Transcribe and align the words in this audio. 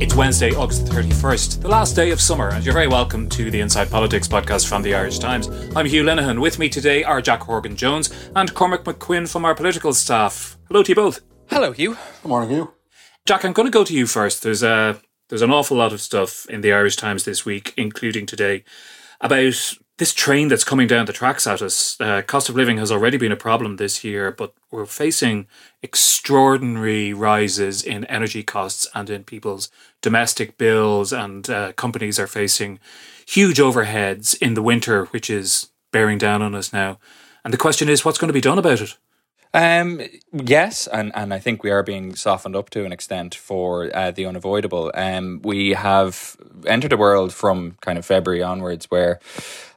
It's 0.00 0.16
Wednesday, 0.16 0.50
August 0.50 0.86
31st, 0.86 1.62
the 1.62 1.68
last 1.68 1.94
day 1.94 2.10
of 2.10 2.20
summer, 2.20 2.48
and 2.48 2.64
you're 2.64 2.74
very 2.74 2.88
welcome 2.88 3.28
to 3.28 3.48
the 3.48 3.60
Inside 3.60 3.92
Politics 3.92 4.26
podcast 4.26 4.66
from 4.66 4.82
the 4.82 4.92
Irish 4.92 5.20
Times. 5.20 5.48
I'm 5.76 5.86
Hugh 5.86 6.02
Linehan. 6.02 6.40
With 6.40 6.58
me 6.58 6.68
today 6.68 7.04
are 7.04 7.22
Jack 7.22 7.42
Horgan 7.42 7.76
Jones 7.76 8.12
and 8.34 8.52
Cormac 8.54 8.82
McQuinn 8.82 9.30
from 9.30 9.44
our 9.44 9.54
political 9.54 9.94
staff. 9.94 10.58
Hello 10.66 10.82
to 10.82 10.88
you 10.88 10.96
both. 10.96 11.20
Hello, 11.48 11.70
Hugh. 11.70 11.96
Good 12.22 12.28
morning, 12.28 12.50
Hugh. 12.50 12.72
Jack, 13.24 13.44
I'm 13.44 13.52
going 13.52 13.66
to 13.66 13.72
go 13.72 13.84
to 13.84 13.94
you 13.94 14.08
first. 14.08 14.42
There's 14.42 14.64
a 14.64 15.00
there's 15.28 15.42
an 15.42 15.52
awful 15.52 15.76
lot 15.76 15.92
of 15.92 16.00
stuff 16.00 16.44
in 16.50 16.60
the 16.60 16.72
Irish 16.72 16.96
Times 16.96 17.24
this 17.24 17.46
week, 17.46 17.72
including 17.76 18.26
today, 18.26 18.64
about 19.20 19.76
this 19.98 20.12
train 20.12 20.48
that's 20.48 20.64
coming 20.64 20.88
down 20.88 21.06
the 21.06 21.12
tracks 21.12 21.46
at 21.46 21.62
us. 21.62 22.00
Uh, 22.00 22.20
cost 22.22 22.48
of 22.48 22.56
living 22.56 22.78
has 22.78 22.90
already 22.90 23.16
been 23.16 23.30
a 23.30 23.36
problem 23.36 23.76
this 23.76 24.02
year, 24.02 24.32
but 24.32 24.52
we're 24.70 24.86
facing 24.86 25.46
extraordinary 25.82 27.12
rises 27.12 27.82
in 27.82 28.04
energy 28.06 28.42
costs 28.42 28.88
and 28.94 29.08
in 29.08 29.22
people's 29.22 29.70
domestic 30.02 30.58
bills, 30.58 31.12
and 31.12 31.48
uh, 31.48 31.72
companies 31.74 32.18
are 32.18 32.26
facing 32.26 32.80
huge 33.26 33.58
overheads 33.58 34.36
in 34.42 34.54
the 34.54 34.62
winter, 34.62 35.04
which 35.06 35.30
is 35.30 35.70
bearing 35.92 36.18
down 36.18 36.42
on 36.42 36.54
us 36.54 36.72
now. 36.72 36.98
And 37.44 37.52
the 37.52 37.58
question 37.58 37.88
is, 37.88 38.04
what's 38.04 38.18
going 38.18 38.28
to 38.28 38.34
be 38.34 38.40
done 38.40 38.58
about 38.58 38.80
it? 38.80 38.96
Um, 39.54 40.00
yes, 40.32 40.88
and, 40.88 41.12
and 41.14 41.32
I 41.32 41.38
think 41.38 41.62
we 41.62 41.70
are 41.70 41.84
being 41.84 42.16
softened 42.16 42.56
up 42.56 42.70
to 42.70 42.84
an 42.84 42.90
extent 42.90 43.36
for 43.36 43.88
uh, 43.96 44.10
the 44.10 44.26
unavoidable. 44.26 44.90
Um, 44.92 45.40
we 45.44 45.74
have 45.74 46.36
entered 46.66 46.92
a 46.92 46.96
world 46.96 47.32
from 47.32 47.76
kind 47.80 47.96
of 47.96 48.04
February 48.04 48.42
onwards 48.42 48.90
where 48.90 49.20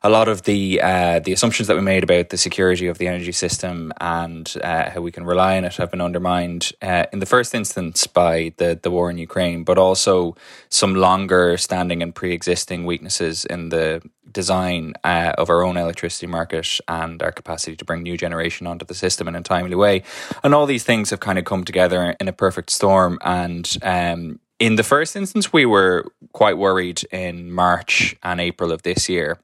a 0.01 0.09
lot 0.09 0.29
of 0.29 0.43
the 0.43 0.81
uh, 0.81 1.19
the 1.19 1.31
assumptions 1.31 1.67
that 1.67 1.75
we 1.75 1.83
made 1.83 2.03
about 2.03 2.29
the 2.29 2.37
security 2.37 2.87
of 2.87 2.97
the 2.97 3.07
energy 3.07 3.31
system 3.31 3.93
and 4.01 4.51
uh, 4.63 4.89
how 4.89 5.01
we 5.01 5.11
can 5.11 5.25
rely 5.25 5.57
on 5.57 5.65
it 5.65 5.75
have 5.75 5.91
been 5.91 6.01
undermined 6.01 6.71
uh, 6.81 7.05
in 7.13 7.19
the 7.19 7.25
first 7.27 7.53
instance 7.53 8.07
by 8.07 8.53
the 8.57 8.79
the 8.81 8.89
war 8.89 9.11
in 9.11 9.19
Ukraine, 9.19 9.63
but 9.63 9.77
also 9.77 10.35
some 10.69 10.95
longer 10.95 11.55
standing 11.55 12.01
and 12.01 12.15
pre 12.15 12.33
existing 12.33 12.85
weaknesses 12.85 13.45
in 13.45 13.69
the 13.69 14.01
design 14.37 14.93
uh, 15.03 15.33
of 15.35 15.49
our 15.49 15.63
own 15.63 15.77
electricity 15.77 16.27
market 16.27 16.79
and 16.87 17.23
our 17.23 17.31
capacity 17.31 17.75
to 17.75 17.83
bring 17.83 18.03
new 18.03 18.15
generation 18.15 18.67
onto 18.67 18.85
the 18.85 18.93
system 18.93 19.27
in 19.27 19.35
a 19.35 19.41
timely 19.41 19.75
way. 19.75 20.03
And 20.43 20.53
all 20.53 20.67
these 20.67 20.83
things 20.83 21.09
have 21.09 21.19
kind 21.19 21.39
of 21.39 21.45
come 21.45 21.63
together 21.63 22.15
in 22.19 22.27
a 22.27 22.33
perfect 22.33 22.69
storm. 22.69 23.17
And 23.23 23.65
um, 23.81 24.39
in 24.59 24.75
the 24.75 24.83
first 24.83 25.15
instance, 25.15 25.51
we 25.51 25.65
were 25.65 26.05
quite 26.33 26.59
worried 26.59 27.01
in 27.11 27.51
March 27.51 28.15
and 28.21 28.39
April 28.39 28.71
of 28.71 28.83
this 28.83 29.09
year 29.09 29.39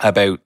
about 0.00 0.40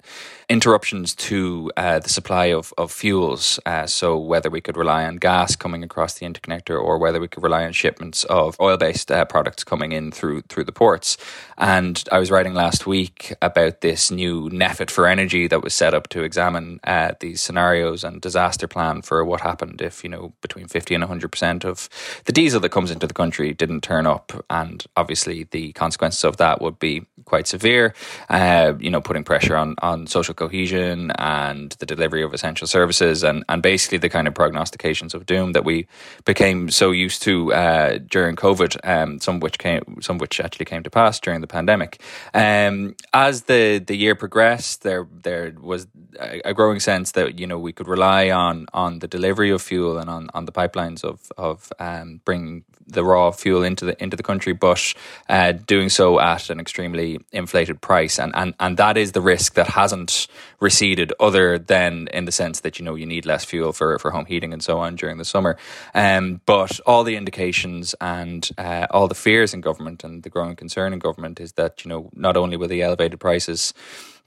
interruptions 0.48 1.14
to 1.14 1.70
uh, 1.76 1.98
the 1.98 2.08
supply 2.08 2.46
of, 2.46 2.72
of 2.76 2.92
fuels. 2.92 3.58
Uh, 3.64 3.86
so, 3.86 4.16
whether 4.18 4.50
we 4.50 4.60
could 4.60 4.76
rely 4.76 5.04
on 5.04 5.16
gas 5.16 5.56
coming 5.56 5.82
across 5.82 6.14
the 6.14 6.26
interconnector 6.26 6.80
or 6.80 6.98
whether 6.98 7.20
we 7.20 7.28
could 7.28 7.42
rely 7.42 7.64
on 7.64 7.72
shipments 7.72 8.24
of 8.24 8.58
oil 8.60 8.76
based 8.76 9.10
uh, 9.10 9.24
products 9.24 9.64
coming 9.64 9.92
in 9.92 10.10
through 10.10 10.42
through 10.42 10.64
the 10.64 10.72
ports. 10.72 11.16
And 11.56 12.02
I 12.10 12.18
was 12.18 12.30
writing 12.30 12.54
last 12.54 12.86
week 12.86 13.32
about 13.40 13.80
this 13.80 14.10
new 14.10 14.50
NPHET 14.50 14.90
for 14.90 15.06
energy 15.06 15.46
that 15.46 15.62
was 15.62 15.72
set 15.72 15.94
up 15.94 16.08
to 16.08 16.22
examine 16.22 16.80
uh, 16.84 17.12
these 17.20 17.40
scenarios 17.40 18.04
and 18.04 18.20
disaster 18.20 18.66
plan 18.66 19.02
for 19.02 19.24
what 19.24 19.40
happened 19.40 19.80
if, 19.80 20.02
you 20.02 20.10
know, 20.10 20.32
between 20.40 20.66
50 20.66 20.94
and 20.94 21.04
100% 21.04 21.64
of 21.64 21.88
the 22.24 22.32
diesel 22.32 22.60
that 22.60 22.70
comes 22.70 22.90
into 22.90 23.06
the 23.06 23.14
country 23.14 23.52
didn't 23.52 23.82
turn 23.82 24.06
up. 24.06 24.44
And 24.50 24.84
obviously, 24.96 25.44
the 25.44 25.72
consequences 25.72 26.24
of 26.24 26.38
that 26.38 26.60
would 26.60 26.78
be 26.78 27.06
quite 27.24 27.46
severe, 27.46 27.94
uh, 28.28 28.74
you 28.78 28.90
know, 28.90 29.00
putting 29.00 29.24
pressure 29.24 29.56
on, 29.56 29.74
on 29.82 30.06
social 30.06 30.34
cohesion 30.34 31.10
and 31.18 31.72
the 31.72 31.86
delivery 31.86 32.22
of 32.22 32.32
essential 32.34 32.66
services 32.66 33.22
and, 33.22 33.44
and 33.48 33.62
basically 33.62 33.98
the 33.98 34.08
kind 34.08 34.28
of 34.28 34.34
prognostications 34.34 35.14
of 35.14 35.26
doom 35.26 35.52
that 35.52 35.64
we 35.64 35.86
became 36.24 36.70
so 36.70 36.90
used 36.90 37.22
to 37.22 37.52
uh, 37.52 37.98
during 37.98 38.36
COVID, 38.36 38.76
um, 38.84 39.20
some 39.20 39.40
which 39.40 39.58
came, 39.58 39.82
some 40.00 40.18
which 40.18 40.40
actually 40.40 40.66
came 40.66 40.82
to 40.82 40.90
pass 40.90 41.20
during 41.20 41.40
the 41.40 41.46
pandemic. 41.46 42.00
Um, 42.32 42.94
as 43.12 43.42
the, 43.42 43.78
the 43.78 43.96
year 43.96 44.14
progressed, 44.14 44.82
there 44.82 45.06
there 45.22 45.54
was 45.60 45.86
a, 46.20 46.40
a, 46.44 46.54
growing 46.54 46.80
sense 46.80 47.12
that 47.12 47.38
you 47.38 47.46
know 47.46 47.58
we 47.58 47.72
could 47.72 47.88
rely 47.88 48.30
on 48.30 48.66
on 48.72 49.00
the 49.00 49.08
delivery 49.08 49.50
of 49.50 49.62
fuel 49.62 49.98
and 49.98 50.08
on, 50.08 50.28
on 50.34 50.44
the 50.44 50.52
pipelines 50.52 51.02
of 51.02 51.32
of 51.36 51.72
um, 51.78 52.20
bringing 52.24 52.64
the 52.86 53.04
raw 53.04 53.30
fuel 53.30 53.62
into 53.62 53.84
the 53.84 54.02
into 54.02 54.16
the 54.16 54.22
country, 54.22 54.52
but 54.52 54.94
uh, 55.28 55.52
doing 55.52 55.88
so 55.88 56.20
at 56.20 56.50
an 56.50 56.60
extremely 56.60 57.18
inflated 57.32 57.80
price, 57.80 58.18
and 58.18 58.34
and 58.34 58.54
and 58.60 58.76
that 58.76 58.96
is 58.96 59.12
the 59.12 59.20
risk 59.20 59.54
that 59.54 59.68
hasn't 59.68 60.26
receded, 60.60 61.12
other 61.20 61.58
than 61.58 62.08
in 62.08 62.24
the 62.24 62.32
sense 62.32 62.60
that 62.60 62.78
you 62.78 62.84
know 62.84 62.94
you 62.94 63.06
need 63.06 63.26
less 63.26 63.44
fuel 63.44 63.72
for, 63.72 63.98
for 63.98 64.10
home 64.10 64.26
heating 64.26 64.52
and 64.52 64.62
so 64.62 64.78
on 64.78 64.96
during 64.96 65.18
the 65.18 65.24
summer. 65.24 65.56
Um, 65.94 66.40
but 66.46 66.80
all 66.86 67.04
the 67.04 67.16
indications 67.16 67.94
and 68.00 68.48
uh, 68.58 68.86
all 68.90 69.08
the 69.08 69.14
fears 69.14 69.54
in 69.54 69.60
government 69.60 70.04
and 70.04 70.22
the 70.22 70.30
growing 70.30 70.56
concern 70.56 70.92
in 70.92 70.98
government 70.98 71.40
is 71.40 71.52
that 71.52 71.84
you 71.84 71.88
know 71.88 72.10
not 72.14 72.36
only 72.36 72.56
will 72.56 72.68
the 72.68 72.82
elevated 72.82 73.20
prices 73.20 73.74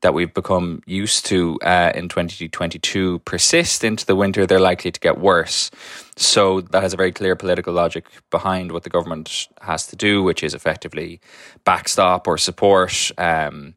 that 0.02 0.14
we've 0.14 0.34
become 0.34 0.82
used 0.86 1.26
to 1.26 1.60
uh, 1.62 1.92
in 1.96 2.08
2022 2.08 3.20
persist 3.20 3.84
into 3.84 4.06
the 4.06 4.16
winter, 4.16 4.46
they're 4.46 4.60
likely 4.60 4.92
to 4.92 5.00
get 5.00 5.20
worse. 5.20 5.72
So 6.16 6.62
that 6.62 6.84
has 6.84 6.94
a 6.94 6.98
very 6.98 7.12
clear 7.12 7.36
political 7.36 7.74
logic 7.74 8.06
behind 8.30 8.72
what 8.72 8.84
the 8.84 8.90
government 8.90 9.48
has 9.62 9.88
to 9.88 9.96
do, 9.96 10.24
which 10.24 10.44
is 10.44 10.54
effectively 10.54 11.20
backstop 11.64 12.28
or 12.28 12.38
support 12.38 13.12
um, 13.18 13.76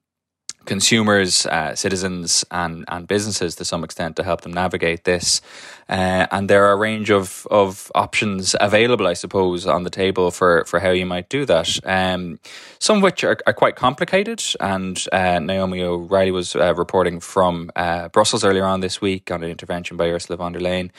consumers, 0.66 1.46
uh, 1.46 1.74
citizens, 1.74 2.44
and 2.50 2.84
and 2.88 3.08
businesses 3.08 3.56
to 3.56 3.64
some 3.64 3.84
extent 3.84 4.16
to 4.16 4.22
help 4.22 4.42
them 4.42 4.52
navigate 4.52 5.04
this. 5.04 5.40
Uh, 5.90 6.26
and 6.30 6.48
there 6.48 6.64
are 6.66 6.72
a 6.72 6.76
range 6.76 7.10
of, 7.10 7.46
of 7.50 7.90
options 7.96 8.54
available, 8.60 9.08
I 9.08 9.14
suppose, 9.14 9.66
on 9.66 9.82
the 9.82 9.90
table 9.90 10.30
for, 10.30 10.64
for 10.64 10.78
how 10.78 10.90
you 10.90 11.04
might 11.04 11.28
do 11.28 11.44
that. 11.46 11.78
Um, 11.84 12.38
some 12.78 12.98
of 12.98 13.02
which 13.02 13.24
are, 13.24 13.36
are 13.46 13.52
quite 13.52 13.74
complicated. 13.74 14.40
And 14.60 15.04
uh, 15.12 15.40
Naomi 15.40 15.82
O'Leary 15.82 16.30
was 16.30 16.54
uh, 16.54 16.74
reporting 16.76 17.18
from 17.18 17.72
uh, 17.74 18.08
Brussels 18.08 18.44
earlier 18.44 18.64
on 18.64 18.80
this 18.80 19.00
week 19.00 19.32
on 19.32 19.42
an 19.42 19.50
intervention 19.50 19.96
by 19.96 20.08
Ursula 20.08 20.36
von 20.36 20.52
der 20.52 20.60
Leyen, 20.60 20.90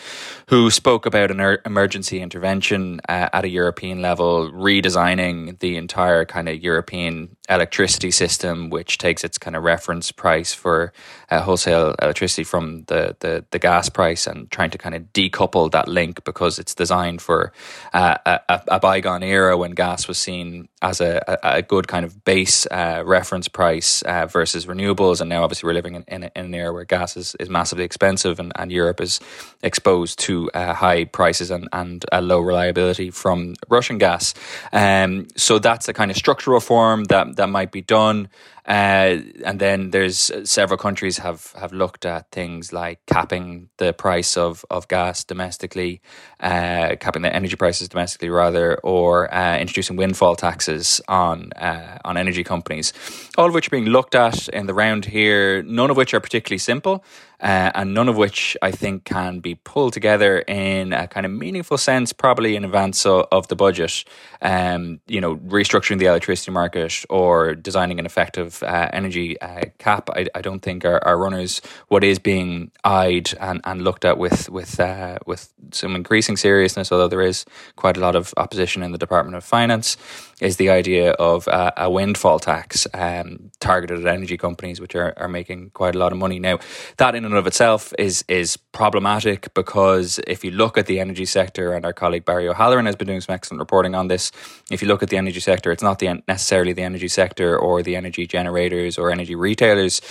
who 0.47 0.69
spoke 0.69 1.05
about 1.05 1.31
an 1.31 1.39
er- 1.39 1.61
emergency 1.65 2.19
intervention 2.19 2.99
uh, 3.07 3.29
at 3.31 3.45
a 3.45 3.49
European 3.49 4.01
level, 4.01 4.51
redesigning 4.51 5.57
the 5.59 5.77
entire 5.77 6.25
kind 6.25 6.49
of 6.49 6.61
European 6.61 7.35
electricity 7.49 8.11
system, 8.11 8.69
which 8.69 8.97
takes 8.97 9.23
its 9.23 9.37
kind 9.37 9.55
of 9.55 9.63
reference 9.63 10.11
price 10.11 10.53
for 10.53 10.91
uh, 11.31 11.41
wholesale 11.41 11.95
electricity 12.01 12.43
from 12.43 12.83
the, 12.83 13.15
the, 13.21 13.45
the 13.51 13.59
gas 13.59 13.87
price 13.87 14.27
and 14.27 14.51
trying 14.51 14.69
to 14.69 14.77
kind 14.77 14.93
of 14.93 15.01
decouple 15.13 15.71
that 15.71 15.87
link 15.87 16.23
because 16.25 16.59
it's 16.59 16.75
designed 16.75 17.21
for 17.21 17.53
uh, 17.93 18.17
a, 18.25 18.61
a, 18.67 18.79
bygone 18.79 19.23
era 19.23 19.57
when 19.57 19.71
gas 19.71 20.07
was 20.07 20.17
seen 20.17 20.67
as 20.81 20.99
a, 20.99 21.39
a, 21.43 21.61
good 21.61 21.87
kind 21.87 22.03
of 22.03 22.25
base 22.25 22.65
uh, 22.67 23.01
reference 23.05 23.47
price 23.47 24.01
uh, 24.01 24.25
versus 24.25 24.65
renewables. 24.65 25.21
And 25.21 25.29
now, 25.29 25.43
obviously, 25.43 25.67
we're 25.67 25.73
living 25.73 25.95
in, 25.95 26.03
in, 26.07 26.23
in, 26.23 26.45
an 26.45 26.53
era 26.53 26.73
where 26.73 26.83
gas 26.83 27.15
is, 27.15 27.35
is 27.35 27.49
massively 27.49 27.85
expensive 27.85 28.39
and, 28.39 28.51
and 28.55 28.71
Europe 28.71 28.99
is 28.99 29.21
exposed 29.63 30.19
to 30.19 30.49
uh, 30.53 30.73
high 30.73 31.05
prices 31.05 31.49
and, 31.49 31.69
and 31.71 32.03
low 32.21 32.41
reliability 32.41 33.09
from 33.09 33.55
Russian 33.69 33.97
gas. 33.97 34.33
Um, 34.73 35.27
so 35.37 35.59
that's 35.59 35.87
a 35.87 35.93
kind 35.93 36.11
of 36.11 36.17
structural 36.17 36.55
reform 36.55 37.05
that, 37.05 37.37
that 37.37 37.47
might 37.47 37.71
be 37.71 37.81
done. 37.81 38.27
Uh, 38.65 39.17
and 39.43 39.59
then 39.59 39.89
there's 39.89 40.29
uh, 40.29 40.45
several 40.45 40.77
countries 40.77 41.17
have, 41.17 41.53
have 41.57 41.73
looked 41.73 42.05
at 42.05 42.29
things 42.31 42.71
like 42.71 42.99
capping 43.07 43.69
the 43.77 43.91
price 43.91 44.37
of, 44.37 44.63
of 44.69 44.87
gas 44.87 45.23
domestically, 45.23 46.01
uh, 46.39 46.95
capping 46.99 47.23
the 47.23 47.35
energy 47.35 47.55
prices 47.55 47.89
domestically 47.89 48.29
rather, 48.29 48.79
or 48.81 49.33
uh, 49.33 49.57
introducing 49.57 49.95
windfall 49.95 50.35
taxes 50.35 51.01
on 51.07 51.51
uh, 51.53 51.97
on 52.05 52.17
energy 52.17 52.43
companies. 52.43 52.93
All 53.37 53.47
of 53.47 53.53
which 53.53 53.67
are 53.67 53.71
being 53.71 53.85
looked 53.85 54.15
at 54.15 54.47
in 54.49 54.67
the 54.67 54.73
round 54.73 55.05
here. 55.05 55.63
None 55.63 55.89
of 55.89 55.97
which 55.97 56.13
are 56.13 56.19
particularly 56.19 56.59
simple 56.59 57.03
uh, 57.41 57.71
and 57.73 57.93
none 57.93 58.07
of 58.07 58.17
which 58.17 58.55
I 58.61 58.71
think 58.71 59.03
can 59.03 59.39
be 59.39 59.55
pulled 59.55 59.93
together 59.93 60.39
in 60.39 60.93
a 60.93 61.07
kind 61.07 61.25
of 61.25 61.31
meaningful 61.31 61.77
sense, 61.77 62.13
probably 62.13 62.55
in 62.55 62.63
advance 62.63 63.05
of, 63.05 63.25
of 63.31 63.47
the 63.47 63.55
budget. 63.55 64.03
Um, 64.41 65.01
you 65.07 65.19
know, 65.19 65.37
restructuring 65.37 65.97
the 65.99 66.05
electricity 66.05 66.51
market 66.51 67.03
or 67.09 67.55
designing 67.55 67.99
an 67.99 68.05
effective 68.05 68.50
of 68.51 68.63
uh, 68.63 68.89
energy 68.93 69.39
uh, 69.41 69.65
cap, 69.77 70.09
I, 70.13 70.27
I, 70.35 70.41
don't 70.41 70.61
think 70.61 70.85
our, 70.85 71.03
are, 71.05 71.17
runners. 71.17 71.61
What 71.87 72.03
is 72.03 72.19
being 72.19 72.71
eyed 72.83 73.33
and, 73.39 73.61
and 73.63 73.81
looked 73.83 74.05
at 74.05 74.17
with 74.17 74.49
with 74.49 74.79
uh, 74.79 75.19
with 75.25 75.53
some 75.71 75.95
increasing 75.95 76.37
seriousness, 76.37 76.91
although 76.91 77.07
there 77.07 77.21
is 77.21 77.45
quite 77.75 77.97
a 77.97 77.99
lot 77.99 78.15
of 78.15 78.33
opposition 78.37 78.83
in 78.83 78.91
the 78.91 78.97
Department 78.97 79.35
of 79.35 79.43
Finance, 79.43 79.97
is 80.41 80.57
the 80.57 80.69
idea 80.69 81.11
of 81.11 81.47
uh, 81.47 81.71
a 81.77 81.89
windfall 81.89 82.39
tax 82.39 82.87
um, 82.95 83.51
targeted 83.59 84.05
at 84.05 84.13
energy 84.13 84.37
companies, 84.37 84.81
which 84.81 84.95
are, 84.95 85.13
are 85.15 85.27
making 85.27 85.69
quite 85.69 85.95
a 85.95 85.99
lot 85.99 86.11
of 86.11 86.17
money 86.17 86.39
now. 86.39 86.59
That 86.97 87.15
in 87.15 87.23
and 87.23 87.35
of 87.35 87.47
itself 87.47 87.93
is 87.97 88.25
is 88.27 88.57
problematic 88.57 89.53
because 89.53 90.19
if 90.27 90.43
you 90.43 90.51
look 90.51 90.77
at 90.77 90.87
the 90.87 90.99
energy 90.99 91.25
sector, 91.25 91.73
and 91.73 91.85
our 91.85 91.93
colleague 91.93 92.25
Barry 92.25 92.47
O'Halloran 92.49 92.87
has 92.87 92.95
been 92.95 93.07
doing 93.07 93.21
some 93.21 93.35
excellent 93.35 93.59
reporting 93.59 93.93
on 93.93 94.07
this, 94.07 94.31
if 94.71 94.81
you 94.81 94.87
look 94.87 95.03
at 95.03 95.09
the 95.09 95.17
energy 95.17 95.39
sector, 95.39 95.71
it's 95.71 95.83
not 95.83 95.99
the 95.99 96.23
necessarily 96.27 96.73
the 96.73 96.81
energy 96.81 97.07
sector 97.07 97.57
or 97.57 97.83
the 97.83 97.95
energy 97.95 98.25
generators 98.25 98.97
or 98.97 99.11
energy 99.11 99.35
retailers 99.35 100.01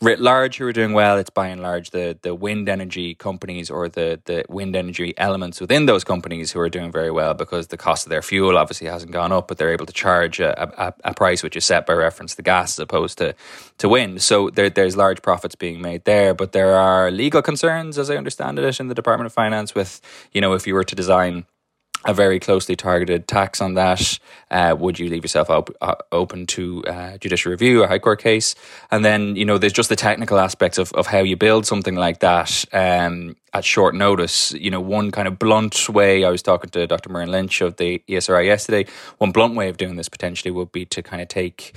writ 0.00 0.20
large 0.20 0.58
who 0.58 0.66
are 0.66 0.72
doing 0.72 0.92
well. 0.92 1.18
It's 1.18 1.30
by 1.30 1.48
and 1.48 1.60
large 1.60 1.90
the 1.90 2.16
the 2.22 2.34
wind 2.34 2.68
energy 2.68 3.16
companies 3.16 3.68
or 3.70 3.88
the 3.88 4.20
the 4.24 4.44
wind 4.48 4.76
energy 4.76 5.14
elements 5.18 5.60
within 5.60 5.86
those 5.86 6.04
companies 6.04 6.52
who 6.52 6.60
are 6.60 6.68
doing 6.68 6.92
very 6.92 7.10
well 7.10 7.34
because 7.34 7.66
the 7.66 7.76
cost 7.76 8.06
of 8.06 8.10
their 8.10 8.22
fuel 8.22 8.56
obviously 8.56 8.86
hasn't 8.86 9.10
gone 9.10 9.32
up, 9.32 9.48
but 9.48 9.58
they're 9.58 9.79
able 9.80 9.86
to 9.86 9.92
charge 9.92 10.40
a, 10.40 10.52
a, 10.78 10.94
a 11.10 11.14
price 11.14 11.42
which 11.42 11.56
is 11.56 11.64
set 11.64 11.86
by 11.86 11.94
reference 11.94 12.34
to 12.36 12.42
gas 12.42 12.74
as 12.74 12.82
opposed 12.82 13.18
to 13.18 13.34
to 13.78 13.88
wind. 13.88 14.22
So 14.22 14.50
there, 14.50 14.70
there's 14.70 14.96
large 14.96 15.22
profits 15.22 15.54
being 15.54 15.80
made 15.80 16.04
there, 16.04 16.34
but 16.34 16.52
there 16.52 16.74
are 16.76 17.10
legal 17.10 17.42
concerns, 17.42 17.98
as 17.98 18.10
I 18.10 18.16
understand 18.16 18.58
it, 18.58 18.80
in 18.80 18.88
the 18.88 18.94
Department 18.94 19.26
of 19.26 19.32
Finance 19.32 19.74
with 19.74 20.00
you 20.32 20.40
know 20.40 20.52
if 20.52 20.66
you 20.66 20.74
were 20.74 20.84
to 20.84 20.94
design 20.94 21.46
a 22.04 22.14
very 22.14 22.40
closely 22.40 22.76
targeted 22.76 23.28
tax 23.28 23.60
on 23.60 23.74
that. 23.74 24.18
Uh, 24.50 24.74
would 24.78 24.98
you 24.98 25.08
leave 25.08 25.22
yourself 25.22 25.50
op- 25.50 25.70
uh, 25.80 25.94
open 26.12 26.46
to 26.46 26.82
uh, 26.86 27.18
judicial 27.18 27.50
review, 27.50 27.82
a 27.82 27.88
high 27.88 27.98
court 27.98 28.20
case? 28.22 28.54
And 28.90 29.04
then, 29.04 29.36
you 29.36 29.44
know, 29.44 29.58
there's 29.58 29.72
just 29.72 29.90
the 29.90 29.96
technical 29.96 30.38
aspects 30.38 30.78
of, 30.78 30.92
of 30.94 31.06
how 31.06 31.18
you 31.18 31.36
build 31.36 31.66
something 31.66 31.96
like 31.96 32.20
that 32.20 32.64
um, 32.72 33.36
at 33.52 33.64
short 33.64 33.94
notice. 33.94 34.52
You 34.52 34.70
know, 34.70 34.80
one 34.80 35.10
kind 35.10 35.28
of 35.28 35.38
blunt 35.38 35.88
way, 35.88 36.24
I 36.24 36.30
was 36.30 36.42
talking 36.42 36.70
to 36.70 36.86
Dr. 36.86 37.10
Muireann 37.10 37.28
Lynch 37.28 37.60
of 37.60 37.76
the 37.76 38.02
ESRI 38.08 38.46
yesterday, 38.46 38.86
one 39.18 39.30
blunt 39.30 39.54
way 39.54 39.68
of 39.68 39.76
doing 39.76 39.96
this 39.96 40.08
potentially 40.08 40.50
would 40.50 40.72
be 40.72 40.86
to 40.86 41.02
kind 41.02 41.20
of 41.20 41.28
take 41.28 41.76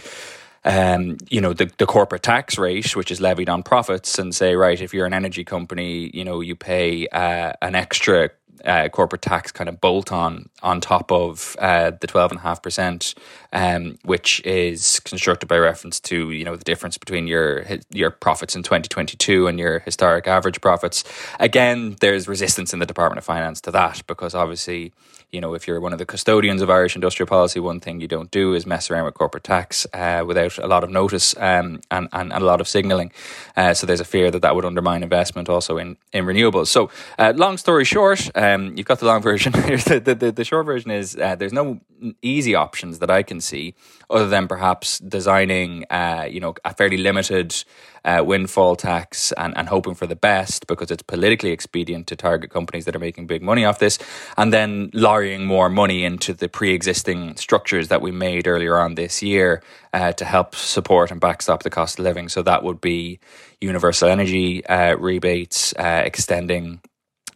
um, 0.66 1.18
you 1.30 1.42
know, 1.42 1.54
the, 1.54 1.70
the 1.78 1.86
corporate 1.86 2.24
tax 2.24 2.58
rate, 2.58 2.96
which 2.96 3.12
is 3.12 3.20
levied 3.20 3.50
on 3.50 3.64
profits, 3.64 4.18
and 4.18 4.34
say, 4.34 4.56
right, 4.56 4.80
if 4.80 4.94
you're 4.94 5.06
an 5.06 5.14
energy 5.14 5.44
company, 5.44 6.10
you 6.14 6.24
know, 6.24 6.40
you 6.40 6.56
pay 6.56 7.08
uh, 7.08 7.54
an 7.62 7.75
extra 7.75 8.30
uh, 8.65 8.89
corporate 8.89 9.21
tax 9.21 9.51
kind 9.51 9.69
of 9.69 9.81
bolt 9.81 10.11
on 10.11 10.50
on 10.61 10.81
top 10.81 11.11
of 11.11 11.55
uh, 11.59 11.91
the 12.01 12.07
twelve 12.07 12.31
and 12.31 12.39
a 12.39 12.44
half 12.44 12.61
percent, 12.61 13.13
um, 13.51 13.97
which 14.03 14.41
is 14.45 15.00
constructed 15.01 15.47
by 15.47 15.57
reference 15.57 16.00
to 16.01 16.31
you 16.31 16.45
know 16.45 16.55
the 16.55 16.63
difference 16.63 16.97
between 16.97 17.27
your 17.27 17.65
your 17.91 18.09
profits 18.11 18.55
in 18.55 18.63
twenty 18.63 18.88
twenty 18.88 19.17
two 19.17 19.47
and 19.47 19.59
your 19.59 19.79
historic 19.79 20.27
average 20.27 20.61
profits. 20.61 21.03
Again, 21.39 21.95
there's 22.00 22.27
resistance 22.27 22.73
in 22.73 22.79
the 22.79 22.85
Department 22.85 23.17
of 23.17 23.25
Finance 23.25 23.61
to 23.61 23.71
that 23.71 24.01
because 24.07 24.35
obviously 24.35 24.94
you 25.33 25.41
know, 25.41 25.56
if 25.56 25.68
you're 25.68 25.81
one 25.81 25.94
of 25.94 26.00
the 26.00 26.06
custodians 26.06 26.62
of 26.62 26.69
Irish 26.69 26.95
industrial 26.95 27.27
policy, 27.27 27.59
one 27.59 27.80
thing 27.80 28.00
you 28.00 28.07
don't 28.07 28.30
do 28.30 28.53
is 28.53 28.68
mess 28.68 28.91
around 28.91 29.06
with 29.06 29.15
corporate 29.15 29.44
tax 29.44 29.88
uh, 29.91 30.24
without 30.25 30.59
a 30.59 30.68
lot 30.68 30.83
of 30.83 30.91
notice 30.91 31.35
um, 31.38 31.81
and, 31.89 32.07
and, 32.13 32.31
and, 32.31 32.44
a 32.44 32.45
lot 32.45 32.62
of 32.62 32.68
signalling. 32.68 33.12
Uh, 33.57 33.74
so 33.74 33.88
there's 33.88 34.00
a 34.00 34.06
fear 34.06 34.30
that 34.30 34.44
that 34.44 34.56
would 34.56 34.63
undermine 34.63 35.01
investment 35.01 35.50
also 35.50 35.77
in, 35.77 35.97
in 36.13 36.25
renewables. 36.25 36.68
So, 36.68 36.91
uh, 37.18 37.33
long 37.35 37.57
story 37.57 37.83
short, 37.83 38.30
um, 38.35 38.77
you've 38.77 38.85
got 38.85 39.00
the 39.00 39.07
long 39.07 39.21
version. 39.31 39.53
the, 39.53 40.15
the, 40.18 40.31
the, 40.31 40.44
short 40.44 40.68
version 40.68 40.91
is 40.91 41.15
uh, 41.15 41.36
there's 41.36 41.53
no 41.53 41.79
easy 42.21 42.53
options 42.53 43.00
that 43.00 43.09
I 43.09 43.24
can 43.24 43.41
see 43.41 43.74
other 44.12 44.27
than 44.27 44.47
perhaps 44.47 45.00
designing, 45.00 45.86
uh, 45.89 46.27
you 46.29 46.39
know, 46.39 46.53
a 46.63 46.75
fairly 46.75 46.97
limited 46.97 47.63
uh, 48.05 48.23
windfall 48.25 48.75
tax 48.75 49.31
and, 49.33 49.55
and 49.57 49.69
hoping 49.69 49.95
for 49.95 50.07
the 50.07 50.15
best 50.15 50.67
because 50.67 50.91
it's 50.91 51.03
politically 51.03 51.51
expedient 51.51 52.07
to 52.07 52.15
target 52.15 52.50
companies 52.50 52.85
that 52.85 52.95
are 52.95 53.00
making 53.00 53.27
big 53.27 53.41
money 53.41 53.65
off 53.65 53.79
this, 53.79 53.97
and 54.38 54.51
then 54.51 54.89
lorrying 54.94 55.45
more 55.45 55.69
money 55.69 56.03
into 56.03 56.33
the 56.33 56.50
pre 56.50 56.73
existing 56.73 57.35
structures 57.35 57.88
that 57.88 58.01
we 58.01 58.11
made 58.11 58.47
earlier 58.47 58.77
on 58.77 58.95
this 58.95 59.21
year 59.21 59.61
uh, 59.94 60.11
to 60.13 60.25
help 60.25 60.55
support 60.55 61.11
and 61.11 61.21
backstop 61.21 61.63
the 61.63 61.69
cost 61.69 62.00
of 62.00 62.03
living. 62.03 62.29
So 62.29 62.41
that 62.44 62.63
would 62.63 62.81
be 62.81 63.19
universal 63.61 64.09
energy 64.09 64.65
uh, 64.65 64.95
rebates, 64.95 65.73
uh, 65.77 66.01
extending 66.05 66.81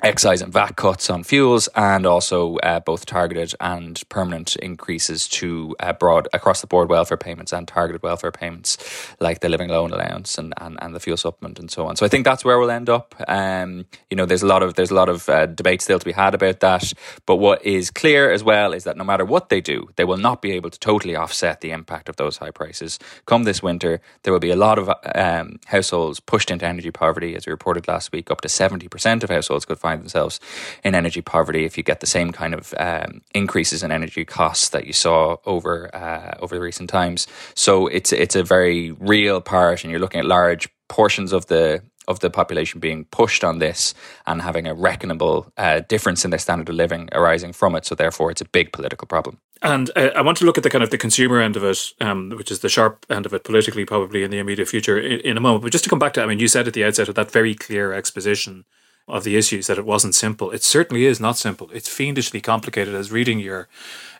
excise 0.03 0.41
and 0.41 0.53
VAT 0.53 0.75
cuts 0.75 1.09
on 1.09 1.23
fuels, 1.23 1.67
and 1.75 2.05
also 2.05 2.57
uh, 2.57 2.79
both 2.79 3.05
targeted 3.05 3.53
and 3.59 4.01
permanent 4.09 4.55
increases 4.57 5.27
to 5.27 5.75
uh, 5.79 5.93
broad 5.93 6.27
across 6.33 6.61
the 6.61 6.67
board 6.67 6.89
welfare 6.89 7.17
payments 7.17 7.53
and 7.53 7.67
targeted 7.67 8.03
welfare 8.03 8.31
payments, 8.31 8.77
like 9.19 9.39
the 9.39 9.49
living 9.49 9.69
alone 9.69 9.91
allowance 9.91 10.37
and, 10.37 10.53
and, 10.57 10.77
and 10.81 10.95
the 10.95 10.99
fuel 10.99 11.17
supplement 11.17 11.59
and 11.59 11.71
so 11.71 11.87
on. 11.87 11.95
So 11.95 12.05
I 12.05 12.09
think 12.09 12.25
that's 12.25 12.45
where 12.45 12.59
we'll 12.59 12.71
end 12.71 12.89
up. 12.89 13.15
Um, 13.27 13.85
you 14.09 14.17
know, 14.17 14.25
there's 14.25 14.43
a 14.43 14.47
lot 14.47 14.63
of 14.63 14.75
there's 14.75 14.91
a 14.91 14.95
lot 14.95 15.09
of 15.09 15.27
uh, 15.29 15.45
debate 15.45 15.81
still 15.81 15.99
to 15.99 16.05
be 16.05 16.11
had 16.11 16.33
about 16.33 16.59
that. 16.59 16.93
But 17.25 17.37
what 17.37 17.65
is 17.65 17.91
clear 17.91 18.31
as 18.31 18.43
well 18.43 18.73
is 18.73 18.83
that 18.83 18.97
no 18.97 19.03
matter 19.03 19.25
what 19.25 19.49
they 19.49 19.61
do, 19.61 19.89
they 19.95 20.03
will 20.03 20.17
not 20.17 20.41
be 20.41 20.51
able 20.51 20.69
to 20.69 20.79
totally 20.79 21.15
offset 21.15 21.61
the 21.61 21.71
impact 21.71 22.09
of 22.09 22.15
those 22.17 22.37
high 22.37 22.51
prices. 22.51 22.99
Come 23.25 23.43
this 23.43 23.63
winter, 23.63 24.01
there 24.23 24.33
will 24.33 24.39
be 24.39 24.51
a 24.51 24.55
lot 24.55 24.77
of 24.79 24.89
um, 25.15 25.59
households 25.65 26.19
pushed 26.19 26.51
into 26.51 26.65
energy 26.65 26.91
poverty, 26.91 27.35
as 27.35 27.45
we 27.45 27.51
reported 27.51 27.87
last 27.87 28.11
week. 28.11 28.29
Up 28.31 28.41
to 28.41 28.49
seventy 28.49 28.87
percent 28.87 29.23
of 29.23 29.29
households 29.29 29.65
could 29.65 29.79
find 29.87 30.01
themselves 30.01 30.39
in 30.83 30.95
energy 30.95 31.21
poverty 31.21 31.63
if 31.65 31.77
you 31.77 31.83
get 31.83 31.99
the 31.99 32.11
same 32.17 32.31
kind 32.31 32.53
of 32.53 32.73
um, 32.77 33.21
increases 33.33 33.83
in 33.83 33.91
energy 33.91 34.25
costs 34.25 34.69
that 34.69 34.85
you 34.85 34.93
saw 34.93 35.37
over 35.45 35.73
uh, 35.95 36.33
over 36.43 36.55
the 36.55 36.61
recent 36.61 36.89
times. 36.89 37.27
So 37.55 37.87
it's 37.97 38.11
it's 38.23 38.35
a 38.35 38.43
very 38.43 38.79
real 39.13 39.39
part, 39.41 39.83
and 39.83 39.91
you're 39.91 40.03
looking 40.05 40.21
at 40.23 40.25
large 40.25 40.69
portions 40.87 41.33
of 41.33 41.45
the 41.45 41.81
of 42.07 42.19
the 42.19 42.29
population 42.29 42.79
being 42.79 43.05
pushed 43.05 43.43
on 43.43 43.59
this 43.59 43.93
and 44.25 44.41
having 44.41 44.65
a 44.67 44.73
reckonable 44.73 45.51
uh, 45.57 45.81
difference 45.89 46.23
in 46.25 46.31
their 46.31 46.39
standard 46.39 46.69
of 46.69 46.75
living 46.75 47.09
arising 47.11 47.53
from 47.53 47.75
it. 47.75 47.85
So 47.85 47.95
therefore, 47.95 48.31
it's 48.31 48.41
a 48.41 48.45
big 48.45 48.71
political 48.71 49.07
problem. 49.07 49.39
And 49.61 49.89
uh, 49.95 50.11
I 50.15 50.21
want 50.21 50.37
to 50.37 50.45
look 50.45 50.57
at 50.57 50.63
the 50.63 50.69
kind 50.69 50.83
of 50.83 50.89
the 50.89 50.97
consumer 50.97 51.41
end 51.41 51.57
of 51.57 51.63
it, 51.63 51.79
um, 51.99 52.29
which 52.29 52.51
is 52.51 52.59
the 52.59 52.69
sharp 52.69 53.05
end 53.09 53.25
of 53.25 53.33
it 53.33 53.43
politically, 53.43 53.85
probably 53.85 54.23
in 54.23 54.31
the 54.31 54.39
immediate 54.39 54.69
future, 54.69 54.97
in, 54.97 55.19
in, 55.21 55.37
a 55.37 55.41
moment. 55.41 55.63
But 55.63 55.71
just 55.71 55.83
to 55.83 55.89
come 55.89 55.99
back 55.99 56.13
to, 56.13 56.23
I 56.23 56.27
mean, 56.27 56.39
you 56.39 56.47
said 56.47 56.67
at 56.67 56.73
the 56.73 56.85
outset 56.85 57.09
of 57.09 57.15
that 57.15 57.31
very 57.31 57.55
clear 57.55 57.91
exposition 57.91 58.65
of 59.07 59.23
the 59.23 59.37
issues 59.37 59.67
that 59.67 59.77
it 59.77 59.85
wasn't 59.85 60.15
simple. 60.15 60.51
It 60.51 60.63
certainly 60.63 61.05
is 61.05 61.19
not 61.19 61.37
simple. 61.37 61.69
It's 61.71 61.87
fiendishly 61.87 62.41
complicated. 62.41 62.93
As 62.93 63.11
reading 63.11 63.39
your 63.39 63.67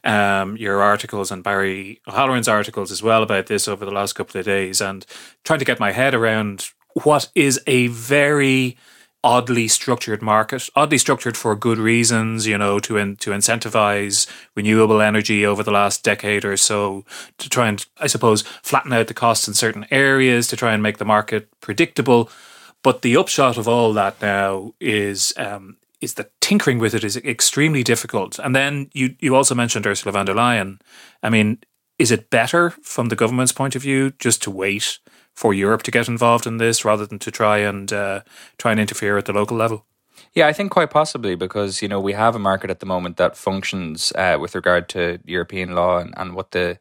um, 0.04 0.56
your 0.58 0.82
articles 0.82 1.32
and 1.32 1.44
Barry 1.44 2.02
O'Halloran's 2.08 2.48
articles 2.48 2.92
as 2.92 3.04
well 3.04 3.24
about 3.24 3.48
this 3.48 3.68
over 3.68 3.86
the 3.86 3.92
last 3.92 4.14
couple 4.14 4.40
of 4.40 4.46
days, 4.46 4.82
and 4.82 5.06
trying 5.44 5.60
to 5.60 5.66
get 5.66 5.80
my 5.80 5.92
head 5.92 6.14
around 6.14 6.70
what 7.04 7.30
is 7.36 7.60
a 7.68 7.88
very 7.88 8.78
oddly 9.24 9.68
structured 9.68 10.22
market, 10.22 10.70
oddly 10.76 10.98
structured 10.98 11.36
for 11.36 11.56
good 11.56 11.78
reasons, 11.78 12.48
you 12.48 12.58
know, 12.58 12.80
to 12.80 12.98
in, 12.98 13.16
to 13.18 13.32
incentivize 13.32 14.26
renewable 14.56 15.02
energy 15.02 15.46
over 15.46 15.64
the 15.64 15.72
last 15.72 16.04
decade 16.04 16.46
or 16.46 16.56
so, 16.56 17.04
to 17.38 17.50
try 17.50 17.68
and, 17.68 17.86
I 18.00 18.08
suppose, 18.08 18.44
flatten 18.62 18.94
out 18.94 19.08
the 19.08 19.14
costs 19.14 19.48
in 19.48 19.54
certain 19.54 19.86
areas, 19.92 20.48
to 20.48 20.56
try 20.56 20.74
and 20.74 20.82
make 20.82 20.98
the 20.98 21.04
market 21.06 21.50
predictable. 21.60 22.30
But 22.88 23.02
the 23.02 23.18
upshot 23.18 23.58
of 23.58 23.68
all 23.68 23.92
that 23.96 24.22
now 24.22 24.74
is 24.80 25.34
um, 25.36 25.76
is 26.00 26.14
that 26.14 26.32
tinkering 26.40 26.80
with 26.80 26.94
it 26.96 27.04
is 27.04 27.18
extremely 27.18 27.84
difficult. 27.84 28.40
And 28.40 28.56
then 28.56 28.90
you 28.94 29.14
you 29.20 29.36
also 29.36 29.54
mentioned 29.56 29.86
Ursula 29.86 30.14
von 30.14 30.26
der 30.26 30.34
Leyen. 30.34 30.80
I 31.22 31.30
mean, 31.30 31.58
is 32.00 32.12
it 32.12 32.30
better 32.30 32.70
from 32.82 33.10
the 33.10 33.18
government's 33.18 33.52
point 33.52 33.76
of 33.76 33.82
view 33.82 34.12
just 34.20 34.42
to 34.44 34.52
wait 34.52 35.00
for 35.34 35.54
Europe 35.54 35.84
to 35.84 35.92
get 35.92 36.08
involved 36.08 36.48
in 36.48 36.60
this 36.60 36.86
rather 36.86 37.06
than 37.06 37.20
to 37.20 37.30
try 37.30 37.58
and 37.58 37.92
uh, 37.92 38.22
try 38.58 38.72
and 38.72 38.80
interfere 38.80 39.18
at 39.18 39.26
the 39.26 39.34
local 39.34 39.58
level? 39.58 39.86
Yeah, 40.34 40.48
I 40.48 40.54
think 40.54 40.72
quite 40.72 40.90
possibly 40.90 41.36
because 41.36 41.82
you 41.82 41.90
know 41.90 42.00
we 42.00 42.14
have 42.14 42.38
a 42.38 42.40
market 42.40 42.70
at 42.70 42.80
the 42.80 42.86
moment 42.86 43.18
that 43.18 43.36
functions 43.36 44.14
uh, 44.16 44.38
with 44.40 44.56
regard 44.56 44.88
to 44.90 45.20
European 45.26 45.76
law 45.76 46.00
and, 46.00 46.14
and 46.16 46.36
what 46.36 46.52
the 46.52 46.80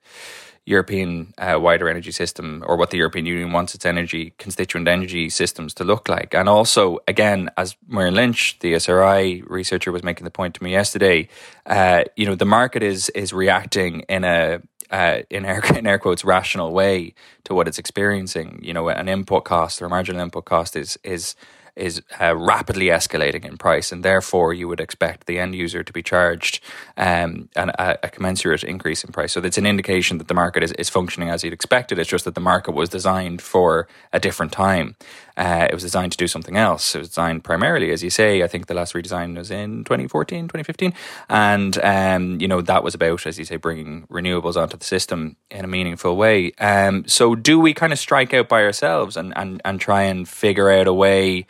European 0.67 1.33
uh, 1.39 1.59
wider 1.61 1.89
energy 1.89 2.11
system 2.11 2.65
or 2.67 2.77
what 2.77 2.91
the 2.91 2.97
European 2.99 3.25
Union 3.25 3.53
wants 3.53 3.75
its 3.75 3.87
energy 3.87 4.35
constituent 4.37 4.89
energy 4.89 5.31
systems 5.31 5.73
to 5.75 5.85
look 5.85 6.09
like. 6.09 6.35
And 6.35 6.49
also, 6.49 6.99
again, 7.07 7.51
as 7.57 7.77
Muireann 7.89 8.15
Lynch, 8.15 8.59
the 8.59 8.75
ESRI 8.75 9.45
researcher, 9.47 9.93
was 9.93 10.03
making 10.03 10.25
the 10.25 10.31
point 10.31 10.55
to 10.57 10.65
me 10.65 10.73
yesterday, 10.73 11.29
uh, 11.67 12.03
you 12.17 12.27
know, 12.27 12.35
the 12.35 12.45
market 12.45 12.83
is 12.83 13.09
is 13.11 13.33
reacting 13.33 14.01
in 14.09 14.25
a 14.25 14.61
uh, 14.91 15.23
in, 15.31 15.45
air, 15.45 15.63
in 15.77 15.87
air 15.87 15.99
quotes 15.99 16.25
rational 16.25 16.73
way 16.73 17.15
to 17.45 17.55
what 17.55 17.69
it's 17.69 17.79
experiencing. 17.79 18.59
You 18.63 18.73
know, 18.73 18.89
an 18.89 19.09
input 19.09 19.45
cost 19.45 19.81
or 19.81 19.87
a 19.87 19.89
marginal 19.89 20.21
input 20.21 20.47
cost 20.47 20.75
is 20.75 20.99
is 21.05 21.37
is 21.77 22.03
uh, 22.21 22.35
rapidly 22.35 22.87
escalating 22.87 23.45
in 23.45 23.57
price, 23.57 23.93
and 23.93 24.03
therefore 24.03 24.55
you 24.55 24.67
would 24.67 24.81
expect 24.81 25.27
the 25.27 25.39
end 25.39 25.55
user 25.55 25.83
to 25.83 25.93
be 25.93 26.03
charged 26.03 26.61
um, 26.97 27.49
an, 27.55 27.71
a, 27.79 27.99
a, 28.03 28.09
commensurate 28.09 28.65
increase 28.65 29.05
in 29.05 29.13
price. 29.13 29.33
So 29.33 29.41
that's 29.41 29.59
an 29.59 29.67
indication 29.67 30.19
that 30.19 30.29
the 30.29 30.35
market 30.35 30.63
is, 30.63 30.73
is 30.73 30.89
functioning 30.89 31.29
as 31.29 31.45
you'd 31.45 31.53
expected. 31.53 31.99
It's 31.99 32.09
just 32.09 32.25
that 32.25 32.35
the 32.35 32.41
market 32.41 32.73
was 32.73 32.89
designed 32.89 33.43
for 33.43 33.89
a 34.13 34.19
different 34.19 34.53
time. 34.53 34.97
Uh, 35.37 35.67
it 35.69 35.75
was 35.75 35.83
designed 35.83 36.13
to 36.13 36.19
do 36.19 36.27
something 36.27 36.57
else. 36.57 36.95
It 36.95 36.99
was 36.99 37.09
designed 37.09 37.45
primarily, 37.45 37.91
as 37.91 38.03
you 38.03 38.11
say, 38.11 38.43
I 38.43 38.47
think 38.47 38.67
the 38.67 38.75
last 38.75 38.95
redesign 38.95 39.37
was 39.37 39.51
in 39.51 39.85
2014, 39.85 40.49
2015. 40.49 40.95
And, 41.29 41.79
um, 41.85 42.41
you 42.41 42.49
know, 42.49 42.63
that 42.63 42.83
was 42.83 42.95
about, 42.95 43.27
as 43.27 43.39
you 43.39 43.45
say, 43.45 43.57
bringing 43.57 44.07
renewables 44.07 44.57
onto 44.57 44.77
the 44.77 44.85
system 44.85 45.37
in 45.51 45.65
a 45.65 45.69
meaningful 45.69 46.17
way. 46.17 46.53
Um, 46.53 47.07
so 47.07 47.35
do 47.35 47.61
we 47.61 47.75
kind 47.75 47.93
of 47.93 47.99
strike 47.99 48.33
out 48.33 48.49
by 48.49 48.63
ourselves 48.63 49.17
and, 49.17 49.37
and, 49.37 49.61
and 49.65 49.81
try 49.81 50.03
and 50.03 50.29
figure 50.29 50.71
out 50.71 50.87
a 50.87 50.95
way 50.95 51.47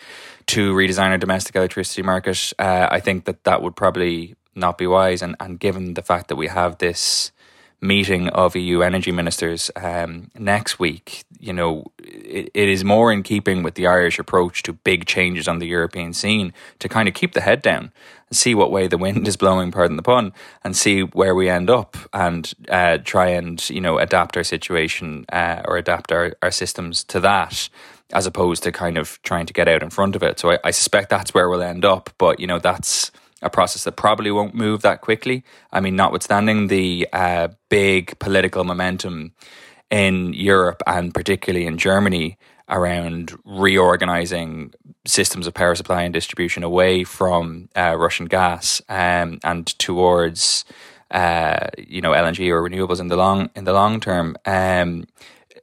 to 0.47 0.75
redesign 0.75 1.11
our 1.11 1.19
domestic 1.19 1.55
electricity 1.55 2.02
market? 2.02 2.52
Uh, 2.59 2.88
I 2.90 3.00
think 3.00 3.25
that 3.26 3.45
that 3.45 3.62
would 3.62 3.76
probably 3.76 4.35
not 4.57 4.78
be 4.78 4.87
wise. 4.87 5.23
And, 5.23 5.37
and 5.38 5.61
given 5.61 5.95
the 5.95 6.02
fact 6.02 6.28
that 6.28 6.37
we 6.37 6.49
have 6.49 6.78
this 6.78 7.31
meeting 7.80 8.28
of 8.28 8.56
EU 8.56 8.83
energy 8.83 9.12
ministers 9.12 9.71
um, 9.76 10.30
next 10.38 10.78
week, 10.78 11.25
you 11.38 11.52
know, 11.52 11.85
it, 11.99 12.50
it 12.54 12.68
is 12.68 12.85
more 12.85 13.12
in 13.12 13.23
keeping 13.23 13.62
with 13.62 13.75
the 13.75 13.87
Irish 13.87 14.18
approach 14.18 14.62
to 14.64 14.73
big 14.73 15.06
changes 15.06 15.47
on 15.47 15.59
the 15.59 15.66
European 15.66 16.12
scene 16.12 16.52
to 16.78 16.88
kind 16.88 17.09
of 17.09 17.14
keep 17.14 17.33
the 17.33 17.40
head 17.40 17.62
down 17.62 17.92
and 18.28 18.37
see 18.37 18.54
what 18.54 18.71
way 18.71 18.87
the 18.87 18.99
wind 18.99 19.28
is 19.28 19.37
blowing, 19.37 19.71
pardon 19.71 19.97
the 19.97 20.02
pun, 20.02 20.33
and 20.64 20.76
see 20.76 21.02
where 21.02 21.35
we 21.35 21.49
end 21.49 21.71
up 21.71 21.97
and 22.12 22.52
uh, 22.68 22.99
try 22.99 23.28
and, 23.28 23.68
you 23.71 23.80
know, 23.80 23.99
adapt 23.99 24.37
our 24.37 24.45
situation 24.45 25.26
uh, 25.33 25.62
or 25.66 25.76
adapt 25.76 26.12
our, 26.12 26.35
our 26.42 26.50
systems 26.50 27.04
to 27.04 27.21
that 27.21 27.68
as 28.12 28.26
opposed 28.26 28.62
to 28.62 28.71
kind 28.71 28.97
of 28.97 29.21
trying 29.23 29.47
to 29.47 29.52
get 29.52 29.68
out 29.68 29.83
in 29.83 29.90
front 29.90 30.14
of 30.14 30.23
it. 30.23 30.38
So 30.38 30.52
I, 30.52 30.59
I 30.64 30.71
suspect 30.71 31.11
that's 31.11 31.35
where 31.35 31.49
we'll 31.49 31.62
end 31.62 31.85
up. 31.85 32.11
But, 32.18 32.38
you 32.38 32.47
know, 32.47 32.59
that's 32.59 33.11
a 33.47 33.50
process 33.50 33.85
that 33.85 33.97
probably 33.97 34.31
won't 34.31 34.55
move 34.55 34.83
that 34.83 35.00
quickly. 35.00 35.45
I 35.73 35.81
mean, 35.81 35.97
notwithstanding 35.97 36.69
the 36.69 37.09
uh, 37.12 37.49
big 37.69 38.19
political 38.19 38.65
momentum 38.65 39.33
in 39.91 40.33
Europe 40.33 40.83
and 40.87 41.15
particularly 41.15 41.67
in 41.67 41.79
Germany 41.79 42.38
around 42.69 43.33
reorganizing 43.45 44.75
systems 45.07 45.47
of 45.47 45.55
power 45.55 45.75
supply 45.75 46.03
and 46.03 46.12
distribution 46.12 46.65
away 46.65 47.05
from 47.05 47.69
uh, 47.76 47.97
Russian 47.97 48.26
gas 48.26 48.83
um, 48.88 49.38
and 49.45 49.67
towards 49.79 50.65
uh, 51.12 51.69
you 51.79 52.00
know 52.00 52.11
LNG 52.11 52.50
or 52.50 52.69
renewables 52.69 53.00
in 53.00 53.09
the 53.09 53.17
long 53.17 53.50
in 53.55 53.65
the 53.65 53.73
long 53.73 54.00
term. 54.00 54.37
Um, 54.45 55.07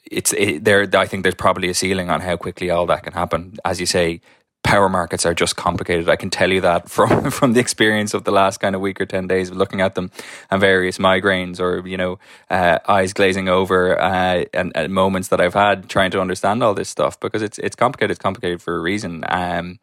it's 0.09 0.31
it, 0.33 0.63
there. 0.63 0.87
I 0.93 1.05
think 1.05 1.23
there's 1.23 1.35
probably 1.35 1.69
a 1.69 1.73
ceiling 1.73 2.09
on 2.09 2.21
how 2.21 2.37
quickly 2.37 2.69
all 2.69 2.85
that 2.85 3.03
can 3.03 3.13
happen. 3.13 3.57
As 3.65 3.79
you 3.79 3.85
say, 3.85 4.21
power 4.63 4.89
markets 4.89 5.25
are 5.25 5.33
just 5.33 5.55
complicated. 5.55 6.09
I 6.09 6.15
can 6.15 6.29
tell 6.29 6.51
you 6.51 6.61
that 6.61 6.89
from 6.89 7.29
from 7.37 7.53
the 7.53 7.59
experience 7.59 8.13
of 8.13 8.23
the 8.23 8.31
last 8.31 8.59
kind 8.59 8.75
of 8.75 8.81
week 8.81 8.99
or 8.99 9.05
ten 9.05 9.27
days 9.27 9.49
of 9.49 9.57
looking 9.57 9.81
at 9.81 9.95
them 9.95 10.11
and 10.49 10.59
various 10.59 10.97
migraines 10.97 11.59
or 11.59 11.87
you 11.87 11.97
know 11.97 12.19
uh, 12.49 12.79
eyes 12.87 13.13
glazing 13.13 13.49
over 13.49 13.99
uh, 13.99 14.45
and, 14.53 14.71
and, 14.75 14.93
moments 14.93 15.27
that 15.27 15.39
I've 15.41 15.53
had 15.53 15.89
trying 15.89 16.11
to 16.11 16.21
understand 16.21 16.63
all 16.63 16.73
this 16.73 16.89
stuff 16.89 17.19
because 17.19 17.41
it's 17.41 17.59
it's 17.59 17.75
complicated. 17.75 18.11
It's 18.11 18.21
complicated 18.21 18.61
for 18.61 18.75
a 18.75 18.79
reason. 18.79 19.23
Um, 19.27 19.79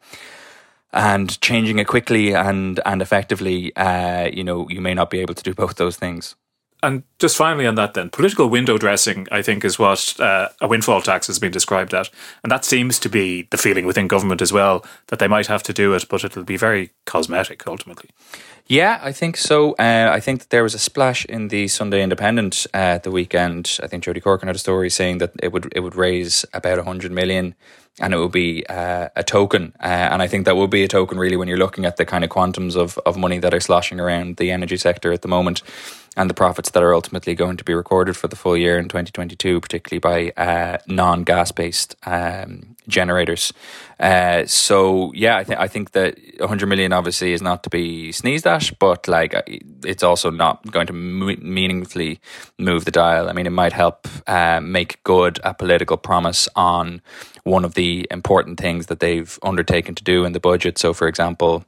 and 0.93 1.39
changing 1.39 1.79
it 1.79 1.87
quickly 1.87 2.33
and 2.33 2.79
and 2.85 3.01
effectively, 3.01 3.73
uh, 3.75 4.25
you 4.25 4.43
know, 4.43 4.67
you 4.69 4.81
may 4.81 4.93
not 4.93 5.09
be 5.09 5.19
able 5.19 5.33
to 5.33 5.43
do 5.43 5.53
both 5.53 5.75
those 5.75 5.95
things. 5.95 6.35
And 6.83 7.03
just 7.19 7.37
finally 7.37 7.67
on 7.67 7.75
that, 7.75 7.93
then, 7.93 8.09
political 8.09 8.49
window 8.49 8.77
dressing, 8.77 9.27
I 9.31 9.43
think, 9.43 9.63
is 9.63 9.77
what 9.77 10.19
uh, 10.19 10.49
a 10.59 10.67
windfall 10.67 11.01
tax 11.01 11.27
has 11.27 11.37
been 11.37 11.51
described 11.51 11.93
at. 11.93 12.09
And 12.43 12.51
that 12.51 12.65
seems 12.65 12.97
to 12.99 13.09
be 13.09 13.47
the 13.51 13.57
feeling 13.57 13.85
within 13.85 14.07
government 14.07 14.41
as 14.41 14.51
well, 14.51 14.83
that 15.07 15.19
they 15.19 15.27
might 15.27 15.45
have 15.47 15.61
to 15.63 15.73
do 15.73 15.93
it, 15.93 16.05
but 16.09 16.23
it'll 16.23 16.43
be 16.43 16.57
very 16.57 16.89
cosmetic 17.05 17.67
ultimately. 17.67 18.09
Yeah, 18.65 18.99
I 19.03 19.11
think 19.11 19.37
so. 19.37 19.73
Uh, 19.73 20.09
I 20.11 20.19
think 20.19 20.39
that 20.39 20.49
there 20.49 20.63
was 20.63 20.73
a 20.73 20.79
splash 20.79 21.25
in 21.25 21.49
the 21.49 21.67
Sunday 21.67 22.01
Independent 22.01 22.65
uh, 22.73 22.97
the 22.99 23.11
weekend. 23.11 23.77
I 23.83 23.87
think 23.87 24.03
Jody 24.03 24.21
Corcoran 24.21 24.47
had 24.47 24.55
a 24.55 24.59
story 24.59 24.89
saying 24.89 25.17
that 25.17 25.33
it 25.43 25.51
would 25.51 25.71
it 25.75 25.81
would 25.81 25.95
raise 25.95 26.45
about 26.53 26.77
100 26.77 27.11
million 27.11 27.53
and 27.99 28.13
it 28.13 28.17
would 28.17 28.31
be 28.31 28.65
uh, 28.67 29.09
a 29.15 29.23
token. 29.23 29.73
Uh, 29.81 29.87
and 30.11 30.21
I 30.21 30.27
think 30.27 30.45
that 30.45 30.55
will 30.55 30.69
be 30.69 30.83
a 30.83 30.87
token 30.87 31.19
really 31.19 31.35
when 31.35 31.49
you're 31.49 31.57
looking 31.57 31.85
at 31.85 31.97
the 31.97 32.05
kind 32.05 32.23
of 32.23 32.29
quantums 32.29 32.77
of, 32.77 32.97
of 32.99 33.17
money 33.17 33.39
that 33.39 33.53
are 33.53 33.59
sloshing 33.59 33.99
around 33.99 34.37
the 34.37 34.51
energy 34.51 34.77
sector 34.77 35.11
at 35.11 35.21
the 35.21 35.27
moment 35.27 35.61
and 36.17 36.29
the 36.29 36.33
profits 36.33 36.71
that 36.71 36.83
are 36.83 36.93
ultimately 36.93 37.35
going 37.35 37.55
to 37.55 37.63
be 37.63 37.73
recorded 37.73 38.17
for 38.17 38.27
the 38.27 38.35
full 38.35 38.57
year 38.57 38.77
in 38.77 38.89
2022, 38.89 39.61
particularly 39.61 39.99
by 39.99 40.41
uh, 40.41 40.77
non 40.85 41.23
gas 41.23 41.51
based 41.53 41.95
um, 42.05 42.75
generators. 42.87 43.53
Uh, 43.97 44.45
so 44.45 45.13
yeah, 45.13 45.37
I 45.37 45.43
think 45.45 45.59
I 45.59 45.67
think 45.69 45.91
that 45.91 46.17
100 46.39 46.67
million 46.67 46.91
obviously 46.91 47.31
is 47.31 47.41
not 47.41 47.63
to 47.63 47.69
be 47.69 48.11
sneezed 48.11 48.45
at, 48.45 48.71
but 48.77 49.07
like 49.07 49.33
it's 49.85 50.03
also 50.03 50.29
not 50.29 50.69
going 50.69 50.87
to 50.87 50.93
meaningfully 50.93 52.19
move 52.57 52.83
the 52.83 52.91
dial. 52.91 53.29
I 53.29 53.33
mean, 53.33 53.47
it 53.47 53.51
might 53.51 53.73
help 53.73 54.07
uh, 54.27 54.59
make 54.59 55.01
good 55.03 55.39
a 55.45 55.53
political 55.53 55.95
promise 55.95 56.49
on 56.57 57.01
one 57.43 57.63
of 57.63 57.75
the 57.75 58.05
important 58.11 58.59
things 58.59 58.87
that 58.87 58.99
they've 58.99 59.39
undertaken 59.43 59.95
to 59.95 60.03
do 60.03 60.25
in 60.25 60.33
the 60.33 60.39
budget. 60.41 60.77
So, 60.77 60.93
for 60.93 61.07
example 61.07 61.63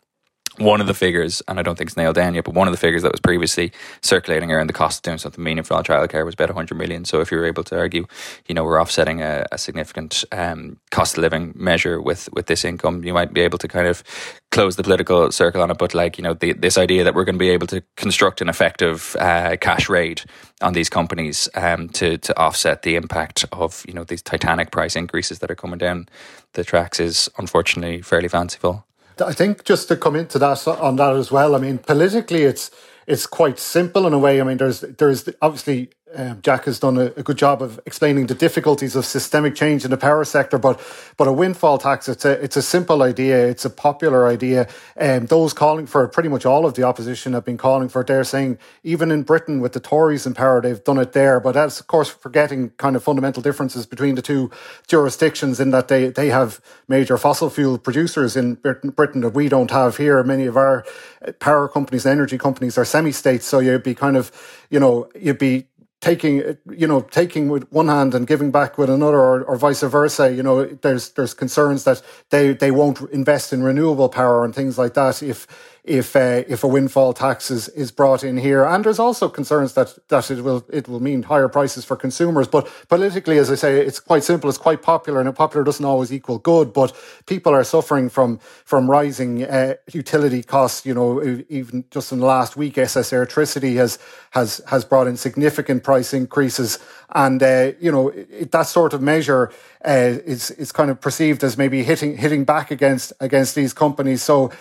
one 0.57 0.81
of 0.81 0.87
the 0.87 0.93
figures, 0.93 1.41
and 1.47 1.59
I 1.59 1.63
don't 1.63 1.77
think 1.77 1.89
it's 1.89 1.97
nailed 1.97 2.15
down 2.15 2.35
yet, 2.35 2.43
but 2.43 2.53
one 2.53 2.67
of 2.67 2.73
the 2.73 2.77
figures 2.77 3.01
that 3.01 3.11
was 3.11 3.19
previously 3.19 3.71
circulating 4.01 4.51
around 4.51 4.67
the 4.67 4.73
cost 4.73 4.99
of 4.99 5.01
doing 5.03 5.17
something 5.17 5.43
meaningful 5.43 5.75
on 5.75 5.83
childcare 5.83 6.25
was 6.25 6.35
about 6.35 6.49
100 6.49 6.75
million. 6.75 7.05
So 7.05 7.21
if 7.21 7.31
you're 7.31 7.45
able 7.45 7.63
to 7.65 7.77
argue, 7.77 8.05
you 8.47 8.53
know, 8.53 8.63
we're 8.63 8.79
offsetting 8.79 9.21
a, 9.21 9.45
a 9.51 9.57
significant 9.57 10.23
um, 10.31 10.77
cost 10.91 11.17
of 11.17 11.21
living 11.21 11.53
measure 11.55 11.99
with, 11.99 12.29
with 12.33 12.45
this 12.45 12.63
income, 12.63 13.03
you 13.03 13.13
might 13.13 13.33
be 13.33 13.41
able 13.41 13.57
to 13.57 13.67
kind 13.67 13.87
of 13.87 14.03
close 14.51 14.75
the 14.75 14.83
political 14.83 15.31
circle 15.31 15.61
on 15.61 15.71
it. 15.71 15.77
But 15.77 15.95
like, 15.95 16.17
you 16.17 16.23
know, 16.23 16.33
the, 16.33 16.53
this 16.53 16.77
idea 16.77 17.03
that 17.03 17.15
we're 17.15 17.25
going 17.25 17.35
to 17.35 17.39
be 17.39 17.49
able 17.49 17.67
to 17.67 17.81
construct 17.97 18.41
an 18.41 18.49
effective 18.49 19.15
uh, 19.19 19.57
cash 19.59 19.89
raid 19.89 20.21
on 20.61 20.73
these 20.73 20.89
companies 20.89 21.49
um, 21.55 21.89
to, 21.89 22.17
to 22.19 22.37
offset 22.39 22.83
the 22.83 22.95
impact 22.95 23.45
of, 23.51 23.83
you 23.87 23.93
know, 23.93 24.03
these 24.03 24.21
titanic 24.21 24.71
price 24.71 24.95
increases 24.95 25.39
that 25.39 25.49
are 25.49 25.55
coming 25.55 25.79
down 25.79 26.07
the 26.53 26.63
tracks 26.63 26.99
is 26.99 27.29
unfortunately 27.37 28.01
fairly 28.01 28.27
fanciful. 28.27 28.85
I 29.19 29.33
think 29.33 29.63
just 29.63 29.87
to 29.89 29.95
come 29.95 30.15
into 30.15 30.39
that 30.39 30.67
on 30.67 30.95
that 30.97 31.15
as 31.15 31.31
well. 31.31 31.55
I 31.55 31.59
mean, 31.59 31.77
politically, 31.77 32.43
it's 32.43 32.71
it's 33.07 33.27
quite 33.27 33.59
simple 33.59 34.07
in 34.07 34.13
a 34.13 34.19
way. 34.19 34.39
I 34.39 34.43
mean, 34.43 34.57
there's 34.57 34.81
there's 34.81 35.29
obviously 35.41 35.89
um, 36.15 36.41
Jack 36.41 36.65
has 36.65 36.79
done 36.79 36.97
a, 36.97 37.05
a, 37.17 37.23
good 37.23 37.37
job 37.37 37.61
of 37.61 37.79
explaining 37.85 38.27
the 38.27 38.35
difficulties 38.35 38.95
of 38.95 39.05
systemic 39.05 39.55
change 39.55 39.83
in 39.83 39.91
the 39.91 39.97
power 39.97 40.23
sector, 40.23 40.57
but 40.57 40.79
but 41.17 41.27
a 41.27 41.33
windfall 41.33 41.77
tax 41.77 42.07
it's 42.07 42.25
a 42.25 42.31
it's 42.43 42.55
a 42.55 42.61
simple 42.61 43.01
idea, 43.01 43.47
it's 43.47 43.65
a 43.65 43.69
popular 43.69 44.27
idea, 44.27 44.67
and 44.95 45.21
um, 45.21 45.25
those 45.27 45.53
calling 45.53 45.85
for 45.85 46.03
it, 46.03 46.09
pretty 46.09 46.29
much 46.29 46.45
all 46.45 46.65
of 46.65 46.75
the 46.75 46.83
opposition 46.83 47.33
have 47.33 47.45
been 47.45 47.57
calling 47.57 47.89
for 47.89 48.01
it. 48.01 48.07
They're 48.07 48.23
saying 48.23 48.59
even 48.83 49.11
in 49.11 49.23
Britain 49.23 49.59
with 49.59 49.73
the 49.73 49.79
Tories 49.79 50.25
in 50.25 50.33
power, 50.33 50.61
they've 50.61 50.83
done 50.83 50.99
it 50.99 51.13
there, 51.13 51.39
but 51.39 51.53
that's 51.53 51.79
of 51.79 51.87
course 51.87 52.09
forgetting 52.09 52.69
kind 52.77 52.95
of 52.95 53.03
fundamental 53.03 53.41
differences 53.41 53.85
between 53.85 54.15
the 54.15 54.21
two 54.21 54.51
jurisdictions 54.87 55.59
in 55.59 55.71
that 55.71 55.87
they 55.87 56.09
they 56.09 56.29
have 56.29 56.61
major 56.87 57.17
fossil 57.17 57.49
fuel 57.49 57.77
producers 57.77 58.35
in 58.35 58.55
Britain, 58.55 58.91
Britain 58.91 59.21
that 59.21 59.33
we 59.33 59.49
don't 59.49 59.71
have 59.71 59.97
here. 59.97 60.23
Many 60.23 60.45
of 60.45 60.57
our 60.57 60.85
power 61.39 61.67
companies, 61.67 62.05
energy 62.05 62.37
companies, 62.37 62.77
are 62.77 62.85
semi-states, 62.85 63.45
so 63.45 63.59
you'd 63.59 63.83
be 63.83 63.95
kind 63.95 64.17
of 64.17 64.31
you 64.69 64.79
know 64.79 65.09
you'd 65.19 65.39
be 65.39 65.67
taking 66.03 66.57
you 66.69 66.85
know 66.85 66.99
taking 66.99 67.47
with 67.47 67.63
one 67.71 67.87
hand 67.87 68.13
and 68.13 68.27
giving 68.27 68.51
back 68.51 68.77
with 68.77 68.89
another 68.89 69.17
or, 69.17 69.41
or 69.43 69.55
vice 69.55 69.83
versa 69.83 70.33
you 70.33 70.43
know 70.43 70.65
there's 70.65 71.11
there's 71.11 71.33
concerns 71.33 71.85
that 71.85 72.01
they 72.29 72.51
they 72.51 72.71
won't 72.71 72.99
invest 73.11 73.53
in 73.53 73.63
renewable 73.63 74.09
power 74.09 74.43
and 74.43 74.53
things 74.53 74.77
like 74.77 74.95
that 74.95 75.23
if 75.23 75.47
if 75.83 76.15
uh, 76.15 76.43
if 76.47 76.63
a 76.63 76.67
windfall 76.67 77.13
tax 77.13 77.51
is, 77.51 77.67
is 77.69 77.91
brought 77.91 78.23
in 78.23 78.37
here. 78.37 78.63
And 78.63 78.85
there's 78.85 78.99
also 78.99 79.27
concerns 79.27 79.73
that 79.73 79.97
that 80.07 80.31
it 80.31 80.41
will 80.41 80.65
it 80.71 80.87
will 80.87 81.01
mean 81.01 81.23
higher 81.23 81.49
prices 81.49 81.83
for 81.83 81.97
consumers. 81.97 82.47
But 82.47 82.69
politically, 82.87 83.37
as 83.37 83.51
I 83.51 83.55
say, 83.55 83.85
it's 83.85 83.99
quite 83.99 84.23
simple. 84.23 84.49
It's 84.49 84.57
quite 84.57 84.81
popular, 84.81 85.19
and 85.19 85.35
popular 85.35 85.63
doesn't 85.63 85.83
always 85.85 86.13
equal 86.13 86.37
good. 86.37 86.71
But 86.71 86.95
people 87.25 87.53
are 87.53 87.63
suffering 87.65 88.09
from 88.09 88.39
from 88.63 88.89
rising 88.89 89.43
uh, 89.43 89.75
utility 89.91 90.41
costs. 90.41 90.85
You 90.85 90.93
know, 90.93 91.21
even 91.49 91.83
just 91.91 92.11
in 92.13 92.19
the 92.19 92.25
last 92.25 92.55
week, 92.55 92.75
SSE 92.75 93.11
Airtricity 93.11 93.75
has 93.75 93.99
has 94.31 94.61
has 94.67 94.85
brought 94.85 95.07
in 95.07 95.17
significant 95.17 95.83
price 95.83 96.13
increases, 96.13 96.79
and 97.13 97.43
uh, 97.43 97.73
you 97.81 97.91
know 97.91 98.09
it, 98.09 98.51
that 98.51 98.67
sort 98.67 98.93
of 98.93 99.01
measure 99.01 99.51
uh, 99.85 100.17
is 100.25 100.51
is 100.51 100.71
kind 100.71 100.89
of 100.89 101.01
perceived 101.01 101.43
as 101.43 101.57
maybe 101.57 101.83
hitting 101.83 102.15
hitting 102.15 102.45
back 102.45 102.71
against 102.71 103.11
against 103.19 103.55
these 103.55 103.73
companies. 103.73 104.23
So, 104.23 104.51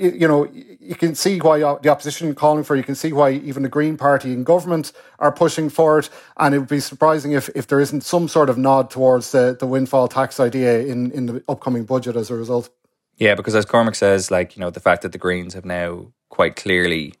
you 0.00 0.26
know, 0.26 0.48
you 0.80 0.94
can 0.94 1.14
see 1.14 1.38
why 1.38 1.58
the 1.58 1.88
opposition 1.88 2.34
calling 2.34 2.64
for. 2.64 2.74
It. 2.74 2.78
You 2.78 2.84
can 2.84 2.94
see 2.94 3.12
why 3.12 3.32
even 3.32 3.62
the 3.62 3.68
Green 3.68 3.96
Party 3.96 4.32
in 4.32 4.44
government 4.44 4.92
are 5.18 5.32
pushing 5.32 5.68
for 5.68 5.98
it. 5.98 6.10
And 6.36 6.54
it 6.54 6.58
would 6.58 6.68
be 6.68 6.80
surprising 6.80 7.32
if, 7.32 7.48
if 7.54 7.66
there 7.66 7.80
isn't 7.80 8.02
some 8.02 8.28
sort 8.28 8.50
of 8.50 8.58
nod 8.58 8.90
towards 8.90 9.32
the, 9.32 9.56
the 9.58 9.66
windfall 9.66 10.08
tax 10.08 10.40
idea 10.40 10.80
in 10.80 11.10
in 11.12 11.26
the 11.26 11.44
upcoming 11.48 11.84
budget 11.84 12.16
as 12.16 12.30
a 12.30 12.34
result. 12.34 12.70
Yeah, 13.16 13.34
because 13.34 13.54
as 13.54 13.64
Cormac 13.64 13.94
says, 13.94 14.30
like 14.30 14.56
you 14.56 14.60
know, 14.60 14.70
the 14.70 14.80
fact 14.80 15.02
that 15.02 15.12
the 15.12 15.18
Greens 15.18 15.54
have 15.54 15.64
now 15.64 16.12
quite 16.28 16.56
clearly 16.56 17.14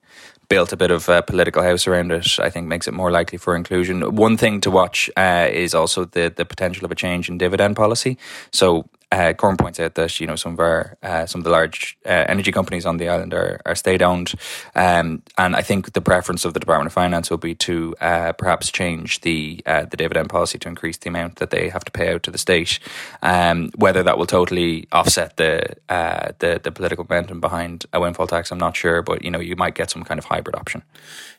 built 0.48 0.72
a 0.72 0.76
bit 0.76 0.90
of 0.90 1.08
a 1.08 1.22
political 1.22 1.62
house 1.62 1.86
around 1.86 2.12
it, 2.12 2.38
I 2.38 2.50
think 2.50 2.66
makes 2.66 2.86
it 2.86 2.94
more 2.94 3.10
likely 3.10 3.38
for 3.38 3.56
inclusion. 3.56 4.14
One 4.14 4.36
thing 4.36 4.60
to 4.62 4.70
watch 4.70 5.10
uh, 5.16 5.48
is 5.50 5.74
also 5.74 6.04
the 6.04 6.32
the 6.34 6.44
potential 6.44 6.84
of 6.84 6.90
a 6.90 6.94
change 6.94 7.28
in 7.28 7.38
dividend 7.38 7.76
policy. 7.76 8.18
So 8.52 8.88
uh, 9.14 9.32
Cormac 9.32 9.58
points 9.58 9.78
out 9.78 9.94
that 9.94 10.18
you 10.20 10.26
know 10.26 10.34
some 10.34 10.54
of 10.54 10.60
our 10.60 10.96
uh, 11.02 11.24
some 11.26 11.40
of 11.40 11.44
the 11.44 11.50
large 11.50 11.96
uh, 12.04 12.24
energy 12.28 12.50
companies 12.50 12.84
on 12.84 12.96
the 12.96 13.08
island 13.08 13.32
are, 13.32 13.60
are 13.64 13.76
state 13.76 14.02
owned, 14.02 14.34
um, 14.74 15.22
and 15.38 15.54
I 15.54 15.62
think 15.62 15.92
the 15.92 16.00
preference 16.00 16.44
of 16.44 16.52
the 16.52 16.60
Department 16.60 16.88
of 16.88 16.92
Finance 16.92 17.30
will 17.30 17.38
be 17.38 17.54
to 17.54 17.94
uh, 18.00 18.32
perhaps 18.32 18.72
change 18.72 19.20
the 19.20 19.62
uh, 19.66 19.84
the 19.84 19.96
dividend 19.96 20.30
policy 20.30 20.58
to 20.58 20.68
increase 20.68 20.96
the 20.96 21.08
amount 21.08 21.36
that 21.36 21.50
they 21.50 21.68
have 21.68 21.84
to 21.84 21.92
pay 21.92 22.12
out 22.12 22.24
to 22.24 22.30
the 22.30 22.38
state. 22.38 22.80
Um, 23.22 23.70
whether 23.76 24.02
that 24.02 24.18
will 24.18 24.26
totally 24.26 24.88
offset 24.90 25.36
the 25.36 25.76
uh, 25.88 26.32
the 26.40 26.60
the 26.62 26.72
political 26.72 27.06
momentum 27.08 27.40
behind 27.40 27.86
a 27.92 28.00
windfall 28.00 28.26
tax, 28.26 28.50
I'm 28.50 28.58
not 28.58 28.76
sure, 28.76 29.00
but 29.02 29.22
you 29.24 29.30
know 29.30 29.40
you 29.40 29.54
might 29.54 29.76
get 29.76 29.90
some 29.90 30.02
kind 30.02 30.18
of 30.18 30.24
hybrid 30.24 30.56
option. 30.56 30.82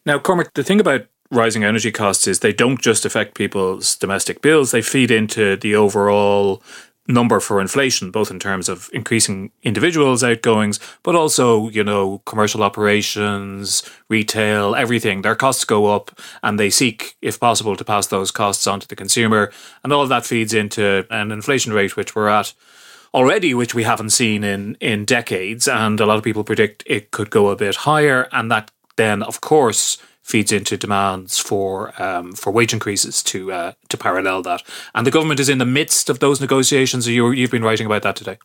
Now, 0.05 0.17
Cormac, 0.19 0.53
the 0.53 0.63
thing 0.63 0.79
about 0.79 1.07
rising 1.31 1.63
energy 1.63 1.91
costs 1.91 2.27
is 2.27 2.39
they 2.39 2.53
don't 2.53 2.81
just 2.81 3.05
affect 3.05 3.35
people's 3.35 3.95
domestic 3.95 4.41
bills, 4.41 4.71
they 4.71 4.81
feed 4.81 5.11
into 5.11 5.57
the 5.57 5.75
overall 5.75 6.61
number 7.07 7.39
for 7.39 7.61
inflation, 7.61 8.11
both 8.11 8.31
in 8.31 8.39
terms 8.39 8.67
of 8.67 8.89
increasing 8.93 9.51
individuals' 9.63 10.23
outgoings, 10.23 10.79
but 11.03 11.15
also, 11.15 11.69
you 11.69 11.83
know, 11.83 12.21
commercial 12.25 12.63
operations, 12.63 13.83
retail, 14.09 14.75
everything. 14.75 15.21
Their 15.21 15.35
costs 15.35 15.65
go 15.65 15.87
up 15.87 16.19
and 16.41 16.59
they 16.59 16.69
seek, 16.69 17.15
if 17.21 17.39
possible, 17.39 17.75
to 17.75 17.85
pass 17.85 18.07
those 18.07 18.31
costs 18.31 18.65
on 18.65 18.79
to 18.79 18.87
the 18.87 18.95
consumer. 18.95 19.51
And 19.83 19.93
all 19.93 20.01
of 20.01 20.09
that 20.09 20.25
feeds 20.25 20.53
into 20.53 21.05
an 21.09 21.31
inflation 21.31 21.73
rate 21.73 21.95
which 21.95 22.15
we're 22.15 22.29
at 22.29 22.53
already, 23.13 23.53
which 23.53 23.75
we 23.75 23.83
haven't 23.83 24.09
seen 24.09 24.43
in, 24.43 24.75
in 24.81 25.05
decades. 25.05 25.67
And 25.67 25.99
a 25.99 26.05
lot 26.05 26.17
of 26.17 26.23
people 26.23 26.43
predict 26.43 26.83
it 26.85 27.11
could 27.11 27.29
go 27.29 27.49
a 27.49 27.55
bit 27.55 27.75
higher. 27.75 28.27
And 28.31 28.49
that 28.51 28.71
then, 28.97 29.21
of 29.21 29.41
course, 29.41 29.97
feeds 30.25 30.51
into 30.51 30.75
demands 30.75 31.37
for 31.37 31.93
um, 32.01 32.33
for 32.33 32.51
wage 32.51 32.73
increases 32.73 33.21
to 33.21 33.51
uh, 33.51 33.71
to 33.89 33.97
parallel 33.97 34.41
that. 34.41 34.63
And 34.95 35.05
the 35.05 35.11
government 35.11 35.39
is 35.39 35.49
in 35.49 35.59
the 35.59 35.65
midst 35.65 36.09
of 36.09 36.19
those 36.19 36.41
negotiations. 36.41 37.07
You 37.07 37.31
you've 37.31 37.51
been 37.51 37.63
writing 37.63 37.85
about 37.85 38.01
that 38.01 38.15
today. 38.15 38.39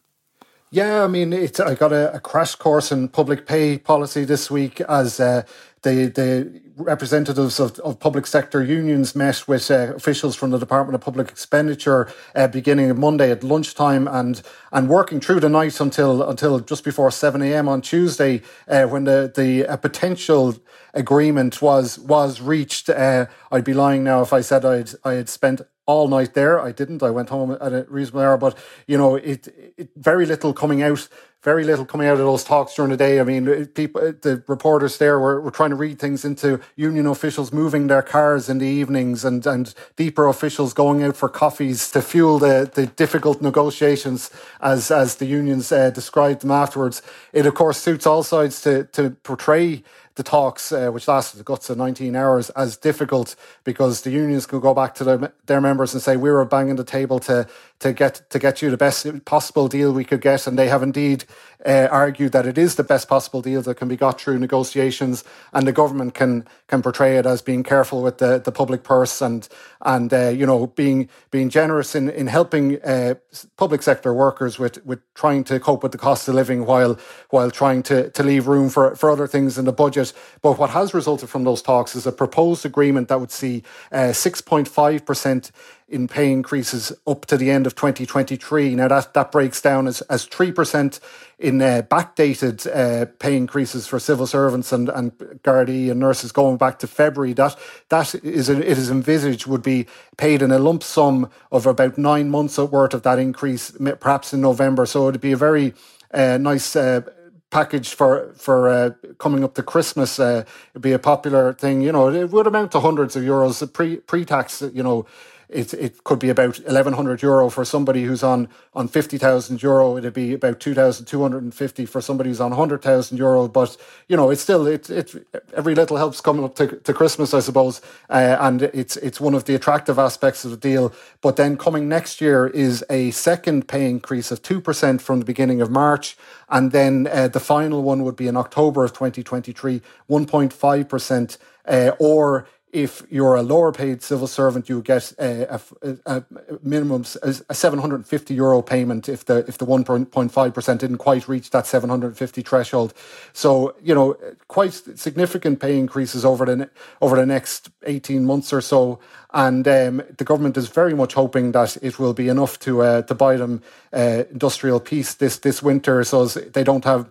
Yeah, 0.73 1.03
I 1.03 1.09
mean, 1.09 1.35
I 1.35 1.75
got 1.75 1.93
a, 1.93 2.15
a, 2.15 2.21
crash 2.21 2.55
course 2.55 2.93
in 2.93 3.09
public 3.09 3.45
pay 3.45 3.77
policy 3.77 4.25
this 4.25 4.53
week 4.53 4.81
as 4.83 5.19
uh, 5.19 5.43
the 5.83 6.07
the 6.07 6.61
representatives 6.77 7.61
of, 7.61 7.79
of 7.81 8.01
public 8.01 8.27
sector 8.27 8.63
unions 8.63 9.15
met 9.15 9.47
with 9.47 9.71
uh, 9.71 9.95
officials 9.95 10.35
from 10.35 10.51
the 10.51 10.59
Department 10.59 10.95
of 10.95 11.01
Public 11.03 11.29
Expenditure 11.29 12.11
uh, 12.35 12.49
beginning 12.49 12.99
Monday 12.99 13.31
at 13.31 13.45
lunchtime 13.45 14.09
and 14.09 14.43
and 14.73 14.89
working 14.89 15.21
through 15.21 15.41
the 15.41 15.49
night 15.49 15.81
until 15.81 16.23
until 16.23 16.61
just 16.61 16.85
before 16.85 17.11
seven 17.11 17.43
a.m. 17.43 17.69
on 17.69 17.81
Tuesday 17.81 18.43
uh, 18.69 18.85
when 18.85 19.05
the 19.05 19.33
the 19.35 19.79
potential 19.79 20.57
agreement 20.95 21.63
was 21.63 21.99
was 21.99 22.41
reached. 22.41 22.89
Uh, 22.89 23.27
I'd 23.51 23.65
be 23.65 23.75
lying 23.75 24.05
now 24.05 24.23
if 24.23 24.33
I 24.33 24.41
said 24.41 24.65
I'd 24.65 24.91
I 25.05 25.15
had 25.15 25.29
spent 25.29 25.63
all 25.91 26.09
night 26.09 26.35
there. 26.35 26.61
I 26.61 26.73
didn't. 26.73 27.03
I 27.03 27.11
went 27.11 27.31
home 27.31 27.57
at 27.61 27.73
a 27.73 27.85
reasonable 27.89 28.21
hour, 28.21 28.39
but 28.39 28.57
you 28.87 28.97
know, 28.97 29.17
it, 29.17 29.49
it 29.77 29.89
very 29.97 30.25
little 30.25 30.53
coming 30.53 30.83
out 30.83 31.09
very 31.43 31.65
little 31.65 31.87
coming 31.87 32.07
out 32.07 32.15
of 32.15 32.19
those 32.19 32.45
talks 32.45 32.75
during 32.75 32.91
the 32.91 32.97
day. 32.99 33.19
I 33.19 33.25
mean, 33.25 33.67
people, 33.69 34.01
the 34.01 34.45
reporters 34.47 34.99
there 34.99 35.19
were, 35.19 35.41
were 35.41 35.51
trying 35.51 35.71
to 35.71 35.77
read 35.77 35.99
things 35.99 36.23
into 36.23 36.61
union 36.77 37.07
officials 37.07 37.51
moving 37.51 37.87
their 37.87 38.03
cars 38.03 38.51
in 38.51 38.59
the 38.59 38.67
evenings 38.67 39.25
and, 39.25 39.47
and 39.47 39.75
DPER 39.97 40.29
officials 40.29 40.75
going 40.75 41.03
out 41.03 41.17
for 41.17 41.31
coffees 41.31 41.91
to 41.93 42.03
fuel 42.03 42.39
the, 42.39 42.71
the 42.75 42.87
difficult 42.87 43.41
negotiations 43.41 44.31
as, 44.61 44.91
as 44.91 45.17
the 45.17 45.25
unions 45.25 45.73
uh, 45.73 45.89
described 45.89 46.43
them 46.43 46.51
afterwards. 46.51 47.01
It, 47.33 47.47
of 47.47 47.55
course, 47.55 47.79
suits 47.79 48.07
all 48.07 48.23
sides 48.23 48.61
to, 48.63 48.85
to 48.93 49.11
portray 49.23 49.83
the 50.17 50.23
talks, 50.23 50.73
uh, 50.73 50.91
which 50.91 51.07
lasted 51.09 51.39
the 51.39 51.45
guts 51.45 51.71
of 51.71 51.79
19 51.79 52.17
hours, 52.17 52.51
as 52.51 52.77
difficult 52.77 53.37
because 53.65 54.03
the 54.03 54.11
unions 54.11 54.47
could 54.47 54.61
go 54.61 54.75
back 54.75 54.95
to 54.97 55.05
their, 55.05 55.33
their 55.47 55.61
members 55.61 55.95
and 55.95 56.03
say, 56.03 56.17
we 56.17 56.31
were 56.31 56.45
banging 56.45 56.77
the 56.77 56.85
table 56.85 57.19
to 57.21 57.47
to 57.81 57.93
get 57.93 58.23
to 58.31 58.39
get 58.39 58.63
you 58.63 58.71
the 58.71 58.77
best 58.77 59.25
possible 59.25 59.67
deal 59.67 59.93
we 59.93 60.05
could 60.05 60.21
get, 60.21 60.47
and 60.47 60.59
they 60.59 60.69
have 60.69 60.83
indeed 60.83 61.25
uh, 61.67 61.89
argued 61.91 62.33
that 62.33 62.47
it 62.47 62.57
is 62.57 62.77
the 62.77 62.85
best 62.85 63.09
possible 63.09 63.43
deal 63.43 63.63
that 63.63 63.77
can 63.77 63.89
be 63.89 63.97
got 63.97 64.21
through 64.21 64.39
negotiations, 64.39 65.25
and 65.53 65.67
the 65.67 65.73
government 65.73 66.15
can 66.15 66.47
can 66.69 66.83
portray 66.83 67.17
it 67.17 67.27
as 67.27 67.43
being 67.43 67.63
careful 67.63 68.03
with 68.03 68.19
the, 68.19 68.39
the 68.39 68.53
public 68.53 68.83
purse 68.83 69.21
and 69.23 69.49
and 69.83 70.13
uh, 70.13 70.29
you 70.29 70.47
know 70.47 70.67
being 70.69 71.09
being 71.31 71.49
generous 71.49 71.95
in 71.95 72.11
in 72.11 72.27
helping 72.27 72.81
uh, 72.83 73.15
public 73.57 73.83
sector 73.83 74.13
workers 74.13 74.59
with 74.59 74.85
with 74.85 75.01
trying 75.15 75.43
to 75.43 75.59
cope 75.59 75.83
with 75.83 75.93
the 75.93 75.99
cost 75.99 76.29
of 76.29 76.35
living 76.35 76.67
while 76.67 76.99
while 77.31 77.51
trying 77.51 77.83
to 77.83 78.11
to 78.11 78.23
leave 78.23 78.47
room 78.47 78.69
for 78.69 78.95
for 78.95 79.11
other 79.11 79.27
things 79.27 79.57
in 79.57 79.65
the 79.65 79.73
budget. 79.73 80.13
But 80.43 80.59
what 80.59 80.71
has 80.71 80.93
resulted 80.93 81.31
from 81.31 81.45
those 81.45 81.63
talks 81.63 81.97
is 81.97 82.07
a 82.07 82.13
proposed 82.13 82.67
agreement 82.67 83.09
that 83.09 83.21
would 83.21 83.33
see 83.33 83.63
uh, 83.91 84.13
six 84.13 84.43
point 84.43 84.69
five 84.69 85.07
percent 85.07 85.51
in 85.91 86.09
pay 86.09 86.31
increases 86.31 86.93
up 87.07 87.27
to 87.27 87.37
the 87.37 87.51
end 87.51 87.67
of 87.67 87.75
2023. 87.75 88.75
Now 88.77 88.89
that 88.89 89.13
that 89.15 89.33
breaks 89.33 89.61
down 89.61 89.87
as 89.87 90.01
as 90.03 90.25
three 90.25 90.53
percent 90.53 91.01
in 91.39 91.61
uh, 91.61 91.83
backdated 91.91 92.67
uh, 92.75 93.07
pay 93.19 93.37
increases 93.37 93.87
for 93.87 93.99
civil 93.99 94.27
servants 94.27 94.73
and 94.73 94.89
and 94.89 95.17
Gardaí 95.43 95.91
and 95.91 95.99
nurses 95.99 96.33
going 96.33 96.57
back 96.57 96.79
to 96.79 96.87
February. 96.87 97.33
That 97.33 97.57
that 97.89 98.15
is 98.15 98.49
it 98.49 98.63
is 98.63 98.91
envisaged 98.91 99.47
would 99.47 99.63
be 99.63 99.87
paid 100.17 100.43
in 100.43 100.53
a 100.53 100.59
lump 100.59 100.83
sum 100.83 101.29
of 101.51 101.67
about 101.67 101.99
nine 101.99 102.31
months 102.31 102.57
worth 102.59 102.95
of 102.95 103.03
that 103.03 103.19
increase, 103.19 103.73
perhaps 104.01 104.33
in 104.33 104.41
November. 104.41 104.87
So 104.87 105.09
it'd 105.09 105.21
be 105.21 105.33
a 105.33 105.37
very 105.37 105.75
uh, 106.13 106.39
nice 106.39 106.77
uh, 106.77 107.03
package 107.51 107.95
for 107.95 108.33
for 108.35 108.69
uh, 108.69 108.91
coming 109.19 109.45
up 109.45 109.55
to 109.55 109.63
Christmas. 109.63 110.19
Uh, 110.19 110.45
it'd 110.73 110.83
be 110.83 110.93
a 110.93 110.99
popular 110.99 111.53
thing. 111.53 111.83
You 111.83 111.93
know, 111.93 112.09
it 112.09 112.31
would 112.31 112.47
amount 112.47 112.73
to 112.73 112.81
hundreds 112.81 113.17
of 113.17 113.23
euros 113.23 113.71
pre 113.73 113.97
pre 113.97 114.25
tax. 114.25 114.63
You 114.63 114.83
know, 114.83 115.07
it, 115.53 115.75
it 115.75 116.05
could 116.05 116.19
be 116.19 116.29
about 116.29 116.59
1100 116.61 117.23
euro 117.23 117.51
for 117.51 117.65
somebody 117.65 118.05
who's 118.05 118.23
on, 118.23 118.49
on 118.75 118.89
50,000 118.89 119.63
euro. 119.63 119.97
It'd 119.97 120.15
be 120.15 120.35
about 120.35 120.61
2,250 120.61 121.87
for 121.87 122.01
somebody 122.01 122.31
who's 122.31 122.41
on 122.41 122.51
100,000 122.51 123.19
euro. 123.19 123.49
But, 123.49 123.77
you 124.09 124.17
know, 124.17 124.31
it's 124.31 124.43
still, 124.43 124.67
it, 124.67 124.89
it, 124.89 125.15
every 125.55 125.75
little 125.75 125.97
helps 125.97 126.21
coming 126.21 126.45
up 126.45 126.55
to, 126.57 126.69
to 126.69 126.95
Christmas, 126.95 127.35
I 127.35 127.41
suppose. 127.41 127.81
Uh, 128.09 128.37
and 128.41 128.63
it's, 128.63 128.97
it's 128.99 129.21
one 129.21 129.35
of 129.35 129.45
the 129.45 129.55
attractive 129.55 129.99
aspects 129.99 130.45
of 130.45 130.53
the 130.53 130.57
deal. 130.57 130.93
But 131.21 131.37
then 131.37 131.57
coming 131.57 131.89
next 131.89 132.21
year 132.21 132.47
is 132.47 132.85
a 132.89 133.11
second 133.11 133.69
pay 133.69 133.89
increase 133.89 134.31
of 134.31 134.43
2% 134.43 135.01
from 135.01 135.19
the 135.19 135.25
beginning 135.25 135.61
of 135.61 135.71
March. 135.71 136.17
And 136.49 136.73
then 136.73 137.07
uh, 137.07 137.29
the 137.29 137.41
final 137.41 137.83
one 137.83 138.05
would 138.05 138.17
be 138.17 138.29
in 138.29 138.37
October 138.37 138.85
of 138.85 138.93
2023, 138.93 139.83
1.5%, 140.09 141.39
uh, 141.67 141.93
or 141.99 142.47
if 142.73 143.03
you're 143.11 143.35
a 143.35 143.43
lower 143.43 143.73
paid 143.73 144.03
civil 144.03 144.27
servant, 144.27 144.69
you 144.69 144.83
get 144.83 145.13
a, 145.19 145.61
a, 145.85 145.93
a 146.07 146.25
minimum 146.63 147.05
a 147.23 147.55
750 147.55 148.35
euro 148.35 148.63
payment 148.63 149.09
if 149.09 149.25
the 149.25 149.39
if 149.49 149.59
the 149.59 149.67
1.5 149.67 150.55
percent 150.55 150.81
didn't 150.81 150.99
quite 150.99 151.29
reach 151.29 151.51
that 151.51 151.67
750 151.67 152.43
threshold. 152.43 152.95
So 153.33 153.75
you 153.83 153.95
know, 153.95 154.17
quite 154.49 154.73
significant 154.73 155.61
pay 155.61 155.79
increases 155.79 156.25
over 156.25 156.45
the 156.45 156.71
over 157.01 157.17
the 157.17 157.27
next 157.27 157.71
18 157.85 158.25
months 158.25 158.53
or 158.53 158.61
so, 158.61 159.01
and 159.33 159.67
um, 159.67 160.03
the 160.17 160.25
government 160.25 160.57
is 160.57 160.69
very 160.69 160.95
much 160.95 161.15
hoping 161.15 161.53
that 161.53 161.77
it 161.83 161.99
will 161.99 162.15
be 162.15 162.29
enough 162.29 162.59
to 162.61 162.83
uh, 162.83 163.03
to 163.03 163.15
buy 163.15 163.37
them 163.37 163.63
uh, 163.93 164.25
industrial 164.31 164.81
peace 164.81 165.15
this 165.15 165.39
this 165.39 165.63
winter, 165.63 166.05
so 166.05 166.27
they 166.27 166.65
don't 166.65 166.85
have 166.85 167.09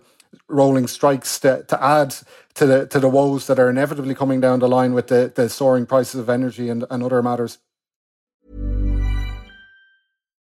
rolling 0.48 0.86
strikes 0.86 1.38
to, 1.40 1.64
to 1.64 1.82
add 1.82 2.14
to 2.54 2.66
the 2.66 2.86
to 2.86 3.00
the 3.00 3.08
woes 3.08 3.46
that 3.46 3.58
are 3.58 3.70
inevitably 3.70 4.14
coming 4.14 4.40
down 4.40 4.58
the 4.58 4.68
line 4.68 4.92
with 4.92 5.08
the, 5.08 5.32
the 5.34 5.48
soaring 5.48 5.86
prices 5.86 6.20
of 6.20 6.28
energy 6.28 6.68
and, 6.68 6.84
and 6.90 7.02
other 7.02 7.22
matters. 7.22 7.58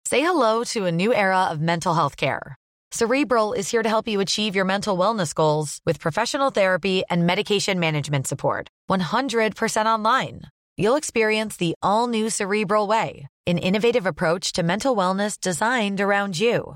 Say 0.05 0.21
hello 0.21 0.63
to 0.65 0.85
a 0.85 0.91
new 0.91 1.13
era 1.13 1.45
of 1.45 1.61
mental 1.61 1.93
health 1.93 2.17
care. 2.17 2.57
Cerebral 2.93 3.53
is 3.53 3.71
here 3.71 3.81
to 3.81 3.87
help 3.87 4.09
you 4.09 4.19
achieve 4.19 4.53
your 4.53 4.65
mental 4.65 4.97
wellness 4.97 5.33
goals 5.33 5.79
with 5.85 6.01
professional 6.01 6.49
therapy 6.49 7.03
and 7.09 7.25
medication 7.25 7.79
management 7.79 8.27
support. 8.27 8.67
100% 8.89 9.85
online. 9.85 10.41
You'll 10.75 10.97
experience 10.97 11.55
the 11.55 11.73
all 11.81 12.07
new 12.07 12.29
Cerebral 12.29 12.87
Way, 12.87 13.27
an 13.47 13.57
innovative 13.57 14.05
approach 14.05 14.51
to 14.53 14.63
mental 14.63 14.93
wellness 14.93 15.39
designed 15.39 16.01
around 16.01 16.37
you. 16.37 16.75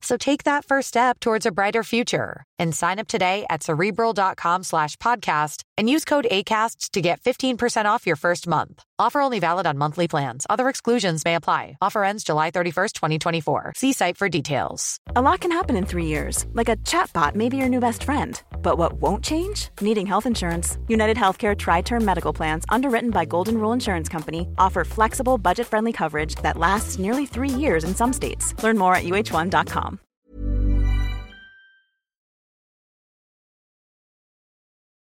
So 0.00 0.16
take 0.16 0.44
that 0.44 0.64
first 0.64 0.88
step 0.88 1.18
towards 1.20 1.44
a 1.46 1.50
brighter 1.52 1.82
future 1.82 2.44
and 2.58 2.74
sign 2.74 2.98
up 2.98 3.08
today 3.08 3.46
at 3.50 3.62
cerebral.com 3.62 4.62
slash 4.62 4.96
podcast 4.96 5.62
and 5.76 5.88
use 5.88 6.04
code 6.04 6.26
ACasts 6.30 6.90
to 6.90 7.00
get 7.00 7.20
15% 7.20 7.84
off 7.84 8.06
your 8.06 8.16
first 8.16 8.46
month. 8.48 8.82
Offer 9.00 9.20
only 9.20 9.38
valid 9.38 9.66
on 9.66 9.78
monthly 9.78 10.08
plans. 10.08 10.44
Other 10.50 10.68
exclusions 10.68 11.24
may 11.24 11.36
apply. 11.36 11.78
Offer 11.80 12.02
ends 12.04 12.24
July 12.24 12.50
31st, 12.50 12.92
2024. 12.94 13.72
See 13.76 13.92
site 13.92 14.16
for 14.16 14.28
details. 14.28 14.98
A 15.14 15.22
lot 15.22 15.40
can 15.40 15.52
happen 15.52 15.76
in 15.76 15.86
three 15.86 16.06
years, 16.06 16.46
like 16.52 16.68
a 16.68 16.76
chatbot 16.78 17.36
may 17.36 17.48
be 17.48 17.56
your 17.56 17.68
new 17.68 17.80
best 17.80 18.02
friend. 18.02 18.42
But 18.60 18.76
what 18.76 18.94
won't 18.94 19.24
change? 19.24 19.68
Needing 19.80 20.06
health 20.06 20.26
insurance. 20.26 20.78
United 20.88 21.16
Healthcare 21.16 21.56
Tri 21.56 21.80
Term 21.82 22.04
Medical 22.04 22.32
Plans, 22.32 22.64
underwritten 22.68 23.10
by 23.10 23.24
Golden 23.24 23.56
Rule 23.58 23.72
Insurance 23.72 24.08
Company, 24.08 24.48
offer 24.58 24.84
flexible, 24.84 25.38
budget 25.38 25.68
friendly 25.68 25.92
coverage 25.92 26.34
that 26.36 26.56
lasts 26.56 26.98
nearly 26.98 27.24
three 27.26 27.48
years 27.50 27.84
in 27.84 27.94
some 27.94 28.12
states. 28.12 28.52
Learn 28.64 28.76
more 28.78 28.96
at 28.96 29.04
uh1.com. 29.04 29.87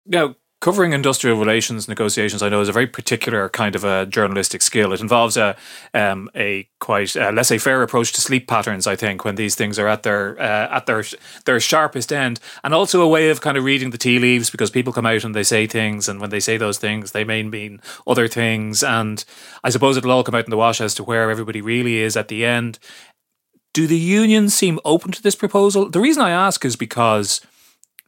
Now, 0.09 0.35
covering 0.59 0.91
industrial 0.91 1.37
relations 1.37 1.87
negotiations, 1.87 2.43
I 2.43 2.49
know, 2.49 2.61
is 2.61 2.67
a 2.67 2.73
very 2.73 2.87
particular 2.87 3.47
kind 3.47 3.75
of 3.75 3.83
a 3.83 4.05
journalistic 4.05 4.61
skill. 4.61 4.91
It 4.91 5.01
involves 5.01 5.37
a 5.37 5.55
um, 5.93 6.29
a 6.35 6.67
quite 6.79 7.15
uh, 7.15 7.31
laissez-faire 7.31 7.81
approach 7.81 8.11
to 8.13 8.21
sleep 8.21 8.47
patterns. 8.47 8.87
I 8.87 8.95
think 8.95 9.23
when 9.23 9.35
these 9.35 9.55
things 9.55 9.79
are 9.79 9.87
at 9.87 10.03
their 10.03 10.39
uh, 10.39 10.75
at 10.75 10.85
their 10.85 11.03
their 11.45 11.59
sharpest 11.59 12.11
end, 12.11 12.39
and 12.63 12.73
also 12.73 13.01
a 13.01 13.07
way 13.07 13.29
of 13.29 13.41
kind 13.41 13.57
of 13.57 13.63
reading 13.63 13.91
the 13.91 13.97
tea 13.97 14.19
leaves 14.19 14.49
because 14.49 14.71
people 14.71 14.91
come 14.91 15.05
out 15.05 15.23
and 15.23 15.35
they 15.35 15.43
say 15.43 15.67
things, 15.67 16.09
and 16.09 16.19
when 16.19 16.29
they 16.29 16.41
say 16.41 16.57
those 16.57 16.79
things, 16.79 17.11
they 17.11 17.23
may 17.23 17.43
mean 17.43 17.79
other 18.05 18.27
things. 18.27 18.83
And 18.83 19.23
I 19.63 19.69
suppose 19.69 19.95
it'll 19.95 20.11
all 20.11 20.23
come 20.23 20.35
out 20.35 20.45
in 20.45 20.51
the 20.51 20.57
wash 20.57 20.81
as 20.81 20.95
to 20.95 21.03
where 21.03 21.31
everybody 21.31 21.61
really 21.61 21.97
is 21.97 22.17
at 22.17 22.27
the 22.27 22.43
end. 22.45 22.79
Do 23.73 23.85
the 23.85 23.99
unions 23.99 24.55
seem 24.55 24.79
open 24.83 25.11
to 25.11 25.21
this 25.21 25.35
proposal? 25.35 25.89
The 25.89 26.01
reason 26.01 26.23
I 26.23 26.31
ask 26.31 26.65
is 26.65 26.75
because 26.75 27.41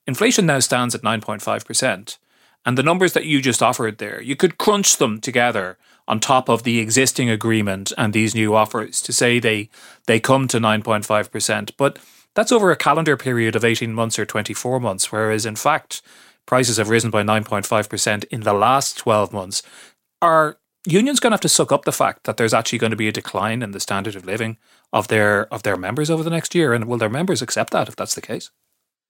inflation 0.08 0.46
now 0.46 0.60
stands 0.60 0.96
at 0.96 1.02
9.5%. 1.02 2.18
And 2.66 2.78
the 2.78 2.84
numbers 2.84 3.14
that 3.14 3.26
you 3.26 3.42
just 3.42 3.64
offered 3.64 3.98
there, 3.98 4.22
you 4.22 4.36
could 4.36 4.58
crunch 4.58 4.98
them 4.98 5.20
together 5.20 5.78
on 6.08 6.20
top 6.20 6.50
of 6.50 6.64
the 6.64 6.80
existing 6.80 7.30
agreement 7.30 7.92
and 7.98 8.14
these 8.14 8.36
new 8.36 8.54
offers 8.54 9.02
to 9.02 9.14
say 9.14 9.40
they 9.40 9.70
they 10.06 10.20
come 10.20 10.48
to 10.48 10.60
9.5%. 10.60 11.72
But 11.78 12.00
that's 12.36 12.52
over 12.52 12.72
a 12.72 12.76
calendar 12.76 13.18
period 13.18 13.56
of 13.56 13.66
18 13.66 13.94
months 13.94 14.20
or 14.20 14.26
24 14.26 14.80
months, 14.80 15.12
whereas 15.12 15.46
in 15.46 15.56
fact, 15.56 16.02
prices 16.46 16.78
have 16.78 16.90
risen 16.90 17.12
by 17.12 17.24
9.5% 17.24 18.24
in 18.26 18.42
the 18.42 18.54
last 18.54 18.98
12 18.98 19.34
months. 19.34 19.64
Are 20.22 20.58
unions 20.86 21.20
going 21.20 21.32
to 21.32 21.36
have 21.36 21.42
to 21.42 21.50
suck 21.50 21.72
up 21.72 21.86
the 21.86 21.92
fact 21.92 22.26
that 22.26 22.38
there's 22.38 22.54
actually 22.54 22.80
going 22.80 22.92
to 22.92 22.98
be 22.98 23.08
a 23.08 23.12
decline 23.12 23.62
in 23.62 23.72
the 23.72 23.80
standard 23.80 24.16
of 24.16 24.26
living 24.26 24.58
of 24.94 25.08
their 25.08 25.52
of 25.54 25.64
their 25.64 25.78
members 25.78 26.10
over 26.10 26.24
the 26.24 26.30
next 26.30 26.54
year? 26.54 26.74
And 26.74 26.86
will 26.86 26.98
their 26.98 27.10
members 27.10 27.42
accept 27.42 27.72
that 27.74 27.88
if 27.88 27.96
that's 27.96 28.16
the 28.16 28.22
case? 28.22 28.52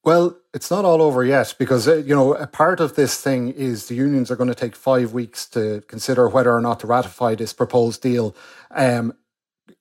Well, 0.04 0.38
it's 0.52 0.72
not 0.72 0.84
all 0.84 1.00
over 1.02 1.24
yet 1.24 1.54
because, 1.60 1.88
uh, 1.88 1.98
you 1.98 2.16
know, 2.16 2.34
a 2.34 2.48
part 2.48 2.80
of 2.80 2.96
this 2.96 3.22
thing 3.22 3.50
is 3.50 3.88
the 3.88 3.94
unions 3.96 4.32
are 4.32 4.36
going 4.36 4.50
to 4.50 4.56
take 4.56 4.76
five 4.76 5.14
weeks 5.14 5.46
to 5.50 5.82
consider 5.88 6.28
whether 6.28 6.52
or 6.52 6.62
not 6.62 6.80
to 6.80 6.88
ratify 6.88 7.36
this 7.36 7.54
proposed 7.54 8.02
deal. 8.02 8.36
Um, 8.72 9.14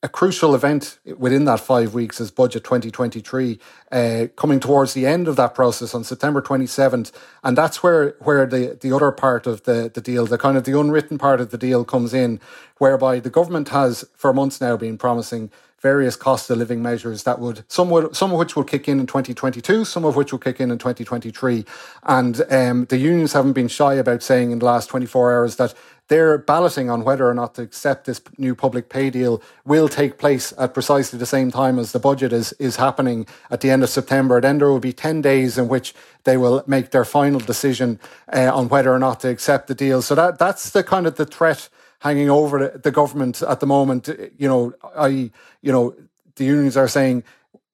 a 0.02 0.08
crucial 0.08 0.54
event 0.54 0.98
within 1.18 1.44
that 1.44 1.60
five 1.60 1.92
weeks 1.92 2.20
is 2.20 2.30
Budget 2.30 2.64
2023, 2.64 3.58
uh, 3.92 4.26
coming 4.34 4.58
towards 4.58 4.94
the 4.94 5.06
end 5.06 5.28
of 5.28 5.36
that 5.36 5.54
process 5.54 5.94
on 5.94 6.04
September 6.04 6.40
27th. 6.40 7.12
And 7.44 7.56
that's 7.56 7.82
where, 7.82 8.16
where 8.20 8.46
the, 8.46 8.78
the 8.80 8.92
other 8.92 9.12
part 9.12 9.46
of 9.46 9.64
the, 9.64 9.90
the 9.92 10.00
deal, 10.00 10.24
the 10.24 10.38
kind 10.38 10.56
of 10.56 10.64
the 10.64 10.78
unwritten 10.78 11.18
part 11.18 11.40
of 11.40 11.50
the 11.50 11.58
deal 11.58 11.84
comes 11.84 12.14
in, 12.14 12.40
whereby 12.78 13.20
the 13.20 13.28
government 13.28 13.68
has 13.70 14.06
for 14.14 14.32
months 14.32 14.60
now 14.60 14.76
been 14.76 14.96
promising 14.96 15.50
various 15.80 16.14
cost 16.14 16.50
of 16.50 16.58
living 16.58 16.82
measures 16.82 17.22
that 17.22 17.38
would 17.38 17.64
some 17.66 17.88
would 17.88 18.14
some 18.14 18.32
of 18.32 18.38
which 18.38 18.54
will 18.54 18.64
kick 18.64 18.86
in 18.88 19.00
in 19.00 19.06
2022, 19.06 19.84
some 19.84 20.04
of 20.04 20.14
which 20.14 20.30
will 20.30 20.38
kick 20.38 20.60
in 20.60 20.70
in 20.70 20.78
2023. 20.78 21.64
And 22.04 22.42
um, 22.50 22.84
the 22.86 22.98
unions 22.98 23.32
haven't 23.32 23.54
been 23.54 23.68
shy 23.68 23.94
about 23.94 24.22
saying 24.22 24.50
in 24.50 24.58
the 24.58 24.66
last 24.66 24.88
24 24.88 25.32
hours 25.32 25.56
that 25.56 25.74
they're 26.10 26.38
balloting 26.38 26.90
on 26.90 27.04
whether 27.04 27.28
or 27.28 27.34
not 27.34 27.54
to 27.54 27.62
accept 27.62 28.04
this 28.04 28.20
new 28.36 28.52
public 28.56 28.88
pay 28.88 29.10
deal 29.10 29.40
will 29.64 29.88
take 29.88 30.18
place 30.18 30.52
at 30.58 30.74
precisely 30.74 31.20
the 31.20 31.24
same 31.24 31.52
time 31.52 31.78
as 31.78 31.92
the 31.92 32.00
budget 32.00 32.32
is 32.32 32.52
is 32.54 32.76
happening 32.76 33.26
at 33.48 33.60
the 33.60 33.70
end 33.70 33.84
of 33.84 33.88
September. 33.88 34.40
Then 34.40 34.58
there 34.58 34.68
will 34.68 34.80
be 34.80 34.92
10 34.92 35.22
days 35.22 35.56
in 35.56 35.68
which 35.68 35.94
they 36.24 36.36
will 36.36 36.64
make 36.66 36.90
their 36.90 37.04
final 37.04 37.38
decision 37.38 38.00
uh, 38.32 38.50
on 38.52 38.68
whether 38.68 38.92
or 38.92 38.98
not 38.98 39.20
to 39.20 39.28
accept 39.28 39.68
the 39.68 39.74
deal. 39.74 40.02
So 40.02 40.16
that 40.16 40.36
that's 40.36 40.70
the 40.70 40.82
kind 40.82 41.06
of 41.06 41.14
the 41.14 41.24
threat 41.24 41.68
hanging 42.00 42.28
over 42.28 42.76
the 42.76 42.90
government 42.90 43.40
at 43.42 43.60
the 43.60 43.66
moment. 43.66 44.08
You 44.36 44.48
know, 44.48 44.72
I, 44.96 45.30
you 45.62 45.70
know, 45.70 45.94
the 46.34 46.44
unions 46.44 46.76
are 46.76 46.88
saying 46.88 47.22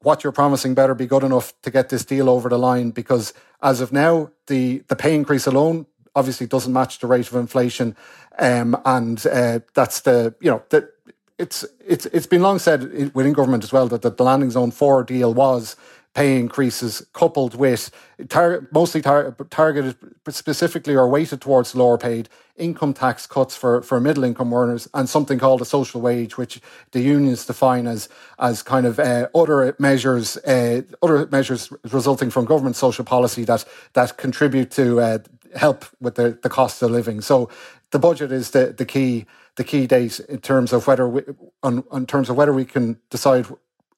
what 0.00 0.22
you're 0.22 0.32
promising 0.32 0.74
better 0.74 0.94
be 0.94 1.06
good 1.06 1.24
enough 1.24 1.54
to 1.62 1.70
get 1.70 1.88
this 1.88 2.04
deal 2.04 2.28
over 2.28 2.50
the 2.50 2.58
line 2.58 2.90
because 2.90 3.32
as 3.62 3.80
of 3.80 3.92
now, 3.92 4.30
the 4.46 4.84
the 4.88 4.96
pay 4.96 5.14
increase 5.14 5.46
alone 5.46 5.86
obviously 6.16 6.46
doesn't 6.48 6.72
match 6.72 6.98
the 6.98 7.06
rate 7.06 7.28
of 7.28 7.36
inflation, 7.36 7.94
um, 8.38 8.76
and 8.84 9.24
uh, 9.26 9.60
that's 9.74 10.00
the 10.00 10.34
you 10.40 10.50
know 10.50 10.62
that 10.70 10.90
it's 11.38 11.64
it's 11.86 12.06
it's 12.06 12.26
been 12.26 12.42
long 12.42 12.58
said 12.58 13.14
within 13.14 13.32
government 13.32 13.62
as 13.62 13.72
well 13.72 13.86
that 13.88 14.02
the 14.02 14.24
landing 14.24 14.50
zone 14.50 14.70
for 14.72 15.04
deal 15.04 15.32
was 15.32 15.76
pay 16.16 16.38
increases 16.38 17.06
coupled 17.12 17.54
with 17.54 17.90
tar- 18.30 18.66
mostly 18.72 19.02
tar- 19.02 19.36
targeted 19.50 19.94
specifically 20.30 20.96
or 20.96 21.06
weighted 21.10 21.42
towards 21.42 21.74
lower 21.74 21.98
paid 21.98 22.30
income 22.56 22.94
tax 22.94 23.26
cuts 23.26 23.54
for, 23.54 23.82
for 23.82 24.00
middle 24.00 24.24
income 24.24 24.50
earners 24.54 24.88
and 24.94 25.10
something 25.10 25.38
called 25.38 25.60
a 25.60 25.64
social 25.66 26.00
wage, 26.00 26.38
which 26.38 26.58
the 26.92 27.00
unions 27.00 27.44
define 27.44 27.86
as 27.86 28.08
as 28.38 28.62
kind 28.62 28.86
of 28.86 28.98
uh, 28.98 29.28
other 29.34 29.76
measures 29.78 30.38
uh, 30.38 30.80
other 31.02 31.26
measures 31.26 31.70
resulting 31.92 32.30
from 32.30 32.46
government 32.46 32.76
social 32.76 33.04
policy 33.04 33.44
that 33.44 33.66
that 33.92 34.16
contribute 34.16 34.70
to 34.70 34.98
uh, 35.00 35.18
help 35.54 35.84
with 36.00 36.14
the, 36.14 36.38
the 36.42 36.48
cost 36.48 36.82
of 36.82 36.90
living. 36.90 37.20
So 37.20 37.50
the 37.90 37.98
budget 37.98 38.32
is 38.32 38.52
the, 38.52 38.74
the 38.76 38.86
key 38.86 39.26
the 39.56 39.64
key 39.64 39.86
date 39.86 40.18
in 40.20 40.38
terms 40.38 40.72
of 40.72 40.86
whether 40.86 41.06
we, 41.06 41.22
on, 41.62 41.84
in 41.92 42.06
terms 42.06 42.30
of 42.30 42.36
whether 42.36 42.54
we 42.54 42.64
can 42.64 42.98
decide 43.10 43.46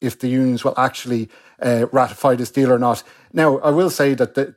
if 0.00 0.18
the 0.18 0.28
unions 0.28 0.64
will 0.64 0.78
actually 0.78 1.28
uh, 1.60 1.86
ratify 1.92 2.34
this 2.34 2.50
deal 2.50 2.72
or 2.72 2.78
not. 2.78 3.02
Now, 3.32 3.58
I 3.58 3.70
will 3.70 3.90
say 3.90 4.14
that 4.14 4.34
the, 4.34 4.54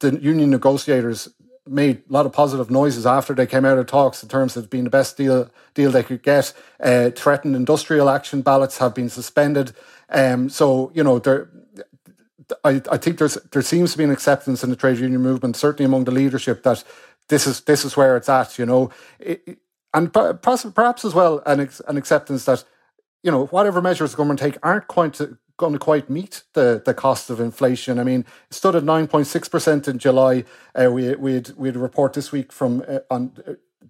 the 0.00 0.20
union 0.20 0.50
negotiators 0.50 1.28
made 1.66 2.02
a 2.08 2.12
lot 2.12 2.26
of 2.26 2.32
positive 2.32 2.70
noises 2.70 3.06
after 3.06 3.34
they 3.34 3.46
came 3.46 3.64
out 3.64 3.78
of 3.78 3.86
talks 3.86 4.22
in 4.22 4.28
terms 4.28 4.56
of 4.56 4.70
being 4.70 4.84
the 4.84 4.90
best 4.90 5.16
deal 5.16 5.50
deal 5.74 5.90
they 5.90 6.02
could 6.02 6.22
get. 6.22 6.52
Uh, 6.80 7.10
threatened 7.10 7.56
industrial 7.56 8.08
action 8.08 8.42
ballots 8.42 8.78
have 8.78 8.94
been 8.94 9.08
suspended. 9.08 9.72
Um, 10.08 10.48
so 10.48 10.90
you 10.94 11.02
know 11.02 11.18
there. 11.18 11.50
I, 12.62 12.80
I 12.92 12.96
think 12.96 13.18
there's 13.18 13.34
there 13.50 13.62
seems 13.62 13.92
to 13.92 13.98
be 13.98 14.04
an 14.04 14.12
acceptance 14.12 14.62
in 14.62 14.70
the 14.70 14.76
trade 14.76 14.98
union 14.98 15.20
movement, 15.20 15.56
certainly 15.56 15.84
among 15.84 16.04
the 16.04 16.12
leadership, 16.12 16.62
that 16.62 16.84
this 17.28 17.46
is 17.46 17.62
this 17.62 17.84
is 17.84 17.96
where 17.96 18.16
it's 18.16 18.28
at. 18.28 18.58
You 18.58 18.66
know, 18.66 18.90
it, 19.18 19.58
and 19.92 20.12
perhaps 20.12 21.04
as 21.04 21.14
well 21.14 21.42
an 21.46 21.68
an 21.88 21.96
acceptance 21.96 22.44
that 22.44 22.64
you 23.26 23.32
know, 23.32 23.46
whatever 23.46 23.82
measures 23.82 24.12
the 24.12 24.16
government 24.16 24.38
take 24.38 24.56
aren't 24.62 24.86
quite 24.86 25.14
to, 25.14 25.36
going 25.56 25.72
to 25.72 25.80
quite 25.80 26.08
meet 26.08 26.44
the, 26.52 26.80
the 26.84 26.94
cost 26.94 27.28
of 27.28 27.40
inflation. 27.40 27.98
I 27.98 28.04
mean, 28.04 28.20
it 28.20 28.54
stood 28.54 28.76
at 28.76 28.84
9.6% 28.84 29.88
in 29.88 29.98
July. 29.98 30.44
Uh, 30.80 30.92
we, 30.92 31.12
we, 31.16 31.34
had, 31.34 31.50
we 31.56 31.66
had 31.66 31.74
a 31.74 31.80
report 31.80 32.12
this 32.12 32.30
week 32.30 32.52
from 32.52 32.84
uh, 32.86 33.00
on 33.10 33.32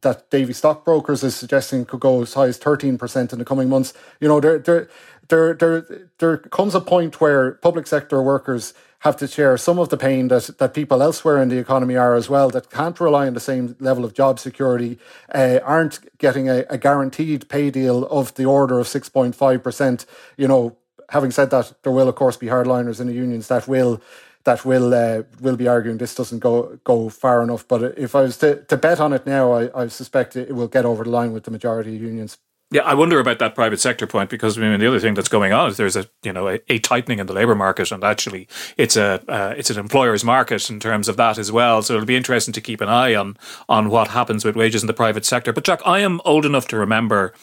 that 0.03 0.31
Davy 0.31 0.53
Stockbrokers 0.53 1.23
is 1.23 1.35
suggesting 1.35 1.85
could 1.85 2.01
go 2.01 2.23
as 2.23 2.35
high 2.35 2.47
as 2.47 2.59
13% 2.59 3.33
in 3.33 3.39
the 3.39 3.45
coming 3.45 3.69
months. 3.69 3.93
You 4.21 4.29
know, 4.29 4.41
there, 4.41 4.59
there, 4.59 4.89
there, 5.29 5.55
there, 5.55 6.09
there 6.19 6.37
comes 6.39 6.75
a 6.75 6.81
point 6.81 7.21
where 7.21 7.53
public 7.53 7.87
sector 7.87 8.23
workers 8.23 8.75
have 9.01 9.17
to 9.17 9.29
share 9.29 9.57
some 9.57 9.79
of 9.79 9.89
the 9.89 9.97
pain 9.97 10.29
that, 10.29 10.51
that 10.59 10.75
people 10.75 11.03
elsewhere 11.03 11.41
in 11.41 11.49
the 11.49 11.59
economy 11.59 11.97
are 11.97 12.15
as 12.15 12.29
well, 12.29 12.51
that 12.51 12.71
can't 12.71 12.99
rely 12.99 13.27
on 13.27 13.35
the 13.35 13.41
same 13.41 13.77
level 13.79 14.05
of 14.05 14.15
job 14.15 14.39
security, 14.39 14.99
uh, 15.35 15.61
aren't 15.63 16.01
getting 16.19 16.49
a, 16.49 16.65
a 16.71 16.79
guaranteed 16.79 17.49
pay 17.49 17.71
deal 17.71 18.07
of 18.07 18.35
the 18.35 18.45
order 18.45 18.79
of 18.81 18.87
6.5%. 18.87 20.07
You 20.37 20.49
know, 20.49 20.77
having 21.11 21.31
said 21.31 21.51
that, 21.51 21.73
there 21.83 21.93
will, 21.93 22.09
of 22.09 22.15
course, 22.15 22.37
be 22.37 22.47
hardliners 22.47 23.01
in 23.01 23.07
the 23.07 23.13
unions 23.13 23.49
that 23.49 23.69
will 23.69 24.01
that 24.47 24.65
will 24.65 24.95
uh, 24.95 25.23
will 25.41 25.57
be 25.57 25.69
arguing 25.69 25.99
this 25.99 26.15
doesn't 26.15 26.39
go 26.39 26.79
go 26.85 27.09
far 27.11 27.43
enough. 27.43 27.69
But 27.69 27.99
if 27.99 28.15
I 28.15 28.23
was 28.23 28.39
to, 28.39 28.63
to 28.65 28.77
bet 28.77 29.01
on 29.01 29.13
it 29.13 29.27
now, 29.27 29.53
I, 29.53 29.83
I 29.83 29.89
suspect 29.89 30.37
it 30.37 30.55
will 30.55 30.69
get 30.69 30.85
over 30.85 31.05
the 31.05 31.11
line 31.11 31.33
with 31.33 31.45
the 31.45 31.51
majority 31.51 31.97
of 31.97 32.03
unions. 32.03 32.39
Yeah, 32.73 32.83
I 32.83 32.95
wonder 32.95 33.21
about 33.21 33.39
that 33.39 33.55
private 33.55 33.79
sector 33.79 34.09
point 34.09 34.29
because 34.29 34.59
I 34.59 34.61
mean 34.61 34.81
the 34.81 34.89
other 34.89 34.99
thing 34.99 35.15
that's 35.15 35.29
going 35.29 35.53
on 35.53 35.71
is 35.71 35.77
there's 35.77 35.97
a 35.97 36.07
you 36.25 36.33
know 36.33 36.49
a, 36.49 36.61
a 36.69 36.79
tightening 36.79 37.21
in 37.21 37.27
the 37.27 37.33
labour 37.33 37.55
market 37.55 37.93
and 37.93 38.03
actually 38.03 38.49
it's 38.77 38.97
a 38.97 39.23
uh, 39.29 39.55
it's 39.57 39.71
an 39.71 39.79
employer's 39.79 40.25
market 40.25 40.69
in 40.71 40.81
terms 40.81 41.09
of 41.09 41.17
that 41.17 41.39
as 41.39 41.53
well. 41.53 41.83
So 41.83 41.95
it'll 41.95 42.07
be 42.07 42.17
interesting 42.17 42.55
to 42.55 42.61
keep 42.61 42.81
an 42.81 42.89
eye 42.89 43.15
on 43.15 43.37
on 43.69 43.89
what 43.89 44.09
happens 44.09 44.45
with 44.45 44.57
wages 44.57 44.83
in 44.83 44.89
the 44.89 44.95
private 44.95 45.25
sector. 45.25 45.53
But 45.53 45.65
Jack, 45.65 45.81
I 45.85 46.01
am 46.01 46.21
old 46.25 46.45
enough 46.45 46.67
to 46.69 46.77
remember 46.77 47.35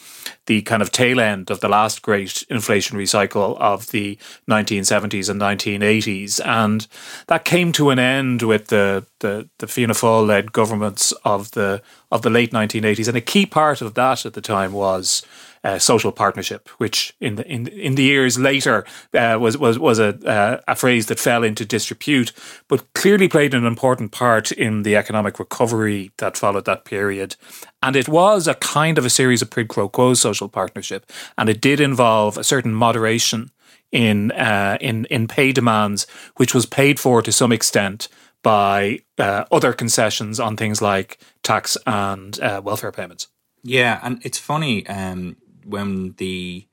the 0.46 0.62
kind 0.62 0.82
of 0.82 0.92
tail 0.92 1.20
end 1.20 1.50
of 1.50 1.60
the 1.60 1.68
last 1.68 2.02
great 2.02 2.44
inflationary 2.50 3.08
cycle 3.08 3.56
of 3.58 3.90
the 3.90 4.18
1970s 4.48 5.28
and 5.28 5.40
1980s, 5.40 6.40
and 6.44 6.86
that 7.28 7.44
came 7.44 7.72
to 7.72 7.90
an 7.90 7.98
end 7.98 8.42
with 8.42 8.68
the 8.68 9.06
the, 9.20 9.48
the 9.58 9.66
Fianna 9.66 9.94
Fáil 9.94 10.26
led 10.26 10.52
governments 10.52 11.12
of 11.24 11.52
the 11.52 11.82
of 12.10 12.22
the 12.22 12.30
late 12.30 12.52
1980s, 12.52 13.08
and 13.08 13.16
a 13.16 13.20
key 13.20 13.46
part 13.46 13.80
of 13.80 13.94
that 13.94 14.26
at 14.26 14.34
the 14.34 14.40
time 14.40 14.72
was 14.72 15.22
uh, 15.64 15.78
social 15.78 16.12
partnership, 16.12 16.68
which 16.78 17.14
in 17.20 17.36
the 17.36 17.46
in 17.50 17.66
in 17.68 17.94
the 17.94 18.02
years 18.02 18.38
later 18.38 18.84
uh, 19.14 19.38
was 19.40 19.56
was 19.56 19.78
was 19.78 19.98
a 19.98 20.14
uh, 20.28 20.60
a 20.68 20.76
phrase 20.76 21.06
that 21.06 21.18
fell 21.18 21.42
into 21.42 21.64
disrepute, 21.64 22.32
but 22.68 22.92
clearly 22.94 23.28
played 23.28 23.54
an 23.54 23.64
important 23.64 24.12
part 24.12 24.52
in 24.52 24.82
the 24.82 24.94
economic 24.94 25.38
recovery 25.38 26.12
that 26.18 26.36
followed 26.36 26.66
that 26.66 26.84
period. 26.84 27.36
And 27.82 27.96
it 27.96 28.08
was 28.08 28.46
a 28.46 28.54
kind 28.54 28.98
of 28.98 29.04
a 29.04 29.10
series 29.10 29.42
of 29.42 29.50
quid 29.50 29.68
pro 29.70 29.88
quo 29.88 30.14
social 30.14 30.48
partnership, 30.48 31.10
and 31.36 31.48
it 31.48 31.60
did 31.60 31.80
involve 31.80 32.38
a 32.38 32.44
certain 32.44 32.74
moderation 32.74 33.50
in 33.90 34.32
uh, 34.32 34.76
in 34.80 35.06
in 35.06 35.26
pay 35.26 35.52
demands, 35.52 36.06
which 36.36 36.54
was 36.54 36.66
paid 36.66 37.00
for 37.00 37.22
to 37.22 37.32
some 37.32 37.52
extent 37.52 38.08
by 38.42 39.00
uh, 39.18 39.44
other 39.50 39.72
concessions 39.72 40.38
on 40.38 40.56
things 40.56 40.82
like 40.82 41.18
tax 41.42 41.78
and 41.86 42.38
uh, 42.40 42.60
welfare 42.62 42.92
payments. 42.92 43.28
Yeah, 43.62 43.98
and 44.02 44.20
it's 44.22 44.38
funny 44.38 44.86
um, 44.86 45.36
when 45.66 46.14
the 46.18 46.66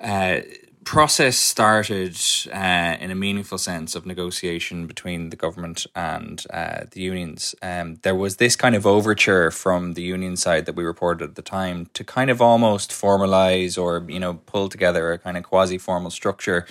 uh, 0.00 0.40
process 0.84 1.36
started 1.36 2.18
uh, 2.52 2.96
in 3.00 3.10
a 3.10 3.14
meaningful 3.14 3.58
sense 3.58 3.94
of 3.94 4.06
negotiation 4.06 4.86
between 4.86 5.30
the 5.30 5.36
government 5.36 5.86
and 5.94 6.44
uh, 6.52 6.80
the 6.90 7.00
unions. 7.00 7.54
Um, 7.62 7.98
there 8.02 8.14
was 8.14 8.36
this 8.36 8.56
kind 8.56 8.74
of 8.74 8.86
overture 8.86 9.50
from 9.50 9.92
the 9.92 10.02
union 10.02 10.36
side 10.36 10.66
that 10.66 10.74
we 10.74 10.84
reported 10.84 11.22
at 11.22 11.34
the 11.34 11.42
time 11.42 11.86
to 11.92 12.02
kind 12.02 12.30
of 12.30 12.40
almost 12.40 12.90
formalize 12.90 13.80
or 13.80 14.10
you 14.10 14.18
know 14.18 14.34
pull 14.46 14.68
together 14.68 15.12
a 15.12 15.18
kind 15.18 15.36
of 15.36 15.44
quasi 15.44 15.78
formal 15.78 16.10
structure 16.10 16.66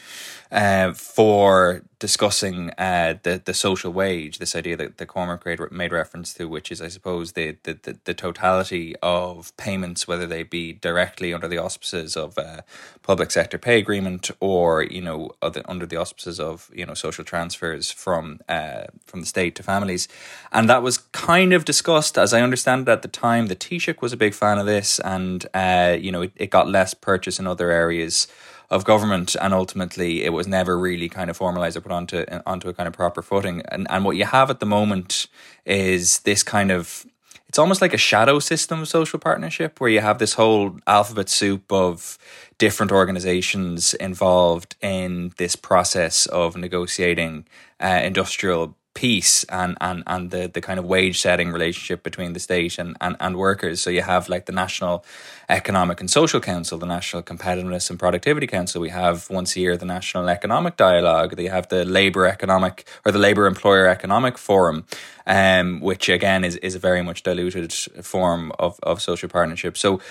uh, 0.51 0.93
for 0.93 1.83
discussing 1.99 2.71
uh, 2.77 3.15
the 3.23 3.41
the 3.43 3.53
social 3.53 3.93
wage, 3.93 4.39
this 4.39 4.55
idea 4.55 4.75
that 4.77 4.97
the 4.97 5.05
Cormac 5.05 5.45
made 5.71 5.91
reference 5.91 6.33
to, 6.33 6.47
which 6.47 6.71
is, 6.71 6.81
I 6.81 6.87
suppose, 6.87 7.33
the, 7.33 7.57
the, 7.63 7.97
the, 8.05 8.13
totality 8.13 8.95
of 9.03 9.55
payments, 9.57 10.07
whether 10.07 10.25
they 10.25 10.43
be 10.43 10.73
directly 10.73 11.33
under 11.33 11.47
the 11.47 11.57
auspices 11.57 12.17
of 12.17 12.37
a 12.37 12.63
public 13.03 13.29
sector 13.29 13.57
pay 13.57 13.77
agreement 13.77 14.31
or 14.39 14.81
you 14.81 15.01
know 15.01 15.31
other, 15.41 15.61
under 15.65 15.85
the 15.85 15.97
auspices 15.97 16.39
of 16.39 16.71
you 16.73 16.85
know 16.85 16.95
social 16.95 17.23
transfers 17.23 17.91
from 17.91 18.39
uh, 18.49 18.85
from 19.05 19.19
the 19.19 19.27
state 19.27 19.53
to 19.55 19.61
families, 19.61 20.07
and 20.51 20.67
that 20.67 20.81
was 20.81 20.97
kind 21.11 21.53
of 21.53 21.63
discussed, 21.63 22.17
as 22.17 22.33
I 22.33 22.41
understand 22.41 22.87
it 22.87 22.91
at 22.91 23.03
the 23.03 23.07
time. 23.07 23.47
The 23.47 23.55
Taoiseach 23.55 24.01
was 24.01 24.13
a 24.13 24.17
big 24.17 24.33
fan 24.33 24.57
of 24.57 24.65
this, 24.65 24.99
and 25.01 25.45
uh, 25.53 25.95
you 25.99 26.11
know 26.11 26.23
it, 26.23 26.31
it 26.35 26.49
got 26.49 26.67
less 26.67 26.95
purchase 26.95 27.39
in 27.39 27.45
other 27.45 27.69
areas 27.69 28.27
of 28.69 28.85
government, 28.85 29.35
and 29.41 29.53
ultimately 29.53 30.23
it 30.23 30.31
was 30.33 30.47
never 30.47 30.77
really 30.77 31.09
kind 31.09 31.29
of 31.29 31.37
formalized 31.37 31.75
or 31.77 31.81
put 31.81 31.91
onto 31.91 32.25
onto 32.45 32.69
a 32.69 32.73
kind 32.73 32.87
of 32.87 32.93
proper 32.93 33.21
footing. 33.21 33.61
And 33.69 33.87
and 33.89 34.05
what 34.05 34.15
you 34.15 34.25
have 34.25 34.49
at 34.49 34.59
the 34.59 34.65
moment 34.65 35.27
is 35.65 36.19
this 36.19 36.43
kind 36.43 36.71
of 36.71 37.05
it's 37.49 37.57
almost 37.57 37.81
like 37.81 37.95
a 37.95 37.97
shadow 37.97 38.37
system 38.37 38.81
of 38.81 38.87
social 38.87 39.17
partnership 39.17 39.81
where 39.81 39.89
you 39.89 40.01
have 40.01 40.19
this 40.19 40.35
whole 40.35 40.77
alphabet 40.85 41.29
soup 41.29 41.71
of 41.71 42.19
different 42.59 42.91
organizations 42.91 43.95
involved 43.95 44.75
in 44.81 45.33
this 45.37 45.55
process 45.55 46.27
of 46.27 46.55
negotiating 46.55 47.45
uh, 47.79 48.01
industrial 48.03 48.75
peace 48.93 49.43
and 49.45 49.77
and 49.79 50.03
and 50.07 50.31
the 50.31 50.47
the 50.47 50.61
kind 50.61 50.79
of 50.79 50.85
wage 50.85 51.21
setting 51.21 51.51
relationship 51.51 52.03
between 52.03 52.33
the 52.33 52.39
state 52.39 52.77
and, 52.77 52.97
and 52.99 53.15
and 53.19 53.37
workers. 53.37 53.81
So 53.81 53.89
you 53.89 54.01
have 54.01 54.29
like 54.29 54.45
the 54.45 54.51
national 54.51 55.05
economic 55.47 55.99
and 55.99 56.09
social 56.09 56.39
council 56.39 56.77
the 56.77 56.85
national 56.85 57.23
competitiveness 57.23 57.89
and 57.89 57.99
productivity 57.99 58.47
council. 58.47 58.81
We 58.81 58.89
have 58.89 59.29
once 59.29 59.55
a 59.55 59.59
year 59.59 59.77
the 59.77 59.85
national 59.85 60.27
economic 60.29 60.75
dialogue. 60.77 61.35
They 61.35 61.47
have 61.47 61.69
the 61.69 61.85
labor 61.85 62.25
economic 62.25 62.87
or 63.05 63.11
the 63.11 63.19
labor 63.19 63.45
employer 63.45 63.87
economic 63.87 64.37
forum 64.37 64.85
um, 65.29 65.79
which 65.79 66.09
again 66.09 66.43
is, 66.43 66.55
is 66.57 66.73
a 66.75 66.79
very 66.79 67.03
much 67.03 67.21
diluted 67.21 67.71
form 68.01 68.51
of, 68.57 68.79
of 68.81 68.99
social 69.01 69.29
partnership. 69.29 69.77
So 69.77 70.01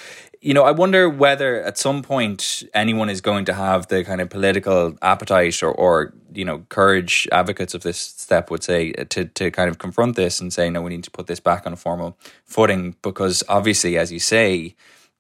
you 0.41 0.55
know, 0.55 0.63
I 0.63 0.71
wonder 0.71 1.09
whether 1.09 1.63
at 1.65 1.77
some 1.79 2.03
point 2.03 2.63
anyone 2.73 3.11
is 3.11 3.21
going 3.21 3.45
to 3.47 3.55
have 3.55 3.89
the 3.89 4.05
kind 4.05 4.21
of 4.21 4.31
political 4.31 4.97
appetite 5.03 5.63
or, 5.65 5.73
or 5.73 6.15
you 6.33 6.45
know, 6.45 6.65
courage 6.69 7.27
advocates 7.33 7.75
of 7.75 7.83
this 7.83 7.99
step 7.99 8.49
would 8.51 8.63
say 8.69 8.93
to, 8.93 9.25
to 9.25 9.51
kind 9.51 9.69
of 9.71 9.79
confront 9.79 10.15
this 10.17 10.41
and 10.41 10.53
say, 10.53 10.71
no, 10.71 10.83
we 10.83 10.91
need 10.91 11.05
to 11.05 11.11
put 11.11 11.27
this 11.27 11.41
back 11.41 11.67
on 11.67 11.73
a 11.73 11.77
formal 11.77 12.17
footing 12.45 12.95
because 13.03 13.43
obviously, 13.49 13.97
as 13.97 14.13
you 14.13 14.21
say, 14.21 14.75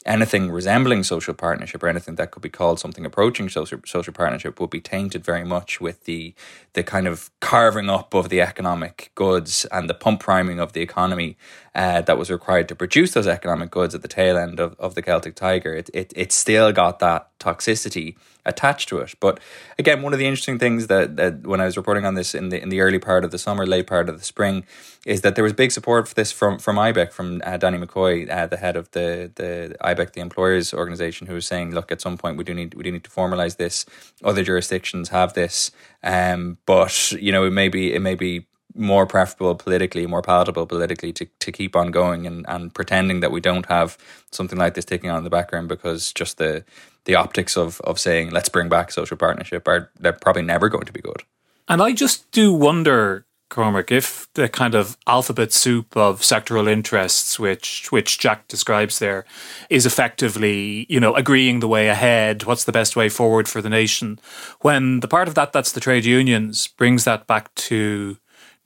anything 0.07 0.51
resembling 0.51 1.03
social 1.03 1.35
partnership 1.35 1.83
or 1.83 1.89
anything 1.89 2.15
that 2.15 2.31
could 2.31 2.43
be 2.43 2.49
called 2.49 2.79
something 2.79 3.05
approaching 3.05 3.49
social 3.49 3.79
social 3.85 4.13
partnership 4.13 4.61
would 4.61 4.71
be 4.71 4.81
tainted 4.81 5.25
very 5.25 5.45
much 5.45 5.81
with 5.81 6.05
the 6.05 6.35
the 6.75 6.83
kind 6.83 7.07
of 7.07 7.31
carving 7.41 7.91
up 7.91 8.15
of 8.15 8.29
the 8.29 8.41
economic 8.41 9.11
goods 9.15 9.67
and 9.73 9.91
the 9.91 9.95
pump 9.95 10.21
priming 10.21 10.61
of 10.61 10.73
the 10.73 10.81
economy 10.81 11.37
uh, 11.75 12.01
that 12.03 12.17
was 12.17 12.31
required 12.31 12.69
to 12.69 12.75
produce 12.75 13.13
those 13.13 13.27
economic 13.27 13.71
goods 13.71 13.95
at 13.95 14.03
the 14.03 14.09
tail 14.09 14.37
end 14.39 14.61
of, 14.61 14.75
of 14.79 14.95
the 14.95 15.03
Celtic 15.03 15.35
Tiger. 15.35 15.75
It, 15.75 15.91
it 15.93 16.13
it 16.15 16.33
still 16.33 16.73
got 16.73 17.01
that 17.01 17.23
toxicity 17.39 18.17
attached 18.49 18.89
to 18.89 18.99
it. 18.99 19.15
But 19.21 19.39
again, 19.79 20.03
one 20.03 20.13
of 20.13 20.19
the 20.19 20.27
interesting 20.27 20.59
things 20.59 20.89
that, 20.89 21.17
that 21.17 21.47
when 21.47 21.61
I 21.61 21.67
was 21.67 21.77
reporting 21.77 22.05
on 22.05 22.15
this 22.15 22.35
in 22.35 22.49
the 22.49 22.61
in 22.61 22.71
the 22.71 22.81
early 22.81 22.99
part 22.99 23.25
of 23.25 23.31
the 23.31 23.39
summer, 23.39 23.67
late 23.67 23.87
part 23.87 24.09
of 24.09 24.19
the 24.19 24.25
spring, 24.25 24.65
is 25.07 25.21
that 25.21 25.35
there 25.37 25.45
was 25.45 25.53
big 25.53 25.71
support 25.71 26.09
for 26.09 26.15
this 26.15 26.33
from 26.33 26.59
from 26.59 26.77
IBEC, 26.77 27.13
from 27.13 27.41
uh, 27.45 27.57
Danny 27.59 27.79
McCoy, 27.79 28.29
uh, 28.31 28.47
the 28.47 28.57
head 28.57 28.77
of 28.77 28.91
the 28.91 29.31
the 29.37 29.77
IBEC, 29.83 30.13
the 30.15 30.21
employers 30.21 30.75
organization, 30.75 31.27
who 31.29 31.35
was 31.35 31.47
saying, 31.47 31.73
look, 31.73 31.93
at 31.93 32.01
some 32.01 32.17
point 32.17 32.37
we 32.37 32.45
do 32.45 32.55
need 32.55 32.75
we 32.75 32.83
do 32.83 32.91
need 32.91 33.05
to 33.05 33.11
formalize 33.11 33.57
this. 33.57 33.87
Other 34.25 34.43
jurisdictions 34.43 35.11
have 35.11 35.35
this, 35.35 35.71
um, 36.03 36.59
but 36.67 37.13
you 37.13 37.31
know 37.31 37.45
it 37.45 37.53
may 37.53 37.69
be 37.69 37.95
it 37.95 38.01
may 38.01 38.15
be 38.15 38.47
more 38.75 39.07
preferable 39.07 39.55
politically, 39.55 40.07
more 40.07 40.23
palatable 40.23 40.67
politically 40.67 41.13
to, 41.13 41.27
to 41.41 41.53
keep 41.53 41.75
on 41.75 41.91
going 41.91 42.27
and, 42.27 42.45
and 42.49 42.75
pretending 42.75 43.21
that 43.21 43.33
we 43.33 43.41
don't 43.41 43.67
have 43.67 43.97
something 44.31 44.59
like 44.59 44.75
this 44.75 44.85
taking 44.85 45.11
on 45.11 45.19
in 45.19 45.25
the 45.25 45.31
background 45.31 45.69
because 45.69 46.13
just 46.13 46.39
the 46.39 46.65
the 47.05 47.15
optics 47.15 47.57
of 47.57 47.81
of 47.83 47.99
saying 47.99 48.31
let's 48.31 48.51
bring 48.51 48.69
back 48.69 48.93
social 48.93 49.17
partnership 49.17 49.67
are 49.67 49.91
they're 49.99 50.13
probably 50.13 50.43
never 50.43 50.69
going 50.69 50.85
to 50.85 50.93
be 50.93 51.01
good. 51.01 51.23
And 51.67 51.83
I 51.83 51.93
just 51.93 52.31
do 52.31 52.53
wonder, 52.53 53.27
Cormac, 53.51 53.91
if 53.91 54.29
the 54.35 54.49
kind 54.49 54.75
of 54.75 54.97
alphabet 55.07 55.53
soup 55.53 55.97
of 55.97 56.21
sectoral 56.21 56.69
interests 56.69 57.39
which 57.39 57.91
which 57.91 58.19
Jack 58.19 58.47
describes 58.49 58.99
there 58.99 59.25
is 59.71 59.87
effectively, 59.87 60.87
you 60.89 61.01
know, 61.01 61.15
agreeing 61.15 61.61
the 61.61 61.69
way 61.69 61.89
ahead, 61.89 62.45
what's 62.45 62.65
the 62.65 62.73
best 62.73 62.95
way 62.95 63.09
forward 63.09 63.49
for 63.49 63.63
the 63.63 63.71
nation, 63.71 64.21
when 64.61 65.01
the 65.01 65.09
part 65.09 65.29
of 65.29 65.35
that 65.35 65.53
that's 65.53 65.73
the 65.73 65.81
trade 65.81 66.05
unions 66.05 66.69
brings 66.69 67.05
that 67.05 67.27
back 67.27 67.55
to 67.55 68.19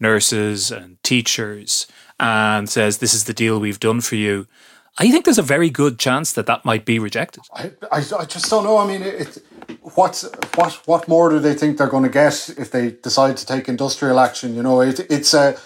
nurses 0.03 0.71
and 0.71 1.03
teachers 1.03 1.87
and 2.21 2.69
says 2.69 2.99
this 2.99 3.15
is 3.15 3.25
the 3.25 3.33
deal 3.33 3.59
we've 3.59 3.81
done 3.81 4.03
for 4.03 4.17
you 4.17 4.47
I 4.99 5.11
think 5.11 5.25
there's 5.25 5.39
a 5.39 5.43
very 5.43 5.71
good 5.71 5.99
chance 5.99 6.33
that 6.35 6.47
that 6.47 6.65
might 6.65 6.85
be 6.85 6.99
rejected. 6.99 7.45
I, 7.55 7.73
I, 7.91 8.05
I 8.19 8.25
just 8.27 8.51
don't 8.51 8.65
know. 8.65 8.77
I 8.77 8.87
mean, 8.87 9.03
it, 9.03 9.39
what's 9.95 10.25
what 10.55 10.75
what 10.87 11.09
more 11.09 11.31
do 11.31 11.39
they 11.39 11.55
think 11.55 11.79
they're 11.79 11.87
going 11.87 12.03
to 12.03 12.11
get 12.11 12.51
if 12.59 12.71
they 12.71 12.91
decide 12.91 13.39
to 13.39 13.47
take 13.47 13.69
industrial 13.69 14.21
action? 14.21 14.55
You 14.55 14.63
know, 14.63 14.83
it, 14.83 15.01
it's 15.11 15.33
a. 15.33 15.57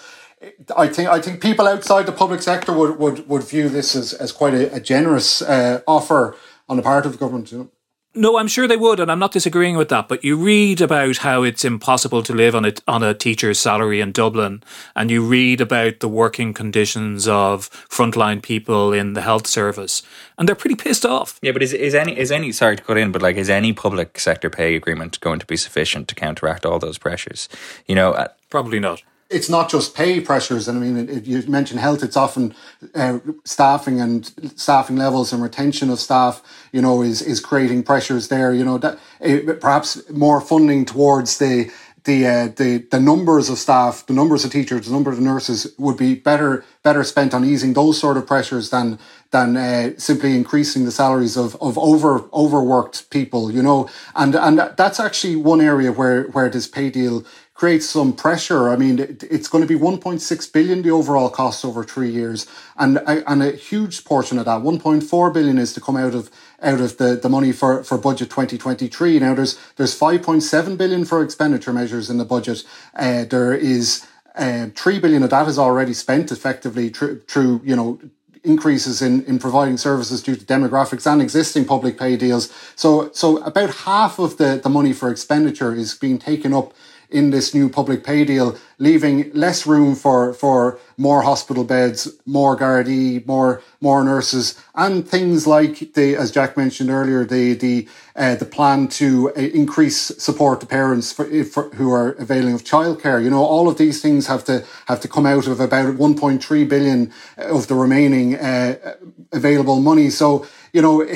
I 0.77 0.87
think 0.87 1.09
I 1.09 1.19
think 1.19 1.41
people 1.41 1.67
outside 1.67 2.05
the 2.05 2.11
public 2.11 2.41
sector 2.41 2.71
would, 2.71 2.99
would, 2.99 3.27
would 3.27 3.43
view 3.43 3.69
this 3.69 3.95
as, 3.95 4.13
as 4.13 4.31
quite 4.31 4.53
a, 4.53 4.73
a 4.73 4.79
generous 4.79 5.41
uh, 5.41 5.81
offer 5.87 6.35
on 6.69 6.77
the 6.77 6.83
part 6.83 7.05
of 7.05 7.11
the 7.11 7.17
government. 7.17 7.51
You 7.51 7.57
know? 7.57 7.69
No, 8.17 8.39
I'm 8.39 8.47
sure 8.47 8.67
they 8.67 8.77
would, 8.77 8.99
and 8.99 9.11
I'm 9.11 9.19
not 9.19 9.31
disagreeing 9.31 9.77
with 9.77 9.89
that. 9.89 10.07
But 10.07 10.23
you 10.23 10.37
read 10.37 10.81
about 10.81 11.17
how 11.17 11.43
it's 11.43 11.63
impossible 11.63 12.23
to 12.23 12.33
live 12.33 12.55
on 12.55 12.65
a 12.65 12.73
on 12.87 13.03
a 13.03 13.13
teacher's 13.13 13.59
salary 13.59 14.01
in 14.01 14.11
Dublin, 14.11 14.63
and 14.95 15.11
you 15.11 15.23
read 15.23 15.61
about 15.61 15.99
the 15.99 16.09
working 16.09 16.51
conditions 16.51 17.27
of 17.27 17.69
frontline 17.89 18.41
people 18.41 18.91
in 18.91 19.13
the 19.13 19.21
health 19.21 19.45
service, 19.45 20.01
and 20.37 20.47
they're 20.47 20.55
pretty 20.55 20.75
pissed 20.75 21.05
off. 21.05 21.39
Yeah, 21.43 21.51
but 21.51 21.61
is 21.61 21.73
is 21.73 21.93
any 21.93 22.17
is 22.17 22.31
any 22.31 22.51
sorry 22.51 22.75
to 22.77 22.83
cut 22.83 22.97
in, 22.97 23.11
but 23.11 23.21
like 23.21 23.35
is 23.35 23.51
any 23.51 23.71
public 23.71 24.19
sector 24.19 24.49
pay 24.49 24.75
agreement 24.75 25.19
going 25.19 25.39
to 25.39 25.45
be 25.45 25.55
sufficient 25.55 26.07
to 26.07 26.15
counteract 26.15 26.65
all 26.65 26.79
those 26.79 26.97
pressures? 26.97 27.47
You 27.85 27.93
know, 27.93 28.13
uh, 28.13 28.29
probably 28.49 28.79
not 28.79 29.03
it's 29.29 29.49
not 29.49 29.69
just 29.69 29.95
pay 29.95 30.21
pressures. 30.21 30.67
And 30.67 30.77
I 30.77 30.81
mean, 30.81 31.23
you 31.25 31.41
mentioned 31.47 31.79
health, 31.79 32.03
it's 32.03 32.17
often 32.17 32.55
uh, 32.95 33.19
staffing 33.43 33.99
and 33.99 34.31
staffing 34.55 34.95
levels 34.95 35.33
and 35.33 35.41
retention 35.43 35.89
of 35.89 35.99
staff. 35.99 36.41
You 36.71 36.81
know, 36.81 37.01
is 37.01 37.21
is 37.21 37.39
creating 37.39 37.83
pressures 37.83 38.27
there. 38.29 38.53
You 38.53 38.63
know, 38.63 38.77
that 38.77 38.99
uh, 39.23 39.53
perhaps 39.59 40.09
more 40.09 40.41
funding 40.41 40.85
towards 40.85 41.37
the 41.37 41.71
the 42.07 42.25
uh, 42.25 42.47
the 42.55 42.77
the 42.89 42.99
numbers 42.99 43.49
of 43.49 43.59
staff, 43.59 44.05
the 44.07 44.13
numbers 44.13 44.43
of 44.45 44.51
teachers, 44.51 44.87
the 44.87 44.93
number 44.93 45.11
of 45.11 45.19
nurses 45.19 45.75
would 45.77 45.97
be 45.97 46.15
better 46.15 46.63
better 46.81 47.03
spent 47.03 47.33
on 47.33 47.43
easing 47.43 47.73
those 47.73 47.99
sort 47.99 48.17
of 48.17 48.25
pressures 48.25 48.69
than 48.69 48.97
than 49.31 49.57
uh, 49.57 49.91
simply 49.97 50.35
increasing 50.35 50.85
the 50.85 50.91
salaries 50.91 51.35
of 51.37 51.55
of 51.61 51.77
over 51.77 52.23
overworked 52.33 53.09
people. 53.09 53.51
You 53.51 53.61
know, 53.61 53.89
and 54.15 54.35
and 54.35 54.57
that's 54.77 54.99
actually 54.99 55.35
one 55.35 55.61
area 55.61 55.91
where 55.91 56.23
where 56.29 56.49
this 56.49 56.67
pay 56.67 56.89
deal 56.89 57.25
creates 57.57 57.89
some 57.89 58.13
pressure. 58.13 58.69
I 58.69 58.75
mean, 58.75 58.99
it, 58.99 59.23
it's 59.23 59.47
going 59.47 59.63
to 59.63 59.67
be 59.67 59.79
1.6 59.79 60.53
billion 60.53 60.83
the 60.83 60.91
overall 60.91 61.27
cost 61.27 61.65
over 61.65 61.83
three 61.83 62.11
years, 62.11 62.45
and 62.77 62.99
and 63.07 63.41
a 63.41 63.51
huge 63.51 64.05
portion 64.05 64.37
of 64.37 64.45
that, 64.45 64.61
1.4 64.61 65.33
billion, 65.33 65.57
is 65.57 65.73
to 65.73 65.81
come 65.81 65.97
out 65.97 66.13
of 66.13 66.29
out 66.61 66.79
of 66.79 66.97
the, 66.97 67.15
the 67.15 67.29
money 67.29 67.51
for, 67.51 67.83
for 67.83 67.97
budget 67.97 68.29
2023. 68.29 69.19
Now 69.19 69.33
there's 69.33 69.59
there's 69.75 69.99
5.7 69.99 70.77
billion 70.77 71.03
for 71.03 71.23
expenditure 71.23 71.73
measures 71.73 72.11
in 72.11 72.19
the 72.19 72.25
budget. 72.25 72.63
Uh, 72.93 73.25
there 73.25 73.53
is 73.53 74.05
uh, 74.35 74.67
three 74.75 74.99
billion 74.99 75.23
of 75.23 75.31
that 75.31 75.47
is 75.47 75.57
already 75.57 75.93
spent 75.93 76.31
effectively 76.31 76.89
through, 76.89 77.21
through 77.21 77.61
you 77.65 77.75
know 77.75 77.99
increases 78.43 79.01
in, 79.01 79.25
in 79.25 79.39
providing 79.39 79.77
services 79.77 80.21
due 80.21 80.35
to 80.35 80.45
demographics 80.45 81.11
and 81.11 81.21
existing 81.23 81.65
public 81.65 81.97
pay 81.97 82.15
deals. 82.15 82.53
So, 82.75 83.11
so 83.11 83.37
about 83.43 83.71
half 83.71 84.19
of 84.19 84.37
the, 84.37 84.59
the 84.63 84.69
money 84.69 84.93
for 84.93 85.09
expenditure 85.09 85.73
is 85.73 85.95
being 85.95 86.17
taken 86.17 86.53
up 86.53 86.73
in 87.09 87.29
this 87.29 87.53
new 87.53 87.69
public 87.69 88.03
pay 88.03 88.25
deal, 88.25 88.57
leaving 88.79 89.31
less 89.33 89.65
room 89.65 89.95
for, 89.95 90.33
for 90.33 90.79
more 90.97 91.21
hospital 91.21 91.63
beds, 91.63 92.09
more 92.25 92.57
Gardaí, 92.57 93.25
more 93.25 93.61
more 93.79 94.03
nurses, 94.03 94.59
and 94.73 95.07
things 95.07 95.45
like 95.45 95.93
the, 95.93 96.15
as 96.15 96.31
Jack 96.31 96.57
mentioned 96.57 96.89
earlier, 96.89 97.23
the 97.23 97.53
the 97.53 97.87
uh, 98.15 98.35
the 98.35 98.45
plan 98.45 98.87
to 98.87 99.29
uh, 99.29 99.39
increase 99.39 99.97
support 100.17 100.59
to 100.59 100.65
parents 100.65 101.13
for, 101.13 101.25
for, 101.43 101.69
who 101.75 101.91
are 101.93 102.13
availing 102.13 102.53
of 102.53 102.63
childcare. 102.63 103.23
You 103.23 103.29
know, 103.29 103.43
all 103.43 103.69
of 103.69 103.77
these 103.77 104.01
things 104.01 104.27
have 104.27 104.43
to 104.45 104.65
have 104.87 104.99
to 105.01 105.07
come 105.07 105.25
out 105.25 105.47
of 105.47 105.59
about 105.59 105.95
1.3 105.95 106.69
billion 106.69 107.13
of 107.37 107.67
the 107.67 107.75
remaining 107.75 108.35
uh, 108.35 108.95
available 109.31 109.79
money. 109.79 110.09
So, 110.09 110.45
you 110.73 110.81
know. 110.81 111.07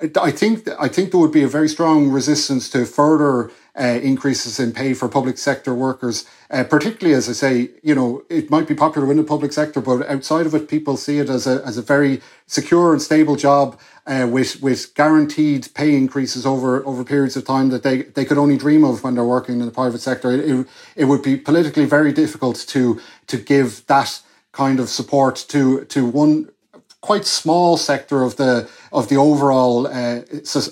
I 0.00 0.30
think 0.30 0.68
I 0.78 0.86
think 0.86 1.10
there 1.10 1.18
would 1.18 1.32
be 1.32 1.42
a 1.42 1.48
very 1.48 1.68
strong 1.68 2.08
resistance 2.08 2.70
to 2.70 2.86
further 2.86 3.50
uh, 3.78 3.98
increases 4.00 4.60
in 4.60 4.72
pay 4.72 4.94
for 4.94 5.08
public 5.08 5.38
sector 5.38 5.74
workers, 5.74 6.24
uh, 6.50 6.62
particularly 6.62 7.16
as 7.16 7.28
I 7.28 7.32
say, 7.32 7.70
you 7.82 7.96
know, 7.96 8.22
it 8.28 8.48
might 8.48 8.68
be 8.68 8.74
popular 8.76 9.10
in 9.10 9.16
the 9.16 9.24
public 9.24 9.52
sector, 9.52 9.80
but 9.80 10.08
outside 10.08 10.46
of 10.46 10.54
it, 10.54 10.68
people 10.68 10.96
see 10.96 11.18
it 11.18 11.28
as 11.28 11.48
a 11.48 11.64
as 11.66 11.78
a 11.78 11.82
very 11.82 12.20
secure 12.46 12.92
and 12.92 13.02
stable 13.02 13.34
job 13.34 13.78
uh, 14.06 14.28
with 14.30 14.62
with 14.62 14.94
guaranteed 14.94 15.68
pay 15.74 15.96
increases 15.96 16.46
over 16.46 16.86
over 16.86 17.02
periods 17.02 17.36
of 17.36 17.44
time 17.44 17.70
that 17.70 17.82
they, 17.82 18.02
they 18.02 18.24
could 18.24 18.38
only 18.38 18.56
dream 18.56 18.84
of 18.84 19.02
when 19.02 19.16
they're 19.16 19.24
working 19.24 19.58
in 19.58 19.66
the 19.66 19.72
private 19.72 20.00
sector. 20.00 20.30
It, 20.30 20.48
it, 20.48 20.66
it 20.94 21.04
would 21.06 21.22
be 21.22 21.36
politically 21.36 21.86
very 21.86 22.12
difficult 22.12 22.64
to 22.68 23.00
to 23.26 23.36
give 23.36 23.84
that 23.86 24.20
kind 24.52 24.78
of 24.78 24.88
support 24.88 25.44
to 25.48 25.84
to 25.86 26.06
one 26.06 26.50
quite 27.00 27.24
small 27.24 27.76
sector 27.76 28.22
of 28.22 28.36
the 28.36 28.68
of 28.92 29.08
the 29.08 29.16
overall 29.16 29.86
uh, 29.86 30.20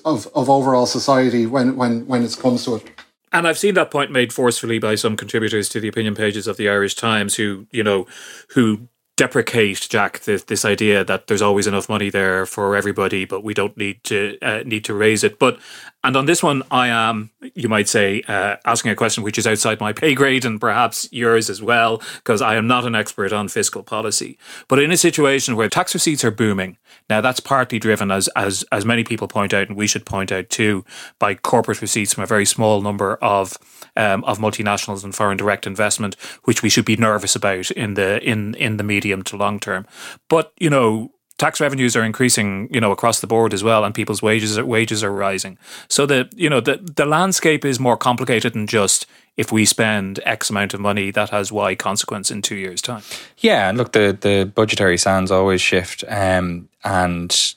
of 0.05 0.27
of 0.35 0.51
overall 0.51 0.87
society 0.87 1.47
when 1.47 1.77
when 1.77 2.07
when 2.07 2.25
it 2.25 2.37
comes 2.39 2.65
to 2.65 2.77
it. 2.77 2.91
And 3.33 3.47
I've 3.47 3.59
seen 3.59 3.75
that 3.75 3.91
point 3.91 4.11
made 4.11 4.33
forcefully 4.33 4.79
by 4.79 4.95
some 4.95 5.17
contributors 5.17 5.69
to 5.71 5.81
the 5.81 5.89
opinion 5.89 6.15
pages 6.15 6.47
of 6.47 6.57
the 6.57 6.69
Irish 6.69 6.95
Times, 6.95 7.35
who 7.37 7.67
you 7.71 7.83
know, 7.83 8.07
who 8.51 8.89
deprecate 9.17 9.87
Jack 9.89 10.21
this, 10.21 10.45
this 10.45 10.65
idea 10.65 11.03
that 11.05 11.27
there's 11.27 11.43
always 11.43 11.67
enough 11.67 11.89
money 11.89 12.11
there 12.11 12.45
for 12.45 12.77
everybody, 12.77 13.25
but 13.25 13.43
we 13.43 13.55
don't 13.55 13.77
need 13.77 14.05
to 14.05 14.39
uh, 14.43 14.63
need 14.65 14.85
to 14.85 14.95
raise 14.95 15.25
it. 15.25 15.39
But 15.39 15.59
and 16.07 16.17
on 16.17 16.27
this 16.27 16.41
one, 16.41 16.63
I 16.71 16.87
am, 16.87 17.31
you 17.57 17.69
might 17.69 17.89
say, 17.89 18.23
uh, 18.29 18.57
asking 18.65 18.93
a 18.93 18.95
question 18.95 19.25
which 19.25 19.39
is 19.39 19.47
outside 19.47 19.81
my 19.81 19.93
pay 19.93 20.15
grade 20.15 20.45
and 20.45 20.61
perhaps 20.61 21.09
yours 21.11 21.51
as 21.51 21.61
well, 21.61 22.01
because 22.19 22.41
I 22.41 22.55
am 22.55 22.69
not 22.69 22.85
an 22.85 22.95
expert 22.95 23.33
on 23.33 23.49
fiscal 23.49 23.83
policy. 23.83 24.39
But 24.69 24.79
in 24.79 24.93
a 24.93 24.97
situation 24.97 25.57
where 25.57 25.69
tax 25.69 25.95
receipts 25.95 26.25
are 26.25 26.31
booming, 26.31 26.79
now 27.11 27.21
that's 27.21 27.41
partly 27.41 27.81
driven, 27.81 28.13
as 28.13 28.29
as 28.37 28.65
as 28.71 28.85
many 28.85 29.03
people 29.03 29.27
point 29.27 29.53
out, 29.53 29.67
and 29.67 29.77
we 29.77 29.89
should 29.89 30.07
point 30.07 30.31
out 30.31 30.49
too, 30.49 30.85
by 31.19 31.35
corporate 31.35 31.83
receipts 31.83 32.15
from 32.15 32.23
a 32.23 32.29
very 32.29 32.47
small 32.47 32.81
number 32.83 33.17
of 33.17 33.59
um, 33.97 34.23
of 34.25 34.39
multinationals 34.39 35.03
and 35.03 35.13
foreign 35.13 35.37
direct 35.37 35.67
investment, 35.67 36.15
which 36.45 36.63
we 36.63 36.69
should 36.69 36.85
be 36.85 36.97
nervous 36.97 37.35
about 37.35 37.73
in 37.73 37.95
the 37.95 38.23
in 38.23 38.55
in 38.55 38.77
the 38.77 38.85
medium 38.85 39.23
to 39.25 39.37
long 39.37 39.59
term. 39.59 39.87
But 40.29 40.53
you 40.59 40.71
know, 40.71 41.13
tax 41.39 41.61
revenues 41.61 41.95
are 41.97 42.05
increasing, 42.05 42.69
you 42.73 42.81
know, 42.81 42.93
across 42.93 43.21
the 43.21 43.27
board 43.27 43.53
as 43.53 43.63
well, 43.63 43.85
and 43.85 43.95
people's 43.95 44.23
wages 44.23 44.57
are, 44.57 44.65
wages 44.65 45.05
are 45.05 45.13
rising. 45.13 45.59
So 45.89 46.07
the 46.07 46.29
you 46.35 46.49
know 46.49 46.61
the 46.61 46.77
the 46.77 47.07
landscape 47.07 47.65
is 47.65 47.79
more 47.79 47.97
complicated 47.97 48.55
than 48.55 48.67
just 48.67 49.07
if 49.37 49.53
we 49.53 49.65
spend 49.65 50.21
X 50.25 50.49
amount 50.51 50.75
of 50.75 50.81
money, 50.81 51.11
that 51.11 51.31
has 51.31 51.53
Y 51.53 51.75
consequence 51.75 52.31
in 52.31 52.43
two 52.43 52.57
years' 52.57 52.81
time. 52.81 53.03
Yeah, 53.39 53.69
and 53.69 53.79
look, 53.79 53.93
the 53.93 54.17
the 54.19 54.51
budgetary 54.55 54.99
sands 54.99 55.31
always 55.31 55.61
shift, 55.61 56.05
um, 56.09 56.69
and 56.85 57.55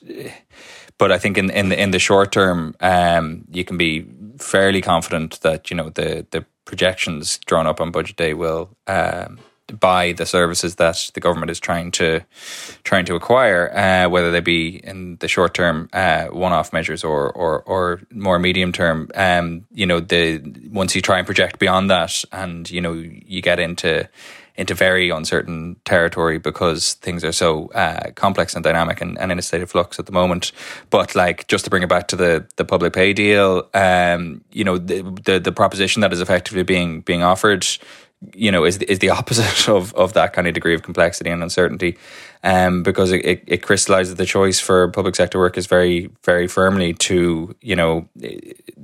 but 0.98 1.10
I 1.10 1.18
think 1.18 1.38
in 1.38 1.50
in 1.50 1.70
the 1.70 1.80
in 1.80 1.90
the 1.90 1.98
short 1.98 2.32
term, 2.32 2.74
um, 2.80 3.44
you 3.50 3.64
can 3.64 3.76
be 3.76 4.06
fairly 4.38 4.82
confident 4.82 5.40
that 5.40 5.70
you 5.70 5.76
know 5.76 5.90
the 5.90 6.26
the 6.30 6.44
projections 6.66 7.38
drawn 7.46 7.66
up 7.66 7.80
on 7.80 7.90
budget 7.90 8.16
day 8.16 8.34
will 8.34 8.68
um, 8.86 9.40
buy 9.78 10.12
the 10.12 10.26
services 10.26 10.76
that 10.76 11.10
the 11.14 11.20
government 11.20 11.50
is 11.50 11.60
trying 11.60 11.90
to 11.92 12.20
trying 12.84 13.04
to 13.06 13.14
acquire, 13.14 13.70
uh, 13.76 14.08
whether 14.08 14.30
they 14.30 14.40
be 14.40 14.80
in 14.84 15.16
the 15.16 15.28
short 15.28 15.54
term 15.54 15.88
uh, 15.92 16.26
one 16.26 16.52
off 16.52 16.72
measures 16.72 17.04
or, 17.04 17.30
or 17.32 17.62
or 17.62 18.00
more 18.10 18.38
medium 18.38 18.72
term. 18.72 19.08
Um, 19.14 19.66
you 19.72 19.86
know, 19.86 20.00
the 20.00 20.42
once 20.70 20.94
you 20.94 21.02
try 21.02 21.18
and 21.18 21.26
project 21.26 21.58
beyond 21.58 21.90
that, 21.90 22.24
and 22.32 22.70
you 22.70 22.80
know 22.80 22.92
you 22.92 23.42
get 23.42 23.58
into 23.58 24.08
into 24.56 24.74
very 24.74 25.08
uncertain 25.08 25.74
territory 25.86 26.38
because 26.38 26.92
things 26.94 27.24
are 27.24 27.32
so 27.32 27.68
uh, 27.68 28.10
complex 28.10 28.54
and 28.54 28.62
dynamic 28.62 29.00
and, 29.00 29.18
and, 29.18 29.32
in 29.32 29.38
a 29.38 29.42
state 29.42 29.62
of 29.62 29.70
flux 29.70 29.98
at 29.98 30.04
the 30.04 30.12
moment. 30.12 30.52
But 30.90 31.14
like 31.14 31.46
just 31.46 31.64
to 31.64 31.70
bring 31.70 31.82
it 31.82 31.88
back 31.88 32.08
to 32.08 32.16
the 32.16 32.46
the 32.56 32.64
public 32.64 32.92
pay 32.92 33.12
deal, 33.12 33.68
um, 33.72 34.42
you 34.52 34.64
know 34.64 34.76
the, 34.76 35.02
the 35.24 35.40
the 35.40 35.52
proposition 35.52 36.02
that 36.02 36.12
is 36.12 36.20
effectively 36.20 36.62
being 36.62 37.00
being 37.00 37.22
offered 37.22 37.66
you 38.34 38.50
know, 38.52 38.64
is 38.64 38.78
is 38.78 38.98
the 38.98 39.10
opposite 39.18 39.68
of, 39.68 39.94
of 39.94 40.12
that 40.12 40.32
kind 40.32 40.46
of 40.46 40.54
degree 40.54 40.74
of 40.74 40.82
complexity 40.82 41.30
and 41.30 41.42
uncertainty, 41.42 41.96
um, 42.44 42.82
because 42.82 43.12
it, 43.12 43.24
it, 43.24 43.44
it 43.46 43.62
crystallizes 43.62 44.16
the 44.16 44.26
choice 44.26 44.60
for 44.60 44.88
public 44.88 45.14
sector 45.14 45.38
workers 45.38 45.66
very 45.66 46.10
very 46.22 46.46
firmly 46.46 46.92
to 46.94 47.54
you 47.60 47.76
know, 47.76 48.08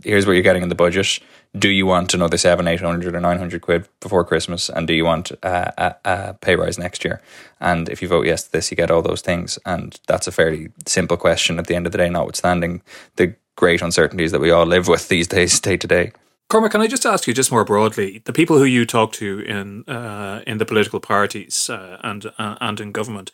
here's 0.03 0.27
what 0.27 0.33
you're 0.33 0.42
getting 0.42 0.62
in 0.62 0.68
the 0.68 0.75
budget. 0.75 1.18
Do 1.57 1.70
you 1.70 1.87
want 1.87 2.12
another 2.12 2.37
seven, 2.37 2.66
eight 2.68 2.81
hundred, 2.81 3.14
or 3.14 3.20
nine 3.20 3.38
hundred 3.38 3.62
quid 3.62 3.88
before 4.01 4.25
Christmas, 4.25 4.68
and 4.68 4.87
do 4.87 4.94
you 4.94 5.05
want 5.05 5.31
a, 5.42 5.72
a, 5.79 5.94
a 6.05 6.35
pay 6.35 6.57
rise 6.57 6.79
next 6.79 7.05
year? 7.05 7.22
And 7.61 7.88
if 7.88 8.03
you 8.03 8.09
vote 8.09 8.27
yes 8.27 8.44
to 8.44 8.53
this, 8.53 8.70
you 8.70 8.77
get 8.77 8.90
all 8.90 9.03
those 9.03 9.22
things, 9.22 9.59
and 9.64 9.99
that's 10.07 10.27
a 10.27 10.33
fairly 10.33 10.68
simple 10.87 11.16
question 11.16 11.59
at 11.59 11.66
the 11.66 11.75
end 11.75 11.87
of 11.87 11.92
the 11.92 11.99
day, 11.99 12.11
notwithstanding 12.11 12.83
the 13.16 13.35
great 13.57 13.83
uncertainties 13.83 14.33
that 14.33 14.40
we 14.40 14.51
all 14.51 14.66
live 14.66 14.87
with 14.87 15.09
these 15.09 15.27
days, 15.27 15.59
day 15.61 15.77
to 15.79 15.87
day. 15.87 16.12
Cormac, 16.48 16.70
can 16.70 16.80
I 16.80 16.87
just 16.87 17.04
ask 17.04 17.26
you, 17.26 17.35
just 17.35 17.50
more 17.50 17.64
broadly, 17.64 18.22
the 18.24 18.32
people 18.32 18.59
who 18.59 18.64
you 18.64 18.87
talk 18.87 19.12
to 19.14 19.40
in 19.40 19.82
uh, 19.88 20.42
in 20.46 20.59
the 20.59 20.64
political 20.64 21.00
parties 21.00 21.68
uh, 21.68 21.98
and 22.04 22.26
uh, 22.38 22.56
and 22.61 22.78
in 22.78 22.92
government, 22.92 23.32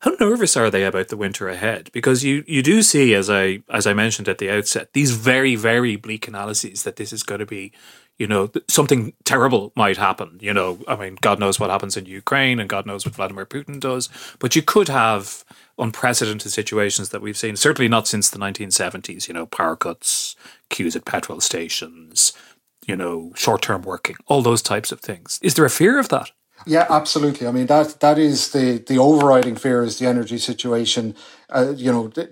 how 0.00 0.12
nervous 0.20 0.56
are 0.56 0.70
they 0.70 0.84
about 0.84 1.08
the 1.08 1.16
winter 1.16 1.48
ahead? 1.48 1.90
Because 1.92 2.22
you, 2.22 2.44
you 2.46 2.62
do 2.62 2.82
see, 2.82 3.14
as 3.14 3.28
I 3.28 3.62
as 3.68 3.84
I 3.88 3.94
mentioned 3.94 4.28
at 4.28 4.38
the 4.38 4.50
outset, 4.50 4.92
these 4.92 5.10
very 5.10 5.56
very 5.56 5.96
bleak 5.96 6.28
analyses 6.28 6.84
that 6.84 6.96
this 6.96 7.12
is 7.12 7.24
going 7.24 7.40
to 7.40 7.46
be, 7.46 7.72
you 8.18 8.26
know, 8.26 8.50
something 8.68 9.12
terrible 9.24 9.72
might 9.76 9.96
happen. 9.96 10.38
You 10.40 10.54
know, 10.54 10.78
I 10.88 10.96
mean, 10.96 11.18
God 11.20 11.38
knows 11.38 11.60
what 11.60 11.70
happens 11.70 11.96
in 11.96 12.06
Ukraine, 12.06 12.58
and 12.58 12.68
God 12.68 12.86
knows 12.86 13.04
what 13.04 13.14
Vladimir 13.14 13.46
Putin 13.46 13.78
does, 13.78 14.08
but 14.38 14.56
you 14.56 14.62
could 14.62 14.88
have 14.88 15.44
unprecedented 15.78 16.50
situations 16.50 17.10
that 17.10 17.20
we've 17.20 17.36
seen. 17.36 17.56
Certainly 17.56 17.88
not 17.88 18.08
since 18.08 18.30
the 18.30 18.38
1970s. 18.38 19.28
You 19.28 19.34
know, 19.34 19.46
power 19.46 19.76
cuts 19.76 20.36
queues 20.70 20.96
at 20.96 21.04
petrol 21.04 21.40
stations, 21.40 22.32
you 22.86 22.96
know, 22.96 23.32
short 23.34 23.62
term 23.62 23.82
working, 23.82 24.16
all 24.26 24.42
those 24.42 24.62
types 24.62 24.92
of 24.92 25.00
things. 25.00 25.38
Is 25.42 25.54
there 25.54 25.64
a 25.64 25.70
fear 25.70 25.98
of 25.98 26.08
that? 26.08 26.30
Yeah, 26.68 26.86
absolutely. 26.90 27.46
I 27.46 27.52
mean 27.52 27.66
that 27.66 28.00
that 28.00 28.18
is 28.18 28.50
the 28.50 28.78
the 28.78 28.98
overriding 28.98 29.54
fear 29.54 29.84
is 29.84 29.98
the 30.00 30.06
energy 30.06 30.36
situation. 30.38 31.14
Uh, 31.48 31.72
you 31.76 31.92
know, 31.92 32.08
t- 32.08 32.26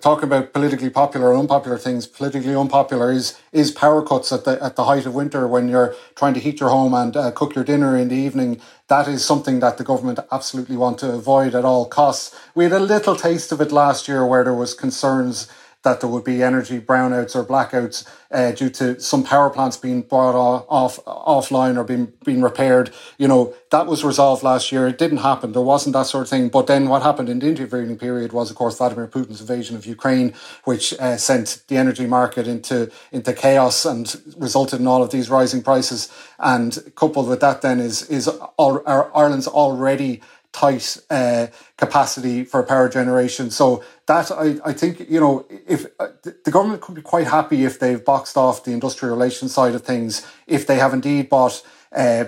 talking 0.00 0.24
about 0.24 0.52
politically 0.52 0.90
popular 0.90 1.28
or 1.28 1.36
unpopular 1.36 1.78
things. 1.78 2.08
Politically 2.08 2.56
unpopular 2.56 3.12
is 3.12 3.40
is 3.52 3.70
power 3.70 4.02
cuts 4.04 4.32
at 4.32 4.44
the 4.44 4.60
at 4.62 4.74
the 4.74 4.84
height 4.84 5.06
of 5.06 5.14
winter 5.14 5.46
when 5.46 5.68
you're 5.68 5.94
trying 6.16 6.34
to 6.34 6.40
heat 6.40 6.58
your 6.58 6.70
home 6.70 6.92
and 6.92 7.16
uh, 7.16 7.30
cook 7.30 7.54
your 7.54 7.62
dinner 7.64 7.96
in 7.96 8.08
the 8.08 8.16
evening. 8.16 8.60
That 8.88 9.06
is 9.06 9.24
something 9.24 9.60
that 9.60 9.78
the 9.78 9.84
government 9.84 10.18
absolutely 10.32 10.76
want 10.76 10.98
to 10.98 11.12
avoid 11.12 11.54
at 11.54 11.64
all 11.64 11.86
costs. 11.86 12.34
We 12.56 12.64
had 12.64 12.72
a 12.72 12.80
little 12.80 13.14
taste 13.14 13.52
of 13.52 13.60
it 13.60 13.70
last 13.70 14.08
year 14.08 14.26
where 14.26 14.42
there 14.42 14.54
was 14.54 14.74
concerns 14.74 15.46
that 15.82 16.00
there 16.00 16.10
would 16.10 16.24
be 16.24 16.42
energy 16.42 16.78
brownouts 16.78 17.34
or 17.34 17.44
blackouts 17.44 18.06
uh, 18.30 18.52
due 18.52 18.68
to 18.68 19.00
some 19.00 19.24
power 19.24 19.48
plants 19.48 19.76
being 19.76 20.02
brought 20.02 20.34
off, 20.34 20.66
off 20.68 21.04
offline 21.06 21.76
or 21.76 21.84
being 21.84 22.12
being 22.24 22.42
repaired. 22.42 22.90
You 23.18 23.28
know 23.28 23.54
that 23.70 23.86
was 23.86 24.04
resolved 24.04 24.42
last 24.42 24.70
year. 24.72 24.86
It 24.86 24.98
didn't 24.98 25.18
happen. 25.18 25.52
There 25.52 25.62
wasn't 25.62 25.94
that 25.94 26.06
sort 26.06 26.24
of 26.24 26.28
thing. 26.28 26.48
But 26.48 26.66
then 26.66 26.88
what 26.88 27.02
happened 27.02 27.28
in 27.28 27.38
the 27.38 27.48
intervening 27.48 27.96
period 27.96 28.32
was, 28.32 28.50
of 28.50 28.56
course, 28.56 28.76
Vladimir 28.76 29.08
Putin's 29.08 29.40
invasion 29.40 29.76
of 29.76 29.86
Ukraine, 29.86 30.34
which 30.64 30.92
uh, 31.00 31.16
sent 31.16 31.62
the 31.68 31.76
energy 31.76 32.06
market 32.06 32.46
into 32.46 32.90
into 33.10 33.32
chaos 33.32 33.84
and 33.84 34.20
resulted 34.36 34.80
in 34.80 34.86
all 34.86 35.02
of 35.02 35.10
these 35.10 35.30
rising 35.30 35.62
prices. 35.62 36.12
And 36.38 36.92
coupled 36.94 37.28
with 37.28 37.40
that, 37.40 37.62
then 37.62 37.80
is 37.80 38.02
is 38.10 38.28
Ireland's 38.58 39.48
already 39.48 40.20
tight 40.52 40.98
uh, 41.10 41.46
capacity 41.80 42.44
for 42.44 42.62
power 42.62 42.88
generation. 42.88 43.50
So 43.50 43.82
that 44.06 44.30
I, 44.30 44.58
I 44.70 44.72
think 44.72 45.10
you 45.10 45.18
know 45.18 45.46
if 45.66 45.86
uh, 45.98 46.08
the 46.22 46.50
government 46.50 46.82
could 46.82 46.94
be 46.94 47.02
quite 47.02 47.26
happy 47.26 47.64
if 47.64 47.80
they've 47.80 48.04
boxed 48.04 48.36
off 48.36 48.64
the 48.64 48.72
industrial 48.72 49.14
relations 49.16 49.52
side 49.52 49.74
of 49.74 49.82
things, 49.82 50.26
if 50.46 50.66
they 50.66 50.76
have 50.76 50.92
indeed 50.92 51.28
bought 51.28 51.62
uh, 51.92 52.24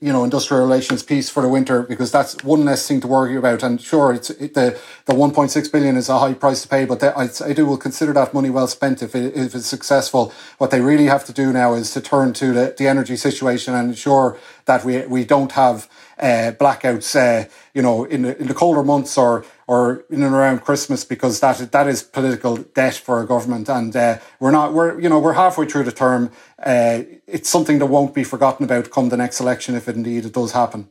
you 0.00 0.12
know, 0.12 0.24
industrial 0.24 0.60
relations 0.60 1.04
piece 1.04 1.30
for 1.30 1.42
the 1.42 1.48
winter 1.48 1.82
because 1.82 2.10
that's 2.10 2.42
one 2.42 2.64
less 2.64 2.88
thing 2.88 3.00
to 3.00 3.06
worry 3.06 3.36
about. 3.36 3.62
And 3.62 3.80
sure, 3.80 4.12
it's 4.12 4.30
it, 4.30 4.54
the 4.54 4.78
the 5.06 5.14
one 5.14 5.30
point 5.30 5.52
six 5.52 5.68
billion 5.68 5.96
is 5.96 6.08
a 6.08 6.18
high 6.18 6.34
price 6.34 6.62
to 6.62 6.68
pay, 6.68 6.84
but 6.84 6.98
they, 6.98 7.08
I, 7.08 7.28
I 7.44 7.52
do 7.52 7.66
will 7.66 7.76
consider 7.76 8.12
that 8.14 8.34
money 8.34 8.50
well 8.50 8.66
spent 8.66 9.00
if 9.02 9.14
it, 9.14 9.36
if 9.36 9.54
it's 9.54 9.66
successful. 9.66 10.32
What 10.58 10.72
they 10.72 10.80
really 10.80 11.06
have 11.06 11.24
to 11.26 11.32
do 11.32 11.52
now 11.52 11.74
is 11.74 11.92
to 11.92 12.00
turn 12.00 12.32
to 12.34 12.52
the, 12.52 12.74
the 12.76 12.88
energy 12.88 13.16
situation 13.16 13.74
and 13.74 13.90
ensure 13.90 14.38
that 14.64 14.84
we 14.84 15.06
we 15.06 15.24
don't 15.24 15.52
have 15.52 15.88
uh, 16.18 16.52
blackouts, 16.58 17.14
uh, 17.16 17.48
you 17.74 17.82
know, 17.82 18.04
in 18.04 18.22
the, 18.22 18.38
in 18.40 18.46
the 18.46 18.54
colder 18.54 18.82
months 18.82 19.16
or 19.18 19.44
or 19.66 20.04
in 20.10 20.22
and 20.22 20.34
around 20.34 20.60
Christmas 20.60 21.04
because 21.04 21.40
that 21.40 21.72
that 21.72 21.88
is 21.88 22.02
political 22.02 22.56
debt 22.56 22.94
for 22.94 23.20
a 23.20 23.26
government, 23.26 23.68
and 23.68 23.94
uh, 23.96 24.18
we're 24.40 24.50
not 24.50 24.72
we're 24.72 25.00
you 25.00 25.08
know 25.08 25.18
we're 25.18 25.32
halfway 25.32 25.66
through 25.66 25.84
the 25.84 25.92
term. 25.92 26.30
Uh, 26.58 27.02
it's 27.26 27.48
something 27.48 27.78
that 27.78 27.86
won't 27.86 28.14
be 28.14 28.24
forgotten 28.24 28.64
about 28.64 28.90
come 28.90 29.08
the 29.08 29.16
next 29.16 29.40
election 29.40 29.74
if 29.74 29.88
indeed 29.88 30.24
it 30.24 30.32
does 30.32 30.52
happen. 30.52 30.88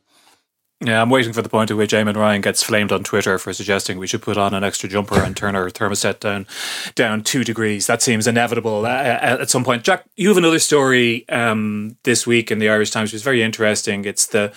Yeah, 0.86 1.02
I'm 1.02 1.10
waiting 1.10 1.32
for 1.32 1.42
the 1.42 1.50
point 1.50 1.72
at 1.72 1.78
which 1.78 1.94
Eamon 1.94 2.18
Ryan 2.18 2.42
gets 2.42 2.62
flamed 2.62 2.92
on 2.92 3.06
Twitter 3.06 3.38
for 3.38 3.54
suggesting 3.54 3.98
we 3.98 4.08
should 4.08 4.22
put 4.22 4.38
on 4.38 4.54
an 4.54 4.66
extra 4.66 4.90
jumper 4.90 5.18
and 5.24 5.36
turn 5.36 5.56
our 5.56 5.70
thermostat 5.70 6.20
down 6.20 6.46
down 6.96 7.24
two 7.24 7.46
degrees. 7.46 7.88
That 7.88 8.02
seems 8.02 8.28
inevitable 8.28 8.86
uh, 8.86 8.90
uh 8.90 9.38
at 9.42 9.50
some 9.50 9.64
point. 9.64 9.84
Jack, 9.84 10.06
you 10.18 10.28
have 10.28 10.38
another 10.38 10.60
story 10.60 11.28
um, 11.30 11.96
this 12.04 12.28
week 12.28 12.52
in 12.52 12.60
the 12.60 12.70
Irish 12.70 12.92
Times, 12.92 13.12
which 13.12 13.16
is 13.16 13.24
very 13.24 13.42
interesting. 13.42 14.04
It's 14.04 14.26
the 14.26 14.52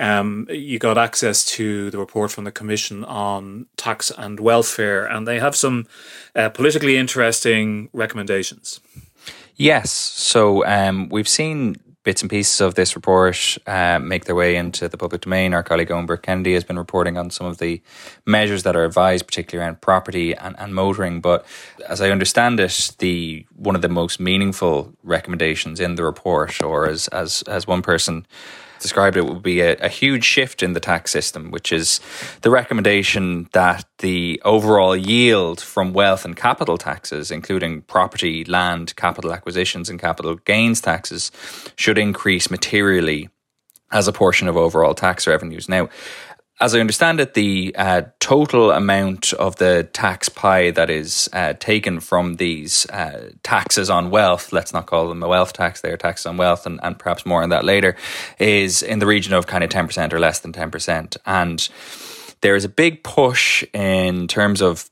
um, 0.00 0.46
you 0.48 0.78
got 0.78 0.96
access 0.96 1.44
to 1.56 1.90
the 1.90 1.98
report 1.98 2.30
from 2.30 2.44
the 2.44 2.52
Commission 2.52 3.04
on 3.04 3.66
Tax 3.76 4.10
and 4.16 4.40
Welfare, 4.40 5.04
and 5.04 5.28
they 5.28 5.38
have 5.38 5.54
some 5.54 5.86
uh, 6.34 6.48
politically 6.48 6.96
interesting 6.96 7.90
recommendations. 7.92 8.80
Yes. 9.56 9.92
So 9.92 10.64
um, 10.66 11.10
we've 11.10 11.28
seen 11.28 11.76
bits 12.02 12.22
and 12.22 12.30
pieces 12.30 12.62
of 12.62 12.76
this 12.76 12.96
report 12.96 13.58
uh, 13.66 13.98
make 13.98 14.24
their 14.24 14.34
way 14.34 14.56
into 14.56 14.88
the 14.88 14.96
public 14.96 15.20
domain. 15.20 15.52
Our 15.52 15.62
colleague 15.62 15.88
Eoin 15.88 16.06
Burke-Kennedy 16.06 16.54
has 16.54 16.64
been 16.64 16.78
reporting 16.78 17.18
on 17.18 17.30
some 17.30 17.46
of 17.46 17.58
the 17.58 17.82
measures 18.24 18.62
that 18.62 18.74
are 18.74 18.86
advised, 18.86 19.26
particularly 19.26 19.66
around 19.66 19.82
property 19.82 20.34
and, 20.34 20.58
and 20.58 20.74
motoring. 20.74 21.20
But 21.20 21.44
as 21.86 22.00
I 22.00 22.10
understand 22.10 22.58
it, 22.58 22.92
the 22.98 23.44
one 23.54 23.76
of 23.76 23.82
the 23.82 23.90
most 23.90 24.18
meaningful 24.18 24.94
recommendations 25.02 25.78
in 25.78 25.96
the 25.96 26.04
report, 26.04 26.62
or 26.62 26.88
as 26.88 27.08
as 27.08 27.42
as 27.42 27.66
one 27.66 27.82
person 27.82 28.26
described 28.80 29.16
it 29.16 29.26
would 29.26 29.42
be 29.42 29.60
a, 29.60 29.76
a, 29.76 29.88
huge 29.88 30.24
shift 30.24 30.62
in 30.62 30.72
the 30.72 30.80
tax 30.80 31.10
system, 31.10 31.50
which 31.50 31.72
is 31.72 32.00
the 32.42 32.50
recommendation 32.50 33.48
that 33.52 33.84
the 33.98 34.40
overall 34.44 34.96
yield 34.96 35.60
from 35.60 35.92
wealth 35.92 36.24
and 36.24 36.36
capital 36.36 36.78
taxes, 36.78 37.30
including 37.30 37.82
property, 37.82 38.44
land, 38.44 38.96
capital 38.96 39.32
acquisitions, 39.32 39.88
and 39.88 40.00
capital 40.00 40.36
gains 40.36 40.80
taxes, 40.80 41.30
should 41.76 41.98
increase 41.98 42.50
materially 42.50 43.28
as 43.92 44.06
a 44.06 44.12
portion 44.12 44.48
of 44.48 44.56
overall 44.56 44.94
tax 44.94 45.26
revenues. 45.26 45.68
Now, 45.68 45.88
as 46.60 46.74
I 46.74 46.80
understand 46.80 47.20
it, 47.20 47.34
the 47.34 47.74
uh, 47.76 48.02
total 48.18 48.70
amount 48.70 49.32
of 49.32 49.56
the 49.56 49.88
tax 49.92 50.28
pie 50.28 50.70
that 50.72 50.90
is 50.90 51.28
uh, 51.32 51.54
taken 51.54 52.00
from 52.00 52.36
these 52.36 52.88
uh, 52.90 53.30
taxes 53.42 53.88
on 53.88 54.10
wealth, 54.10 54.52
let's 54.52 54.72
not 54.72 54.86
call 54.86 55.08
them 55.08 55.22
a 55.22 55.28
wealth 55.28 55.54
tax, 55.54 55.80
they're 55.80 55.96
taxes 55.96 56.26
on 56.26 56.36
wealth, 56.36 56.66
and, 56.66 56.78
and 56.82 56.98
perhaps 56.98 57.24
more 57.24 57.42
on 57.42 57.48
that 57.48 57.64
later, 57.64 57.96
is 58.38 58.82
in 58.82 58.98
the 58.98 59.06
region 59.06 59.32
of 59.32 59.46
kind 59.46 59.64
of 59.64 59.70
10% 59.70 60.12
or 60.12 60.20
less 60.20 60.40
than 60.40 60.52
10%. 60.52 61.16
And 61.24 61.68
there 62.42 62.56
is 62.56 62.64
a 62.64 62.68
big 62.68 63.02
push 63.02 63.62
in 63.74 64.26
terms 64.26 64.62
of 64.62 64.88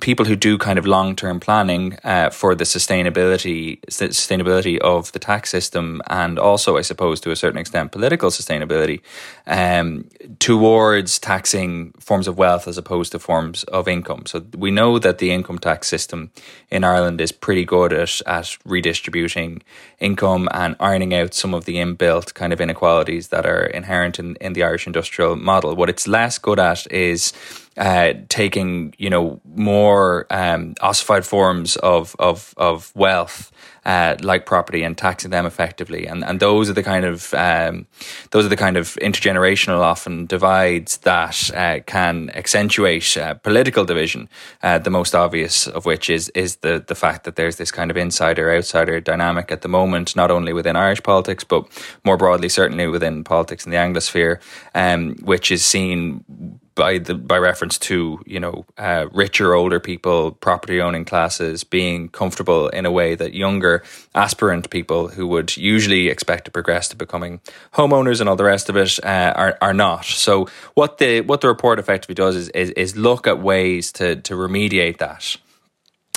people 0.00 0.24
who 0.24 0.36
do 0.36 0.56
kind 0.56 0.78
of 0.78 0.86
long 0.86 1.14
term 1.14 1.40
planning 1.40 1.98
uh, 2.04 2.30
for 2.30 2.54
the 2.54 2.64
sustainability 2.64 3.80
sustainability 3.86 4.78
of 4.78 5.12
the 5.12 5.18
tax 5.18 5.50
system, 5.50 6.00
and 6.08 6.38
also, 6.38 6.76
I 6.76 6.82
suppose, 6.82 7.20
to 7.20 7.30
a 7.30 7.36
certain 7.36 7.58
extent, 7.58 7.92
political 7.92 8.30
sustainability 8.30 9.00
um, 9.46 10.08
towards 10.38 11.18
taxing 11.18 11.92
forms 12.00 12.28
of 12.28 12.38
wealth 12.38 12.66
as 12.66 12.78
opposed 12.78 13.12
to 13.12 13.18
forms 13.18 13.64
of 13.64 13.88
income. 13.88 14.24
So 14.26 14.44
we 14.56 14.70
know 14.70 14.98
that 14.98 15.18
the 15.18 15.30
income 15.32 15.58
tax 15.58 15.88
system 15.88 16.30
in 16.70 16.84
Ireland 16.84 17.20
is 17.20 17.32
pretty 17.32 17.64
good 17.64 17.92
at 17.92 18.20
at 18.26 18.56
redistributing 18.64 19.62
income 19.98 20.48
and 20.52 20.76
ironing 20.80 21.14
out 21.14 21.34
some 21.34 21.54
of 21.54 21.64
the 21.64 21.76
inbuilt 21.76 22.34
kind 22.34 22.52
of 22.52 22.60
inequalities 22.60 23.28
that 23.28 23.44
are 23.44 23.66
inherent 23.66 24.18
in, 24.18 24.36
in 24.36 24.52
the 24.54 24.62
Irish 24.62 24.86
industrial 24.86 25.36
model. 25.36 25.74
What 25.74 25.90
it's 25.90 26.08
less 26.08 26.38
good 26.38 26.58
at 26.58 26.85
is 26.90 27.32
uh, 27.76 28.14
taking 28.28 28.94
you 28.98 29.10
know 29.10 29.40
more 29.54 30.26
um, 30.30 30.74
ossified 30.80 31.24
forms 31.24 31.76
of 31.76 32.16
of 32.18 32.54
of 32.56 32.94
wealth. 32.94 33.52
Uh, 33.84 34.16
like 34.20 34.46
property 34.46 34.82
and 34.82 34.98
taxing 34.98 35.30
them 35.30 35.46
effectively, 35.46 36.08
and 36.08 36.24
and 36.24 36.40
those 36.40 36.68
are 36.68 36.72
the 36.72 36.82
kind 36.82 37.04
of 37.04 37.32
um, 37.34 37.86
those 38.32 38.44
are 38.44 38.48
the 38.48 38.56
kind 38.56 38.76
of 38.76 38.98
intergenerational 39.00 39.78
often 39.78 40.26
divides 40.26 40.96
that 40.98 41.54
uh, 41.54 41.78
can 41.86 42.28
accentuate 42.30 43.16
uh, 43.16 43.34
political 43.34 43.84
division. 43.84 44.28
Uh, 44.60 44.76
the 44.76 44.90
most 44.90 45.14
obvious 45.14 45.68
of 45.68 45.86
which 45.86 46.10
is 46.10 46.30
is 46.30 46.56
the 46.56 46.84
the 46.84 46.96
fact 46.96 47.22
that 47.22 47.36
there's 47.36 47.58
this 47.58 47.70
kind 47.70 47.92
of 47.92 47.96
insider 47.96 48.52
outsider 48.52 49.00
dynamic 49.00 49.52
at 49.52 49.62
the 49.62 49.68
moment, 49.68 50.16
not 50.16 50.32
only 50.32 50.52
within 50.52 50.74
Irish 50.74 51.04
politics 51.04 51.44
but 51.44 51.64
more 52.04 52.16
broadly, 52.16 52.48
certainly 52.48 52.88
within 52.88 53.22
politics 53.22 53.64
in 53.64 53.70
the 53.70 53.76
Anglosphere, 53.76 54.40
um, 54.74 55.14
which 55.22 55.52
is 55.52 55.64
seen 55.64 56.24
by 56.76 56.98
the 56.98 57.14
by 57.14 57.38
reference 57.38 57.78
to 57.78 58.20
you 58.24 58.38
know 58.38 58.64
uh, 58.78 59.06
richer 59.12 59.54
older 59.54 59.80
people 59.80 60.30
property 60.30 60.80
owning 60.80 61.04
classes 61.04 61.64
being 61.64 62.08
comfortable 62.08 62.68
in 62.68 62.86
a 62.86 62.90
way 62.92 63.16
that 63.16 63.34
younger 63.34 63.82
aspirant 64.14 64.70
people 64.70 65.08
who 65.08 65.26
would 65.26 65.56
usually 65.56 66.08
expect 66.08 66.44
to 66.44 66.50
progress 66.52 66.86
to 66.86 66.94
becoming 66.94 67.40
homeowners 67.72 68.20
and 68.20 68.28
all 68.28 68.36
the 68.36 68.44
rest 68.44 68.68
of 68.68 68.76
it 68.76 69.02
uh, 69.04 69.32
are 69.34 69.58
are 69.60 69.74
not. 69.74 70.04
So 70.04 70.46
what 70.74 70.98
the 70.98 71.22
what 71.22 71.40
the 71.40 71.48
report 71.48 71.80
effectively 71.80 72.14
does 72.14 72.36
is 72.36 72.48
is, 72.50 72.70
is 72.70 72.96
look 72.96 73.26
at 73.26 73.40
ways 73.40 73.90
to 73.92 74.16
to 74.16 74.34
remediate 74.34 74.98
that. 74.98 75.36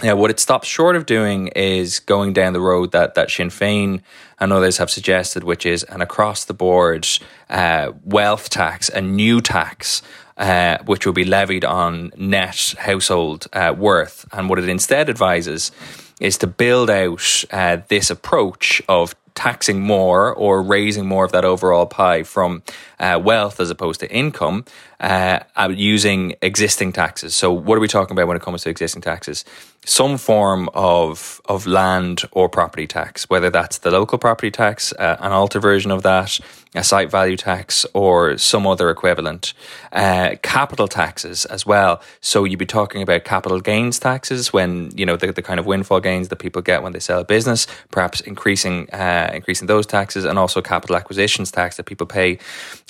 Yeah, 0.02 0.14
what 0.14 0.32
it 0.32 0.40
stops 0.40 0.66
short 0.66 0.96
of 0.96 1.06
doing 1.06 1.48
is 1.48 2.00
going 2.00 2.32
down 2.32 2.54
the 2.54 2.62
road 2.62 2.94
that, 2.94 3.16
that 3.16 3.30
Sinn 3.30 3.50
Féin 3.50 4.02
and 4.40 4.54
others 4.54 4.78
have 4.78 4.90
suggested, 4.90 5.44
which 5.44 5.66
is 5.66 5.84
an 5.84 6.00
across 6.00 6.46
the 6.46 6.54
board 6.54 7.06
uh, 7.50 7.92
wealth 8.06 8.50
tax, 8.50 8.88
a 8.88 9.02
new 9.02 9.42
tax 9.42 10.02
uh, 10.40 10.78
which 10.86 11.06
will 11.06 11.14
be 11.14 11.26
levied 11.26 11.66
on 11.66 12.12
net 12.18 12.74
household 12.80 13.48
uh, 13.54 13.76
worth. 13.78 14.26
And 14.32 14.50
what 14.50 14.58
it 14.58 14.68
instead 14.68 15.10
advises 15.10 15.72
is 16.20 16.38
to 16.40 16.48
build 16.48 16.90
out 16.90 17.44
uh, 17.52 17.78
this 17.88 18.10
approach 18.10 18.82
of 18.90 19.16
taxing 19.36 19.80
more 19.80 20.34
or 20.34 20.62
raising 20.62 21.06
more 21.06 21.24
of 21.24 21.32
that 21.32 21.46
overall 21.46 21.86
pie 21.86 22.24
from 22.24 22.62
uh, 23.00 23.20
wealth 23.24 23.60
as 23.62 23.70
opposed 23.70 24.02
to 24.02 24.12
income 24.12 24.66
uh, 25.00 25.40
using 25.70 26.36
existing 26.42 26.92
taxes. 26.92 27.34
So, 27.34 27.52
what 27.54 27.78
are 27.78 27.82
we 27.82 27.88
talking 27.88 28.16
about 28.16 28.28
when 28.28 28.36
it 28.36 28.44
comes 28.44 28.64
to 28.64 28.70
existing 28.70 29.02
taxes? 29.02 29.46
Some 29.86 30.18
form 30.18 30.70
of 30.74 31.42
of 31.46 31.68
land 31.68 32.24
or 32.32 32.50
property 32.50 32.86
tax, 32.86 33.30
whether 33.30 33.50
that's 33.50 33.78
the 33.78 33.92
local 33.92 34.18
property 34.18 34.52
tax, 34.52 34.92
uh, 34.94 35.16
an 35.20 35.32
alter 35.32 35.62
version 35.62 35.92
of 35.92 36.04
that, 36.04 36.40
a 36.76 36.84
site 36.84 37.10
value 37.10 37.36
tax, 37.36 37.86
or 37.94 38.38
some 38.38 38.68
other 38.68 38.90
equivalent. 38.92 39.54
Uh, 39.92 40.36
capital 40.44 40.88
taxes 40.88 41.46
as 41.46 41.66
well. 41.66 42.00
So 42.22 42.44
you'd 42.44 42.60
be 42.60 42.66
talking 42.68 43.02
about 43.02 43.24
capital 43.24 43.60
gains 43.60 43.98
taxes 43.98 44.54
when 44.54 44.92
you 44.96 45.04
know 45.04 45.18
the, 45.18 45.32
the 45.32 45.42
kind 45.42 45.60
of 45.60 45.66
windfall 45.66 46.00
gains 46.00 46.28
that 46.28 46.36
people 46.36 46.62
get 46.62 46.84
when 46.84 46.92
they 46.92 47.00
sell 47.00 47.20
a 47.20 47.26
business, 47.26 47.66
perhaps 47.90 48.22
increasing 48.22 48.88
uh, 48.92 49.32
increasing 49.34 49.66
those 49.66 49.88
taxes, 49.88 50.26
and 50.26 50.38
also 50.38 50.62
capital 50.62 50.96
acquisitions 50.96 51.50
tax 51.52 51.78
that 51.78 51.88
people 51.88 52.06
pay 52.06 52.38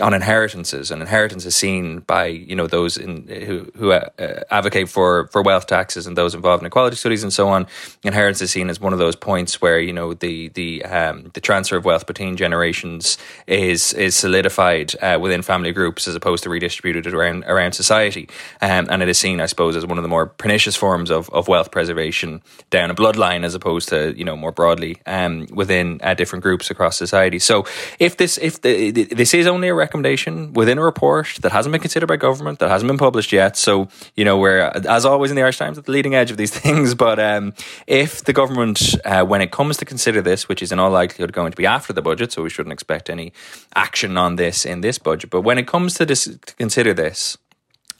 on 0.01 0.13
inheritances. 0.13 0.91
And 0.91 1.01
inheritance 1.01 1.45
is 1.45 1.55
seen 1.55 1.99
by 1.99 2.25
you 2.25 2.57
know 2.57 2.67
those 2.67 2.97
in, 2.97 3.27
who 3.27 3.71
who 3.77 3.91
uh, 3.93 4.09
advocate 4.51 4.89
for 4.89 5.27
for 5.27 5.41
wealth 5.41 5.67
taxes 5.67 6.05
and 6.05 6.17
those 6.17 6.36
involved 6.36 6.61
in 6.61 6.67
equality 6.67 6.97
studies 6.97 7.23
and 7.23 7.32
so 7.32 7.47
on. 7.47 7.65
Inheritance 8.03 8.41
is 8.41 8.51
seen 8.51 8.69
as 8.69 8.82
one 8.82 8.91
of 8.91 8.99
those 8.99 9.15
points 9.15 9.61
where 9.61 9.80
you 9.80 9.93
know 9.93 10.13
the 10.13 10.49
the 10.49 10.84
um, 10.84 11.32
the 11.34 11.39
transfer 11.39 11.77
of 11.77 11.86
wealth 11.86 12.05
between 12.07 12.36
generations 12.36 13.17
is 13.47 13.68
is 13.93 14.15
solidified 14.15 14.93
uh, 15.01 15.17
within 15.22 15.41
family 15.41 15.72
groups 15.72 16.07
as 16.07 16.15
opposed 16.15 16.43
to 16.43 16.49
redistributed 16.49 17.13
around 17.13 17.43
around 17.45 17.74
society, 17.74 18.28
um, 18.61 18.88
and 18.89 19.01
it 19.01 19.09
is 19.09 19.17
seen, 19.17 19.41
I 19.41 19.45
suppose, 19.45 19.76
as 19.76 19.86
one 19.86 19.97
of 19.97 20.03
the 20.03 20.09
more 20.09 20.26
pernicious 20.26 20.76
forms 20.76 21.09
of, 21.09 21.30
of 21.30 21.47
wealth 21.47 21.72
preservation 21.72 22.41
down 22.70 22.91
a 22.91 22.95
bloodline 22.95 23.43
as 23.43 23.55
opposed 23.55 23.89
to 23.89 24.13
you 24.17 24.26
know 24.26 24.36
more 24.36 24.51
broadly 24.51 24.97
um, 25.05 25.47
within 25.51 25.99
uh, 26.03 26.13
different 26.13 26.43
groups 26.43 26.70
across 26.70 26.97
society. 26.97 27.39
So 27.39 27.65
if 27.99 28.17
this 28.17 28.38
if 28.38 28.61
the, 28.61 28.91
this 28.91 29.34
is 29.34 29.47
only 29.47 29.67
a 29.67 29.74
recommendation 29.74 30.53
within 30.53 30.78
a 30.78 30.84
report 30.84 31.38
that 31.41 31.51
hasn't 31.51 31.72
been 31.72 31.82
considered 31.82 32.07
by 32.07 32.17
government 32.17 32.59
that 32.59 32.70
hasn't 32.70 32.88
been 32.88 32.97
published 32.97 33.32
yet. 33.32 33.57
So, 33.57 33.88
you 34.15 34.26
know, 34.26 34.38
we're, 34.38 34.59
as 34.59 35.05
always 35.05 35.32
in 35.32 35.36
the 35.36 35.41
Irish 35.41 35.57
Times, 35.57 35.78
at 35.78 35.86
the 35.86 35.91
leading 35.91 36.15
edge 36.15 36.32
of 36.32 36.38
these 36.38 36.51
things. 36.59 36.95
But 36.95 37.20
um, 37.20 37.53
if 37.88 38.24
the 38.24 38.34
government, 38.34 38.95
uh, 39.05 39.24
when 39.24 39.41
it 39.41 39.51
comes 39.51 39.78
to 39.78 39.86
consider 39.86 40.22
this, 40.22 40.47
which 40.47 40.61
is 40.61 40.72
in 40.72 40.80
all 40.80 40.91
likelihood 40.91 41.34
going 41.34 41.51
to 41.51 41.57
be 41.57 41.65
after 41.65 41.93
the 41.93 42.01
budget, 42.01 42.32
so 42.32 42.43
we 42.43 42.49
shouldn't 42.49 42.74
expect 42.74 43.09
any 43.09 43.34
action 43.76 44.18
on 44.18 44.36
this 44.36 44.66
in 44.66 44.82
this 44.82 44.99
budget, 44.99 45.30
but 45.30 45.41
when 45.41 45.57
it 45.57 45.68
comes 45.68 45.93
to, 45.95 46.05
this, 46.05 46.26
to 46.26 46.55
consider 46.55 46.93
this, 46.93 47.38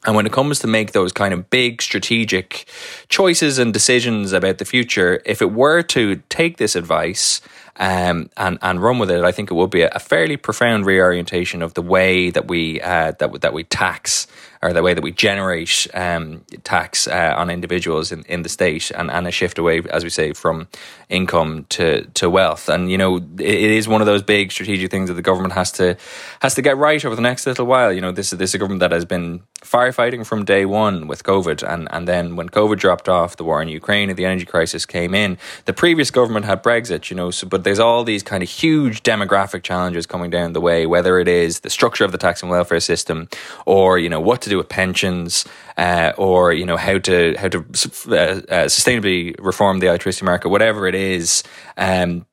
And 0.06 0.16
when 0.16 0.26
it 0.26 0.32
comes 0.32 0.60
to 0.60 0.68
make 0.68 0.94
those 0.94 1.12
kind 1.12 1.34
of 1.34 1.50
big 1.50 1.82
strategic 1.82 2.66
choices 3.10 3.60
and 3.60 3.74
decisions 3.74 4.32
about 4.32 4.58
the 4.58 4.66
future, 4.66 5.22
if 5.26 5.42
it 5.42 5.52
were 5.52 5.82
to 5.84 6.22
take 6.30 6.56
this 6.58 6.76
advice 6.76 7.42
um, 7.76 8.30
and 8.38 8.58
and 8.62 8.82
run 8.82 9.00
with 9.00 9.12
it, 9.12 9.24
I 9.24 9.34
think 9.34 9.52
it 9.52 9.56
would 9.56 9.70
be 9.72 9.82
a, 9.82 10.00
fairly 10.00 10.38
profound 10.38 10.86
reorientation 10.86 11.62
of 11.62 11.74
the 11.74 11.82
way 11.82 12.32
that 12.32 12.48
we 12.48 12.80
uh, 12.82 13.12
that 13.20 13.42
that 13.42 13.54
we 13.54 13.64
tax 13.66 14.26
or 14.62 14.74
the 14.74 14.82
way 14.82 14.94
that 14.94 15.04
we 15.04 15.12
generate 15.12 15.88
um, 15.94 16.44
tax 16.64 17.08
uh, 17.08 17.34
on 17.38 17.50
individuals 17.50 18.12
in, 18.12 18.24
in 18.24 18.42
the 18.42 18.50
state 18.50 18.92
and, 18.92 19.10
and 19.10 19.28
a 19.28 19.32
shift 19.32 19.58
away, 19.58 19.82
as 19.90 20.04
we 20.04 20.10
say, 20.10 20.34
from 20.34 20.68
income 21.08 21.66
to, 21.70 22.06
to 22.16 22.30
wealth. 22.30 22.68
And, 22.68 22.92
you 22.92 22.98
know, 22.98 23.18
it, 23.18 23.40
it 23.40 23.72
is 23.72 23.88
one 23.88 24.02
of 24.02 24.08
those 24.08 24.22
big 24.22 24.52
strategic 24.52 24.92
things 24.92 25.08
that 25.08 25.16
the 25.16 25.22
government 25.22 25.54
has 25.54 25.72
to 25.74 25.96
has 26.42 26.56
to 26.56 26.62
get 26.62 26.78
right 26.78 27.04
over 27.06 27.16
the 27.16 27.22
next 27.22 27.48
little 27.48 27.66
while. 27.66 27.94
You 27.94 28.02
know, 28.02 28.12
this, 28.12 28.32
this 28.32 28.52
is 28.52 28.56
a 28.56 28.58
government 28.58 28.82
that 28.82 28.92
has 28.92 29.06
been 29.06 29.42
firefighting 29.62 30.26
from 30.26 30.46
day 30.46 30.66
one 30.66 31.08
with 31.08 31.24
COVID. 31.24 31.62
And, 31.68 31.88
and 31.92 32.08
then 32.08 32.36
when 32.36 32.50
COVID 32.50 32.78
dropped 32.78 33.10
off, 33.10 33.38
the 33.38 33.44
war 33.44 33.62
in 33.62 33.68
Ukraine 33.68 34.10
and 34.10 34.18
the 34.18 34.26
energy 34.26 34.46
crisis 34.46 34.86
came 34.86 35.14
in. 35.14 35.38
The 35.66 35.74
previous 35.74 36.12
government 36.12 36.46
had 36.46 36.64
Brexit, 36.64 37.10
you 37.10 37.16
know, 37.16 37.32
so, 37.32 37.48
but 37.48 37.64
there's 37.64 37.80
all 37.80 38.04
these 38.04 38.24
kind 38.24 38.44
of 38.44 38.50
huge 38.50 39.04
demographic 39.04 39.64
challenges 39.64 40.06
coming 40.06 40.30
down 40.30 40.54
the 40.54 40.62
way, 40.62 40.86
whether 40.86 41.20
it 41.20 41.28
is 41.28 41.62
the 41.62 41.70
structure 41.70 42.06
of 42.06 42.12
the 42.12 42.18
tax 42.18 42.42
and 42.42 42.50
welfare 42.50 42.80
system 42.80 43.28
or, 43.66 44.00
you 44.00 44.10
know, 44.10 44.20
what 44.20 44.42
to 44.42 44.50
do 44.50 44.58
with 44.58 44.70
pensions, 44.70 45.46
uh, 45.80 46.12
or 46.18 46.52
you 46.52 46.66
know 46.66 46.78
how 46.78 46.98
to 46.98 47.36
how 47.38 47.48
to 47.48 47.60
uh, 47.60 47.62
uh, 47.62 48.66
sustainably 48.68 49.34
reform 49.40 49.80
the 49.80 49.88
electricity 49.88 50.26
market, 50.26 50.50
whatever 50.50 50.88
it 50.88 50.96
is. 50.96 51.44
Um, 51.78 52.26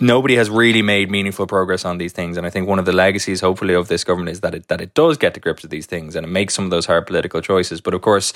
nobody 0.00 0.36
has 0.36 0.50
really 0.50 0.82
made 0.82 1.10
meaningful 1.10 1.46
progress 1.46 1.84
on 1.84 1.98
these 1.98 2.12
things. 2.12 2.36
And 2.36 2.46
I 2.46 2.50
think 2.50 2.68
one 2.68 2.78
of 2.78 2.84
the 2.84 2.92
legacies, 2.92 3.40
hopefully, 3.40 3.74
of 3.74 3.88
this 3.88 4.04
government 4.04 4.30
is 4.30 4.40
that 4.40 4.54
it 4.54 4.68
that 4.68 4.80
it 4.80 4.94
does 4.94 5.16
get 5.16 5.34
to 5.34 5.40
grips 5.40 5.62
with 5.62 5.70
these 5.70 5.86
things 5.86 6.14
and 6.16 6.26
it 6.26 6.28
makes 6.28 6.54
some 6.54 6.64
of 6.64 6.70
those 6.70 6.86
hard 6.86 7.06
political 7.06 7.40
choices. 7.40 7.80
But 7.80 7.94
of 7.94 8.02
course, 8.02 8.32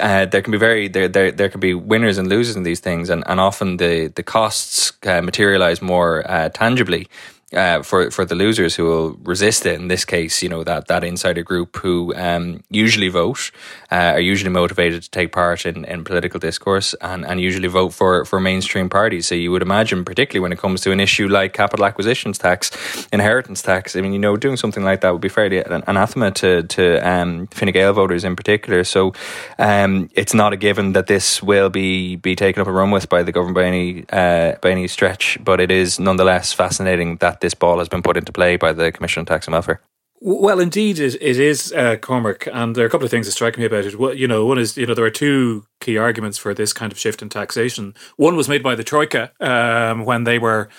uh, 0.00 0.26
there 0.26 0.42
can 0.42 0.52
be 0.52 0.58
very 0.58 0.88
there, 0.88 1.08
there 1.08 1.32
there 1.32 1.48
can 1.48 1.60
be 1.60 1.74
winners 1.74 2.18
and 2.18 2.28
losers 2.28 2.56
in 2.56 2.62
these 2.62 2.80
things, 2.80 3.10
and, 3.10 3.24
and 3.26 3.40
often 3.40 3.78
the 3.78 4.12
the 4.14 4.22
costs 4.22 4.92
uh, 5.06 5.22
materialize 5.22 5.82
more 5.82 6.28
uh, 6.30 6.48
tangibly 6.50 7.08
uh, 7.54 7.82
for 7.82 8.10
for 8.10 8.24
the 8.24 8.34
losers 8.34 8.74
who 8.74 8.84
will 8.84 9.10
resist 9.22 9.66
it. 9.66 9.80
In 9.80 9.88
this 9.88 10.04
case, 10.04 10.42
you 10.42 10.48
know 10.48 10.64
that 10.64 10.88
that 10.88 11.04
insider 11.04 11.42
group 11.42 11.76
who 11.76 12.14
um, 12.16 12.62
usually 12.70 13.08
vote 13.08 13.50
uh, 13.90 14.14
are 14.14 14.20
usually 14.20 14.50
motivated 14.50 15.02
to 15.02 15.10
take 15.10 15.32
part 15.32 15.66
in, 15.66 15.84
in 15.84 16.04
political 16.04 16.40
discourse 16.40 16.94
and, 17.00 17.24
and 17.24 17.40
usually 17.40 17.68
vote 17.68 17.92
for 17.92 18.24
for 18.24 18.40
mainstream 18.40 18.88
parties. 18.88 19.26
So 19.26 19.34
you 19.34 19.50
would 19.50 19.62
imagine, 19.62 20.04
particularly 20.04 20.42
when 20.42 20.52
it 20.52 20.58
comes 20.58 20.80
to 20.82 20.92
an 20.92 21.00
issue 21.00 21.28
like 21.28 21.52
capital 21.52 21.84
acquisitions 21.86 22.38
tax, 22.38 22.70
inheritance 23.12 23.62
tax. 23.62 23.96
I 23.96 24.00
mean, 24.00 24.12
you 24.12 24.18
know, 24.18 24.36
doing 24.36 24.56
something 24.56 24.84
like 24.84 25.00
that 25.00 25.12
would 25.12 25.20
be 25.20 25.28
fairly 25.28 25.62
anathema 25.86 26.30
to 26.32 26.62
to 26.64 27.08
um, 27.08 27.46
Fine 27.48 27.72
Gael 27.72 27.92
voters 27.92 28.24
in 28.24 28.36
particular. 28.36 28.84
So 28.84 29.12
um, 29.58 30.08
it's 30.14 30.34
not 30.34 30.52
a 30.52 30.56
given 30.56 30.92
that 30.92 31.06
this 31.06 31.42
will 31.42 31.70
be 31.70 32.16
be 32.16 32.34
taken 32.34 32.60
up 32.60 32.66
and 32.66 32.76
run 32.76 32.90
with 32.90 33.08
by 33.08 33.22
the 33.22 33.32
government 33.32 33.54
by 33.54 33.64
any 33.64 34.04
uh, 34.10 34.56
by 34.60 34.70
any 34.70 34.88
stretch, 34.88 35.38
but 35.44 35.60
it 35.60 35.70
is 35.70 35.98
nonetheless 35.98 36.52
fascinating 36.52 37.16
that 37.18 37.40
this 37.44 37.54
ball 37.54 37.78
has 37.78 37.88
been 37.88 38.02
put 38.02 38.16
into 38.16 38.32
play 38.32 38.56
by 38.56 38.72
the 38.72 38.90
Commission 38.90 39.20
on 39.20 39.26
Tax 39.26 39.46
and 39.46 39.52
Welfare. 39.52 39.80
Well, 40.26 40.58
indeed, 40.58 40.98
it, 40.98 41.16
it 41.20 41.38
is, 41.38 41.70
uh, 41.74 41.96
Cormac, 41.96 42.48
and 42.50 42.74
there 42.74 42.84
are 42.84 42.86
a 42.86 42.90
couple 42.90 43.04
of 43.04 43.10
things 43.10 43.26
that 43.26 43.32
strike 43.32 43.58
me 43.58 43.66
about 43.66 43.84
it. 43.84 43.98
Well, 43.98 44.14
you 44.14 44.26
know, 44.26 44.46
one 44.46 44.58
is, 44.58 44.74
you 44.74 44.86
know, 44.86 44.94
there 44.94 45.04
are 45.04 45.10
two 45.10 45.66
key 45.80 45.98
arguments 45.98 46.38
for 46.38 46.54
this 46.54 46.72
kind 46.72 46.90
of 46.90 46.98
shift 46.98 47.20
in 47.20 47.28
taxation. 47.28 47.94
One 48.16 48.34
was 48.34 48.48
made 48.48 48.62
by 48.62 48.74
the 48.74 48.84
Troika 48.84 49.32
um, 49.38 50.06
when 50.06 50.24
they 50.24 50.38
were 50.38 50.70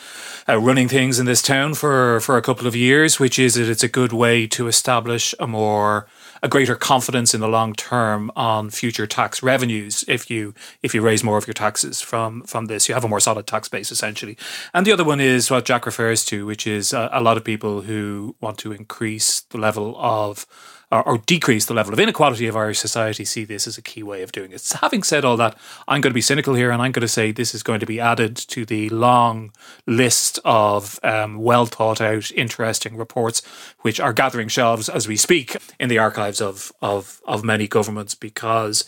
uh, 0.49 0.57
running 0.57 0.87
things 0.87 1.19
in 1.19 1.27
this 1.27 1.43
town 1.43 1.75
for, 1.75 2.19
for 2.21 2.37
a 2.37 2.41
couple 2.41 2.65
of 2.65 2.75
years, 2.75 3.19
which 3.19 3.37
is 3.37 3.53
that 3.53 3.69
it's 3.69 3.83
a 3.83 3.87
good 3.87 4.11
way 4.11 4.47
to 4.47 4.67
establish 4.67 5.35
a 5.39 5.45
more 5.45 6.07
a 6.45 6.47
greater 6.47 6.75
confidence 6.75 7.33
in 7.33 7.41
the 7.41 7.47
long 7.47 7.73
term 7.73 8.31
on 8.35 8.69
future 8.69 9.07
tax 9.07 9.41
revenues 9.41 10.05
if 10.07 10.29
you 10.29 10.53
if 10.83 10.93
you 10.93 11.01
raise 11.01 11.23
more 11.23 11.39
of 11.39 11.47
your 11.47 11.55
taxes 11.55 12.01
from 12.01 12.43
from 12.43 12.67
this. 12.67 12.87
You 12.87 12.93
have 12.93 13.03
a 13.03 13.07
more 13.07 13.19
solid 13.19 13.47
tax 13.47 13.67
base 13.67 13.91
essentially. 13.91 14.37
And 14.71 14.85
the 14.85 14.91
other 14.91 15.03
one 15.03 15.19
is 15.19 15.49
what 15.49 15.65
Jack 15.65 15.87
refers 15.87 16.23
to 16.25 16.45
which 16.45 16.67
is 16.67 16.93
a, 16.93 17.09
a 17.11 17.23
lot 17.23 17.35
of 17.35 17.43
people 17.43 17.81
who 17.81 18.35
want 18.41 18.59
to 18.59 18.71
increase 18.71 19.41
the 19.41 19.57
level 19.57 19.95
of 19.97 20.45
or, 20.95 21.07
or, 21.07 21.17
decrease 21.19 21.65
the 21.65 21.73
level 21.73 21.93
of 21.93 21.99
inequality 21.99 22.47
of 22.47 22.55
Irish 22.55 22.79
society 22.79 23.25
see 23.25 23.45
this 23.45 23.67
as 23.67 23.77
a 23.77 23.81
key 23.81 24.03
way 24.03 24.21
of 24.21 24.31
doing 24.31 24.51
it. 24.51 24.61
So 24.61 24.77
having 24.81 25.03
said 25.03 25.25
all 25.25 25.37
that, 25.37 25.57
I'm 25.87 26.01
going 26.01 26.11
to 26.11 26.15
be 26.15 26.21
cynical 26.21 26.55
here 26.55 26.71
and 26.71 26.81
I'm 26.81 26.91
going 26.91 27.01
to 27.01 27.07
say 27.07 27.31
this 27.31 27.53
is 27.53 27.63
going 27.63 27.79
to 27.79 27.85
be 27.85 27.99
added 27.99 28.35
to 28.35 28.65
the 28.65 28.89
long 28.89 29.51
list 29.85 30.39
of 30.45 30.99
um, 31.03 31.37
well 31.37 31.65
thought 31.65 32.01
out, 32.01 32.31
interesting 32.31 32.97
reports 32.97 33.41
which 33.81 33.99
are 33.99 34.13
gathering 34.13 34.47
shelves 34.47 34.89
as 34.89 35.07
we 35.07 35.17
speak 35.17 35.57
in 35.79 35.89
the 35.89 35.97
archives 35.97 36.41
of, 36.41 36.71
of, 36.81 37.21
of 37.25 37.43
many 37.43 37.67
governments 37.67 38.15
because, 38.15 38.85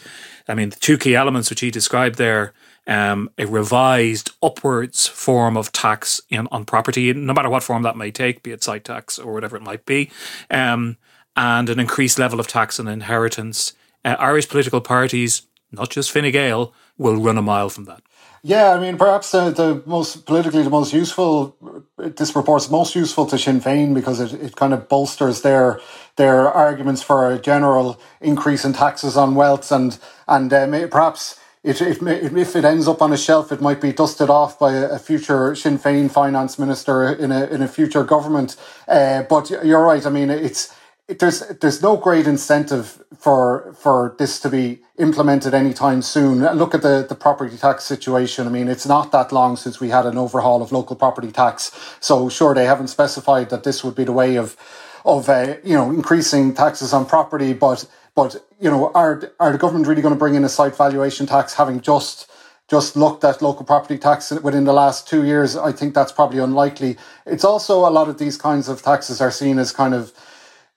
I 0.48 0.54
mean, 0.54 0.70
the 0.70 0.76
two 0.78 0.98
key 0.98 1.16
elements 1.16 1.50
which 1.50 1.62
he 1.62 1.72
described 1.72 2.18
there. 2.18 2.54
Um, 2.90 3.30
a 3.38 3.46
revised 3.46 4.32
upwards 4.42 5.08
form 5.08 5.58
of 5.58 5.74
tax 5.74 6.22
in, 6.30 6.48
on 6.54 6.64
property, 6.64 7.12
no 7.12 7.34
matter 7.34 7.50
what 7.50 7.62
form 7.62 7.84
that 7.84 7.98
may 7.98 8.12
take, 8.12 8.44
be 8.44 8.54
it 8.54 8.64
site 8.64 8.86
tax 8.86 9.20
or 9.20 9.34
whatever 9.34 9.58
it 9.58 9.62
might 9.62 9.86
be, 9.86 10.10
um, 10.50 10.96
and 11.38 11.70
an 11.70 11.80
increased 11.80 12.18
level 12.20 12.40
of 12.40 12.48
tax 12.48 12.80
on 12.80 12.88
inheritance. 12.88 13.74
Uh, 14.04 14.16
Irish 14.20 14.50
political 14.50 14.82
parties, 14.82 15.44
not 15.72 15.92
just 15.92 16.12
Fine 16.12 16.32
Gael, 16.32 16.74
will 16.98 17.22
run 17.22 17.38
a 17.38 17.42
mile 17.42 17.70
from 17.70 17.86
that. 17.86 18.02
Yeah, 18.44 18.72
I 18.72 18.80
mean, 18.80 18.98
perhaps 18.98 19.32
the, 19.32 19.50
the 19.50 19.84
most 19.86 20.26
politically 20.26 20.64
the 20.64 20.70
most 20.70 20.94
useful. 20.94 21.56
This 21.98 22.36
report's 22.36 22.70
most 22.70 22.96
useful 22.96 23.26
to 23.28 23.38
Sinn 23.38 23.60
Féin 23.60 23.94
because 23.94 24.20
it, 24.20 24.34
it 24.34 24.56
kind 24.56 24.74
of 24.74 24.88
bolsters 24.88 25.42
their 25.42 25.80
their 26.16 26.50
arguments 26.50 27.04
for 27.04 27.32
a 27.32 27.40
general 27.40 28.00
increase 28.22 28.64
in 28.64 28.74
taxes 28.74 29.18
on 29.18 29.36
wealth 29.36 29.72
and 29.72 30.00
and 30.28 30.50
perhaps. 30.92 31.40
It, 31.64 31.82
if, 31.82 32.02
if 32.02 32.56
it 32.56 32.64
ends 32.64 32.88
up 32.88 33.02
on 33.02 33.12
a 33.12 33.18
shelf, 33.18 33.52
it 33.52 33.60
might 33.60 33.82
be 33.82 33.92
dusted 33.92 34.30
off 34.30 34.58
by 34.58 34.74
a, 34.74 35.00
future 35.00 35.54
Sinn 35.54 35.78
Féin 35.78 36.10
finance 36.10 36.58
minister 36.58 37.12
in 37.12 37.32
a 37.32 37.48
in 37.48 37.62
a 37.62 37.68
future 37.68 38.06
government. 38.06 38.56
Uh, 38.88 39.24
but 39.24 39.50
you're 39.50 39.84
right. 39.84 40.06
I 40.06 40.10
mean, 40.10 40.30
it's 40.30 40.74
there's 41.08 41.40
there's 41.62 41.82
no 41.82 41.96
great 41.96 42.28
incentive 42.28 43.02
for 43.18 43.74
for 43.80 44.16
this 44.20 44.40
to 44.42 44.50
be 44.50 44.80
implemented 44.98 45.54
anytime 45.54 46.02
soon. 46.02 46.40
Look 46.58 46.76
at 46.76 46.82
the, 46.82 47.06
the 47.08 47.16
property 47.16 47.58
tax 47.58 47.86
situation. 47.86 48.46
I 48.46 48.50
mean, 48.50 48.68
it's 48.68 48.86
not 48.86 49.12
that 49.14 49.32
long 49.32 49.56
since 49.56 49.80
we 49.80 49.90
had 49.90 50.06
an 50.06 50.18
overhaul 50.18 50.62
of 50.62 50.72
local 50.72 50.96
property 50.96 51.32
tax. 51.32 51.72
So 52.02 52.28
sure, 52.28 52.54
they 52.54 52.66
haven't 52.66 52.90
specified 52.90 53.50
that 53.52 53.64
this 53.64 53.84
would 53.84 53.96
be 53.96 54.04
the 54.04 54.12
way 54.12 54.36
of 54.36 54.58
of 55.06 55.30
uh, 55.30 55.56
you 55.64 55.76
know 55.76 55.92
increasing 55.92 56.54
taxes 56.54 56.92
on 56.94 57.06
property, 57.06 57.54
but 57.54 57.88
but 58.14 58.36
you 58.60 58.70
know 58.70 58.92
are 58.94 59.32
are 59.40 59.54
the 59.54 59.58
government 59.58 59.88
really 59.88 60.02
going 60.02 60.14
to 60.14 60.20
bring 60.20 60.36
in 60.36 60.44
a 60.44 60.50
site 60.50 60.76
valuation 60.76 61.26
tax, 61.26 61.54
having 61.54 61.80
just 61.80 62.30
just 62.68 62.98
looked 62.98 63.24
at 63.24 63.42
local 63.42 63.66
property 63.66 63.98
tax 63.98 64.30
within 64.44 64.66
the 64.66 64.74
last 64.74 65.08
two 65.08 65.24
years? 65.24 65.56
I 65.56 65.72
think 65.72 65.94
that's 65.94 66.12
probably 66.12 66.40
unlikely. 66.40 66.98
It's 67.26 67.46
also 67.46 67.88
a 67.88 67.92
lot 67.92 68.10
of 68.10 68.18
these 68.18 68.38
kinds 68.38 68.68
of 68.68 68.82
taxes 68.82 69.22
are 69.22 69.32
seen 69.32 69.58
as 69.58 69.72
kind 69.72 69.94
of 69.94 70.12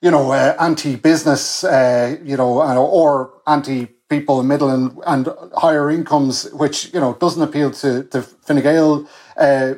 you 0.02 0.10
know, 0.10 0.32
uh, 0.32 0.56
anti-business, 0.58 1.64
uh, 1.64 2.16
you 2.24 2.36
know, 2.36 2.62
or 2.86 3.34
anti 3.46 3.86
people 4.08 4.40
in 4.40 4.48
middle 4.48 4.70
and, 4.70 4.98
and 5.06 5.28
higher 5.56 5.90
incomes, 5.90 6.50
which 6.52 6.92
you 6.92 7.00
know 7.00 7.14
doesn't 7.14 7.42
appeal 7.42 7.70
to 7.70 8.04
to 8.04 8.22
Fine 8.22 8.62
Gael, 8.62 9.08
uh, 9.36 9.74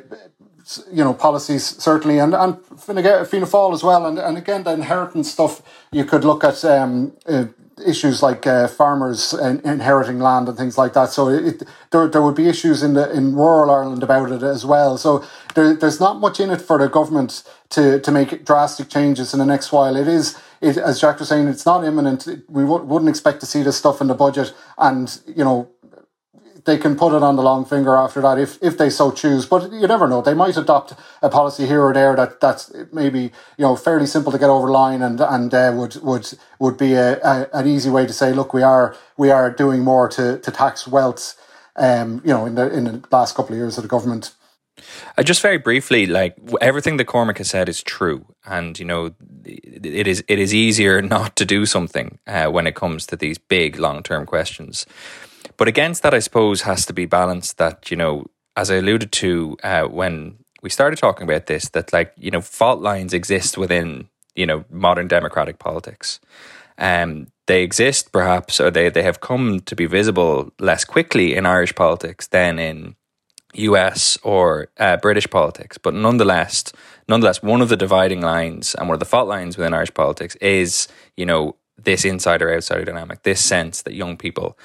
you 0.91 1.03
know, 1.03 1.13
policies 1.13 1.65
certainly, 1.81 2.19
and 2.19 2.33
and 2.33 2.57
Fine 2.65 3.03
Gael, 3.03 3.73
as 3.73 3.83
well, 3.83 4.05
and 4.05 4.17
and 4.17 4.37
again 4.37 4.63
the 4.63 4.71
inheritance 4.73 5.31
stuff. 5.31 5.61
You 5.91 6.05
could 6.05 6.23
look 6.23 6.43
at 6.43 6.63
um, 6.65 7.13
uh, 7.27 7.45
issues 7.85 8.23
like 8.23 8.47
uh, 8.47 8.67
farmers 8.67 9.33
inheriting 9.33 10.19
land 10.19 10.47
and 10.49 10.57
things 10.57 10.77
like 10.77 10.93
that. 10.93 11.09
So 11.09 11.29
it, 11.29 11.63
there, 11.91 12.07
there 12.07 12.21
would 12.21 12.35
be 12.35 12.47
issues 12.47 12.83
in 12.83 12.93
the 12.93 13.11
in 13.11 13.35
rural 13.35 13.71
Ireland 13.71 14.03
about 14.03 14.31
it 14.31 14.43
as 14.43 14.65
well. 14.65 14.97
So 14.97 15.25
there, 15.55 15.75
there's 15.75 15.99
not 15.99 16.19
much 16.19 16.39
in 16.39 16.49
it 16.51 16.61
for 16.61 16.77
the 16.77 16.87
government 16.89 17.43
to 17.71 17.99
to 17.99 18.11
make 18.11 18.45
drastic 18.45 18.89
changes 18.89 19.33
in 19.33 19.39
the 19.39 19.45
next 19.45 19.71
while. 19.71 19.95
It 19.95 20.07
is. 20.07 20.37
It, 20.61 20.77
as 20.77 21.01
Jack 21.01 21.19
was 21.19 21.29
saying, 21.29 21.49
it's 21.49 21.65
not 21.65 21.83
imminent. 21.83 22.25
We 22.47 22.63
w- 22.63 22.83
wouldn't 22.85 23.09
expect 23.09 23.41
to 23.41 23.45
see 23.45 23.63
this 23.63 23.77
stuff 23.77 24.01
in 24.01 24.07
the 24.07 24.15
budget, 24.15 24.53
and 24.77 25.19
you 25.27 25.43
know 25.43 25.69
they 26.65 26.77
can 26.77 26.95
put 26.95 27.15
it 27.15 27.23
on 27.23 27.35
the 27.35 27.41
long 27.41 27.65
finger 27.65 27.95
after 27.95 28.21
that 28.21 28.39
if, 28.39 28.57
if 28.61 28.77
they 28.77 28.89
so 28.89 29.11
choose. 29.11 29.45
But 29.45 29.71
you 29.71 29.87
never 29.87 30.07
know. 30.07 30.21
They 30.21 30.33
might 30.33 30.57
adopt 30.57 30.93
a 31.21 31.29
policy 31.29 31.65
here 31.65 31.81
or 31.81 31.93
there 31.93 32.15
that 32.15 32.39
that's 32.39 32.71
maybe 32.91 33.31
you 33.57 33.65
know 33.65 33.75
fairly 33.75 34.05
simple 34.05 34.31
to 34.31 34.37
get 34.37 34.49
over 34.49 34.69
line 34.69 35.01
and 35.01 35.19
and 35.19 35.53
uh, 35.53 35.73
would 35.75 35.95
would 36.03 36.33
would 36.59 36.77
be 36.77 36.93
a, 36.93 37.19
a, 37.21 37.49
an 37.53 37.67
easy 37.67 37.89
way 37.89 38.05
to 38.05 38.13
say, 38.13 38.33
look, 38.33 38.53
we 38.53 38.63
are 38.63 38.95
we 39.17 39.29
are 39.29 39.51
doing 39.51 39.81
more 39.81 40.07
to, 40.09 40.39
to 40.39 40.51
tax 40.51 40.87
wealth. 40.87 41.35
Um, 41.75 42.21
you 42.23 42.31
know, 42.31 42.45
in 42.45 42.55
the 42.55 42.71
in 42.71 42.83
the 42.83 43.03
last 43.11 43.35
couple 43.35 43.53
of 43.53 43.57
years 43.57 43.77
of 43.77 43.83
the 43.83 43.87
government. 43.87 44.33
Uh, 45.17 45.23
just 45.23 45.41
very 45.41 45.57
briefly, 45.57 46.05
like 46.05 46.35
everything 46.61 46.97
that 46.97 47.05
Cormac 47.05 47.37
has 47.39 47.49
said 47.49 47.67
is 47.67 47.81
true, 47.81 48.25
and 48.45 48.77
you 48.77 48.85
know, 48.85 49.13
it 49.43 50.07
is 50.07 50.23
it 50.27 50.39
is 50.39 50.53
easier 50.53 51.01
not 51.15 51.35
to 51.35 51.45
do 51.45 51.65
something 51.65 52.19
uh, 52.27 52.47
when 52.47 52.67
it 52.67 52.75
comes 52.75 53.07
to 53.07 53.15
these 53.15 53.37
big 53.37 53.79
long 53.79 54.03
term 54.03 54.25
questions. 54.25 54.85
But 55.57 55.67
against 55.67 56.03
that, 56.03 56.13
I 56.13 56.19
suppose, 56.19 56.61
has 56.61 56.85
to 56.87 56.93
be 56.93 57.05
balanced 57.05 57.57
that, 57.57 57.89
you 57.91 57.97
know, 57.97 58.25
as 58.55 58.69
I 58.69 58.75
alluded 58.75 59.11
to 59.13 59.57
uh, 59.63 59.83
when 59.85 60.37
we 60.61 60.69
started 60.69 60.97
talking 60.97 61.23
about 61.23 61.47
this, 61.47 61.69
that 61.69 61.91
like, 61.91 62.13
you 62.17 62.31
know, 62.31 62.41
fault 62.41 62.81
lines 62.81 63.13
exist 63.13 63.57
within, 63.57 64.09
you 64.35 64.45
know, 64.45 64.65
modern 64.69 65.07
democratic 65.07 65.59
politics. 65.59 66.19
Um, 66.77 67.27
they 67.47 67.63
exist 67.63 68.11
perhaps 68.11 68.59
or 68.59 68.71
they, 68.71 68.89
they 68.89 69.03
have 69.03 69.19
come 69.19 69.59
to 69.61 69.75
be 69.75 69.85
visible 69.85 70.51
less 70.59 70.85
quickly 70.85 71.35
in 71.35 71.45
Irish 71.45 71.75
politics 71.75 72.27
than 72.27 72.57
in 72.57 72.95
US 73.53 74.17
or 74.23 74.69
uh, 74.77 74.97
British 74.97 75.29
politics. 75.29 75.77
But 75.77 75.93
nonetheless, 75.93 76.63
nonetheless, 77.07 77.43
one 77.43 77.61
of 77.61 77.69
the 77.69 77.77
dividing 77.77 78.21
lines 78.21 78.75
and 78.75 78.87
one 78.87 78.95
of 78.95 78.99
the 78.99 79.05
fault 79.05 79.27
lines 79.27 79.57
within 79.57 79.73
Irish 79.73 79.93
politics 79.93 80.35
is, 80.37 80.87
you 81.17 81.25
know, 81.25 81.55
this 81.77 82.05
insider 82.05 82.53
outsider 82.53 82.85
dynamic, 82.85 83.23
this 83.23 83.41
sense 83.43 83.81
that 83.81 83.93
young 83.93 84.15
people 84.15 84.57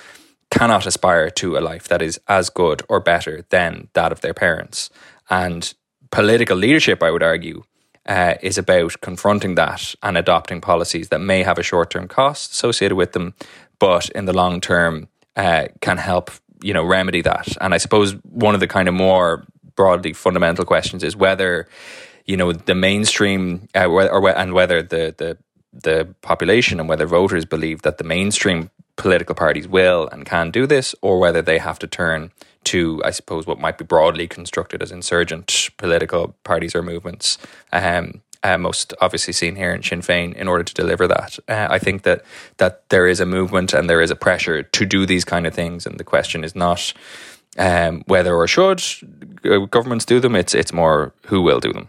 cannot 0.51 0.86
aspire 0.86 1.30
to 1.30 1.57
a 1.57 1.61
life 1.61 1.88
that 1.88 2.03
is 2.03 2.20
as 2.26 2.51
good 2.51 2.82
or 2.88 3.01
better 3.01 3.44
than 3.51 3.88
that 3.92 4.12
of 4.12 4.20
their 4.20 4.34
parents. 4.34 4.90
And 5.28 5.72
political 6.11 6.57
leadership, 6.57 7.03
I 7.03 7.11
would 7.11 7.22
argue, 7.22 7.64
uh, 8.07 8.34
is 8.40 8.57
about 8.57 9.01
confronting 9.03 9.55
that 9.57 9.94
and 10.03 10.16
adopting 10.16 10.61
policies 10.61 11.11
that 11.11 11.20
may 11.20 11.42
have 11.42 11.59
a 11.59 11.62
short 11.62 11.90
term 11.90 12.09
cost 12.09 12.53
associated 12.53 12.96
with 12.96 13.12
them, 13.12 13.34
but 13.78 14.09
in 14.11 14.24
the 14.24 14.32
long 14.32 14.61
term 14.61 15.09
uh, 15.36 15.68
can 15.80 15.99
help 15.99 16.30
you 16.62 16.72
know 16.72 16.84
remedy 16.84 17.22
that. 17.22 17.57
And 17.61 17.74
I 17.74 17.78
suppose 17.78 18.12
one 18.22 18.55
of 18.55 18.61
the 18.61 18.66
kind 18.66 18.88
of 18.88 18.94
more 18.94 19.44
broadly 19.76 20.12
fundamental 20.12 20.64
questions 20.64 21.05
is 21.05 21.14
whether 21.14 21.68
you 22.24 22.36
know 22.36 22.53
the 22.53 22.74
mainstream 22.74 23.68
uh, 23.74 23.86
or, 23.86 24.28
and 24.30 24.55
whether 24.55 24.82
the 24.82 25.14
the 25.16 25.38
the 25.72 26.14
population 26.22 26.80
and 26.80 26.88
whether 26.88 27.07
voters 27.07 27.44
believe 27.44 27.82
that 27.82 27.99
the 27.99 28.05
mainstream 28.05 28.70
political 28.99 29.34
parties 29.34 29.66
will 29.66 30.09
and 30.12 30.26
can 30.26 30.51
do 30.51 30.66
this, 30.66 30.94
or 31.01 31.18
whether 31.18 31.40
they 31.40 31.57
have 31.57 31.78
to 31.78 31.86
turn 31.86 32.30
to, 32.64 33.01
I 33.05 33.12
suppose, 33.12 33.46
what 33.46 33.59
might 33.59 33.78
be 33.78 33.84
broadly 33.84 34.28
constructed 34.28 34.82
as 34.82 34.92
insurgent 34.92 35.70
political 35.78 36.34
parties 36.44 36.74
or 36.74 36.82
movements. 36.82 37.38
Um, 37.72 38.20
uh, 38.42 38.59
most 38.59 38.94
obviously 39.01 39.32
seen 39.32 39.57
here 39.57 39.72
in 39.74 39.82
Sinn 39.82 40.01
Féin 40.01 40.34
in 40.34 40.46
order 40.46 40.62
to 40.62 40.74
deliver 40.74 41.09
that. 41.09 41.38
Uh, 41.49 41.66
I 41.70 41.78
think 41.78 42.03
that 42.03 42.22
that 42.59 42.88
there 42.88 43.07
is 43.07 43.20
a 43.20 43.26
movement 43.26 43.72
and 43.72 43.88
there 43.88 44.01
is 44.01 44.11
a 44.11 44.16
pressure 44.16 44.62
to 44.62 44.86
do 44.86 45.07
these 45.07 45.24
kind 45.24 45.46
of 45.46 45.55
things, 45.55 45.86
and 45.86 45.99
the 45.99 46.05
question 46.05 46.44
is 46.44 46.55
not 46.55 46.92
um, 47.57 48.03
whether 48.07 48.36
or 48.36 48.46
should 48.46 48.80
governments 49.70 50.05
do 50.05 50.20
them. 50.20 50.36
It's 50.36 50.55
it's 50.55 50.72
more 50.72 51.12
who 51.26 51.42
will 51.42 51.61
do 51.61 51.72
them. 51.72 51.88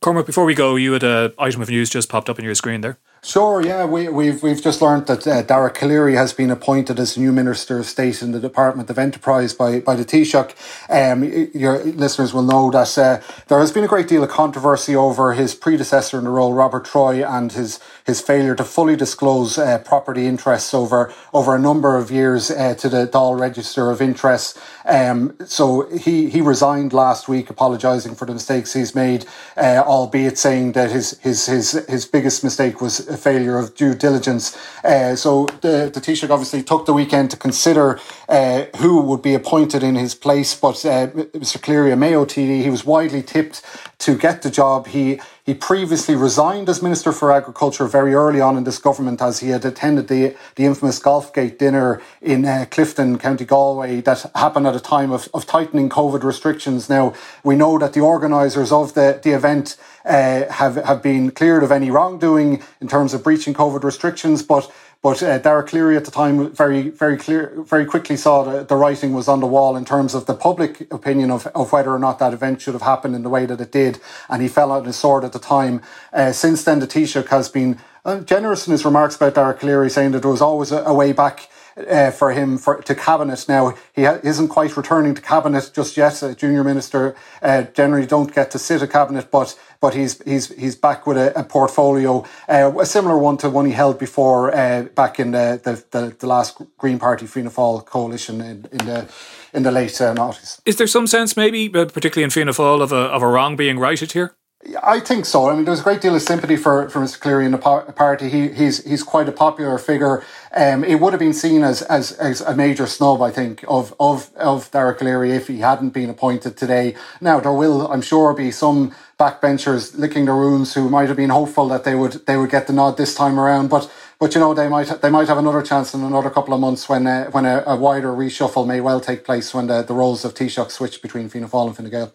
Cormac, 0.00 0.26
before 0.26 0.44
we 0.44 0.54
go, 0.54 0.76
you 0.76 0.92
had 0.92 1.02
an 1.02 1.32
item 1.38 1.62
of 1.62 1.70
news 1.70 1.90
just 1.90 2.08
popped 2.08 2.28
up 2.28 2.38
on 2.38 2.44
your 2.44 2.54
screen 2.54 2.82
there. 2.82 2.98
Sure, 3.20 3.60
yeah, 3.60 3.84
we, 3.84 4.04
have 4.04 4.14
we've, 4.14 4.42
we've 4.44 4.62
just 4.62 4.80
learned 4.80 5.08
that 5.08 5.26
uh, 5.26 5.42
Dara 5.42 5.72
Calleary 5.72 6.14
has 6.14 6.32
been 6.32 6.50
appointed 6.50 7.00
as 7.00 7.18
new 7.18 7.32
Minister 7.32 7.80
of 7.80 7.86
State 7.86 8.22
in 8.22 8.30
the 8.30 8.38
Department 8.38 8.88
of 8.90 8.98
Enterprise 8.98 9.52
by, 9.52 9.80
by 9.80 9.96
the 9.96 10.04
Taoiseach. 10.04 10.54
Um, 10.88 11.24
your 11.52 11.82
listeners 11.82 12.32
will 12.32 12.44
know 12.44 12.70
that 12.70 12.96
uh, 12.96 13.20
there 13.48 13.58
has 13.58 13.72
been 13.72 13.82
a 13.82 13.88
great 13.88 14.06
deal 14.06 14.22
of 14.22 14.30
controversy 14.30 14.94
over 14.94 15.32
his 15.32 15.56
predecessor 15.56 16.18
in 16.18 16.24
the 16.24 16.30
role, 16.30 16.54
Robert 16.54 16.84
Troy, 16.84 17.26
and 17.26 17.50
his, 17.50 17.80
his 18.06 18.20
failure 18.20 18.54
to 18.54 18.62
fully 18.62 18.94
disclose 18.94 19.58
uh, 19.58 19.78
property 19.78 20.26
interests 20.26 20.72
over, 20.72 21.12
over 21.34 21.56
a 21.56 21.58
number 21.58 21.96
of 21.96 22.12
years 22.12 22.52
uh, 22.52 22.74
to 22.76 22.88
the 22.88 23.08
Dáil 23.08 23.38
Register 23.38 23.90
of 23.90 24.00
Interests. 24.00 24.58
Um, 24.88 25.36
so 25.44 25.88
he, 25.96 26.30
he 26.30 26.40
resigned 26.40 26.92
last 26.92 27.28
week, 27.28 27.50
apologising 27.50 28.14
for 28.14 28.24
the 28.24 28.32
mistakes 28.32 28.72
he's 28.72 28.94
made, 28.94 29.26
uh, 29.56 29.82
albeit 29.86 30.38
saying 30.38 30.72
that 30.72 30.90
his, 30.90 31.18
his, 31.20 31.46
his, 31.46 31.72
his 31.86 32.06
biggest 32.06 32.42
mistake 32.42 32.80
was 32.80 33.06
a 33.06 33.16
failure 33.16 33.58
of 33.58 33.74
due 33.74 33.94
diligence. 33.94 34.56
Uh, 34.82 35.14
so 35.14 35.46
the, 35.60 35.90
the 35.92 36.00
Taoiseach 36.00 36.30
obviously 36.30 36.62
took 36.62 36.86
the 36.86 36.94
weekend 36.94 37.30
to 37.30 37.36
consider 37.36 38.00
uh, 38.28 38.64
who 38.78 39.02
would 39.02 39.20
be 39.20 39.34
appointed 39.34 39.82
in 39.82 39.94
his 39.94 40.14
place, 40.14 40.58
but 40.58 40.84
uh, 40.86 41.08
Mr. 41.08 41.60
Calleary, 41.60 41.92
a 41.92 41.96
Mayo 41.96 42.24
TD, 42.24 42.62
he 42.62 42.70
was 42.70 42.84
widely 42.84 43.22
tipped 43.22 43.62
to 43.98 44.16
get 44.16 44.42
the 44.42 44.50
job. 44.50 44.86
He 44.86 45.20
he 45.48 45.54
previously 45.54 46.14
resigned 46.14 46.68
as 46.68 46.82
Minister 46.82 47.10
for 47.10 47.32
Agriculture 47.32 47.86
very 47.86 48.12
early 48.12 48.38
on 48.38 48.58
in 48.58 48.64
this 48.64 48.78
government 48.78 49.22
as 49.22 49.40
he 49.40 49.48
had 49.48 49.64
attended 49.64 50.08
the, 50.08 50.36
the 50.56 50.66
infamous 50.66 51.00
Golfgate 51.00 51.56
dinner 51.56 52.02
in 52.20 52.44
uh, 52.44 52.66
Clifden, 52.70 53.18
County 53.18 53.46
Galway, 53.46 54.02
that 54.02 54.30
happened 54.34 54.66
at 54.66 54.76
a 54.76 54.80
time 54.80 55.10
of, 55.10 55.26
of 55.32 55.46
tightening 55.46 55.88
COVID 55.88 56.22
restrictions. 56.22 56.90
Now, 56.90 57.14
we 57.42 57.56
know 57.56 57.78
that 57.78 57.94
the 57.94 58.00
organisers 58.00 58.70
of 58.70 58.92
the, 58.92 59.20
the 59.22 59.30
event 59.30 59.78
uh, 60.08 60.50
have, 60.50 60.76
have 60.76 61.02
been 61.02 61.30
cleared 61.30 61.62
of 61.62 61.70
any 61.70 61.90
wrongdoing 61.90 62.62
in 62.80 62.88
terms 62.88 63.14
of 63.14 63.22
breaching 63.22 63.54
COVID 63.54 63.84
restrictions, 63.84 64.42
but 64.42 64.72
but 65.00 65.22
uh, 65.22 65.38
Dara 65.38 65.62
Calleary 65.62 65.96
at 65.96 66.04
the 66.04 66.10
time 66.10 66.50
very, 66.50 66.88
very 66.88 67.16
clear, 67.16 67.52
very 67.58 67.86
quickly 67.86 68.16
saw 68.16 68.42
that 68.42 68.66
the 68.66 68.74
writing 68.74 69.12
was 69.12 69.28
on 69.28 69.38
the 69.38 69.46
wall 69.46 69.76
in 69.76 69.84
terms 69.84 70.12
of 70.12 70.26
the 70.26 70.34
public 70.34 70.92
opinion 70.92 71.30
of, 71.30 71.46
of 71.48 71.70
whether 71.70 71.94
or 71.94 72.00
not 72.00 72.18
that 72.18 72.32
event 72.32 72.60
should 72.60 72.74
have 72.74 72.82
happened 72.82 73.14
in 73.14 73.22
the 73.22 73.28
way 73.28 73.46
that 73.46 73.60
it 73.60 73.70
did, 73.70 74.00
and 74.28 74.42
he 74.42 74.48
fell 74.48 74.72
on 74.72 74.84
his 74.84 74.96
sword 74.96 75.22
at 75.22 75.32
the 75.32 75.38
time. 75.38 75.80
Uh, 76.12 76.32
since 76.32 76.64
then, 76.64 76.80
the 76.80 76.86
Taoiseach 76.86 77.28
has 77.28 77.48
been 77.48 77.78
uh, 78.04 78.18
generous 78.20 78.66
in 78.66 78.72
his 78.72 78.84
remarks 78.84 79.14
about 79.14 79.36
Derek 79.36 79.60
Calleary, 79.60 79.88
saying 79.88 80.10
that 80.12 80.22
there 80.22 80.32
was 80.32 80.42
always 80.42 80.72
a, 80.72 80.82
a 80.82 80.92
way 80.92 81.12
back 81.12 81.48
uh, 81.88 82.10
for 82.10 82.32
him 82.32 82.58
for, 82.58 82.80
to 82.82 82.94
cabinet. 82.94 83.44
Now 83.48 83.74
he 83.94 84.04
ha- 84.04 84.20
isn't 84.22 84.48
quite 84.48 84.76
returning 84.76 85.14
to 85.14 85.22
cabinet 85.22 85.70
just 85.74 85.96
yet. 85.96 86.22
A 86.22 86.34
junior 86.34 86.64
minister 86.64 87.14
uh, 87.42 87.62
generally 87.74 88.06
don't 88.06 88.34
get 88.34 88.50
to 88.52 88.58
sit 88.58 88.82
a 88.82 88.86
cabinet, 88.86 89.30
but 89.30 89.58
but 89.80 89.94
he's 89.94 90.22
he's 90.22 90.48
he's 90.54 90.76
back 90.76 91.06
with 91.06 91.16
a, 91.16 91.38
a 91.38 91.44
portfolio, 91.44 92.24
uh, 92.48 92.72
a 92.80 92.86
similar 92.86 93.16
one 93.16 93.36
to 93.38 93.50
one 93.50 93.66
he 93.66 93.72
held 93.72 93.98
before 93.98 94.54
uh, 94.54 94.82
back 94.94 95.20
in 95.20 95.30
the, 95.32 95.60
the, 95.62 95.84
the 95.90 96.16
the 96.18 96.26
last 96.26 96.60
Green 96.78 96.98
Party 96.98 97.26
Fianna 97.26 97.50
Fáil 97.50 97.84
coalition 97.84 98.40
in, 98.40 98.66
in 98.72 98.86
the 98.86 99.08
in 99.52 99.62
the 99.62 99.70
late 99.70 100.00
uh, 100.00 100.14
noughties. 100.14 100.60
Is 100.64 100.76
there 100.76 100.86
some 100.86 101.06
sense, 101.06 101.36
maybe, 101.36 101.70
uh, 101.74 101.86
particularly 101.86 102.24
in 102.24 102.30
Fianna 102.30 102.52
Fáil, 102.52 102.82
of 102.82 102.92
a 102.92 102.96
of 102.96 103.22
a 103.22 103.28
wrong 103.28 103.56
being 103.56 103.78
righted 103.78 104.12
here? 104.12 104.34
I 104.82 104.98
think 104.98 105.24
so. 105.24 105.48
I 105.48 105.54
mean, 105.54 105.64
there's 105.64 105.80
a 105.80 105.84
great 105.84 106.00
deal 106.00 106.16
of 106.16 106.22
sympathy 106.22 106.56
for, 106.56 106.88
for 106.88 107.00
Mr. 107.00 107.20
Calleary 107.20 107.46
in 107.46 107.52
the 107.52 107.58
party. 107.58 108.28
He, 108.28 108.48
he's 108.48 108.84
he's 108.84 109.04
quite 109.04 109.28
a 109.28 109.32
popular 109.32 109.78
figure. 109.78 110.24
Um, 110.52 110.82
it 110.82 110.96
would 110.96 111.12
have 111.12 111.20
been 111.20 111.32
seen 111.32 111.62
as, 111.62 111.82
as, 111.82 112.12
as 112.12 112.40
a 112.40 112.56
major 112.56 112.86
snub, 112.88 113.22
I 113.22 113.30
think, 113.30 113.64
of 113.68 113.94
of 114.00 114.34
of 114.34 114.68
Dara 114.72 114.96
Calleary 114.96 115.30
if 115.30 115.46
he 115.46 115.60
hadn't 115.60 115.90
been 115.90 116.10
appointed 116.10 116.56
today. 116.56 116.96
Now 117.20 117.38
there 117.38 117.52
will, 117.52 117.90
I'm 117.90 118.02
sure, 118.02 118.34
be 118.34 118.50
some 118.50 118.94
backbenchers 119.18 119.96
licking 119.96 120.24
their 120.24 120.36
wounds 120.36 120.74
who 120.74 120.90
might 120.90 121.06
have 121.08 121.16
been 121.16 121.30
hopeful 121.30 121.68
that 121.68 121.84
they 121.84 121.94
would 121.94 122.26
they 122.26 122.36
would 122.36 122.50
get 122.50 122.66
the 122.66 122.72
nod 122.72 122.96
this 122.96 123.14
time 123.14 123.38
around, 123.38 123.68
but. 123.68 123.90
But 124.20 124.34
you 124.34 124.40
know 124.40 124.52
they 124.52 124.66
might 124.66 125.00
they 125.00 125.10
might 125.10 125.28
have 125.28 125.38
another 125.38 125.62
chance 125.62 125.94
in 125.94 126.02
another 126.02 126.28
couple 126.28 126.52
of 126.52 126.58
months 126.58 126.88
when 126.88 127.06
uh, 127.06 127.30
when 127.30 127.46
a, 127.46 127.62
a, 127.64 127.76
wider 127.76 128.08
reshuffle 128.08 128.66
may 128.66 128.80
well 128.80 129.00
take 129.00 129.22
place 129.22 129.54
when 129.54 129.68
the, 129.68 129.82
the 129.82 129.94
roles 129.94 130.24
of 130.24 130.34
Taoiseach 130.34 130.72
switch 130.72 131.00
between 131.00 131.28
Fianna 131.28 131.46
Fáil 131.46 131.68
and 131.68 131.76
Fine 131.76 131.90
Gael. 131.90 132.12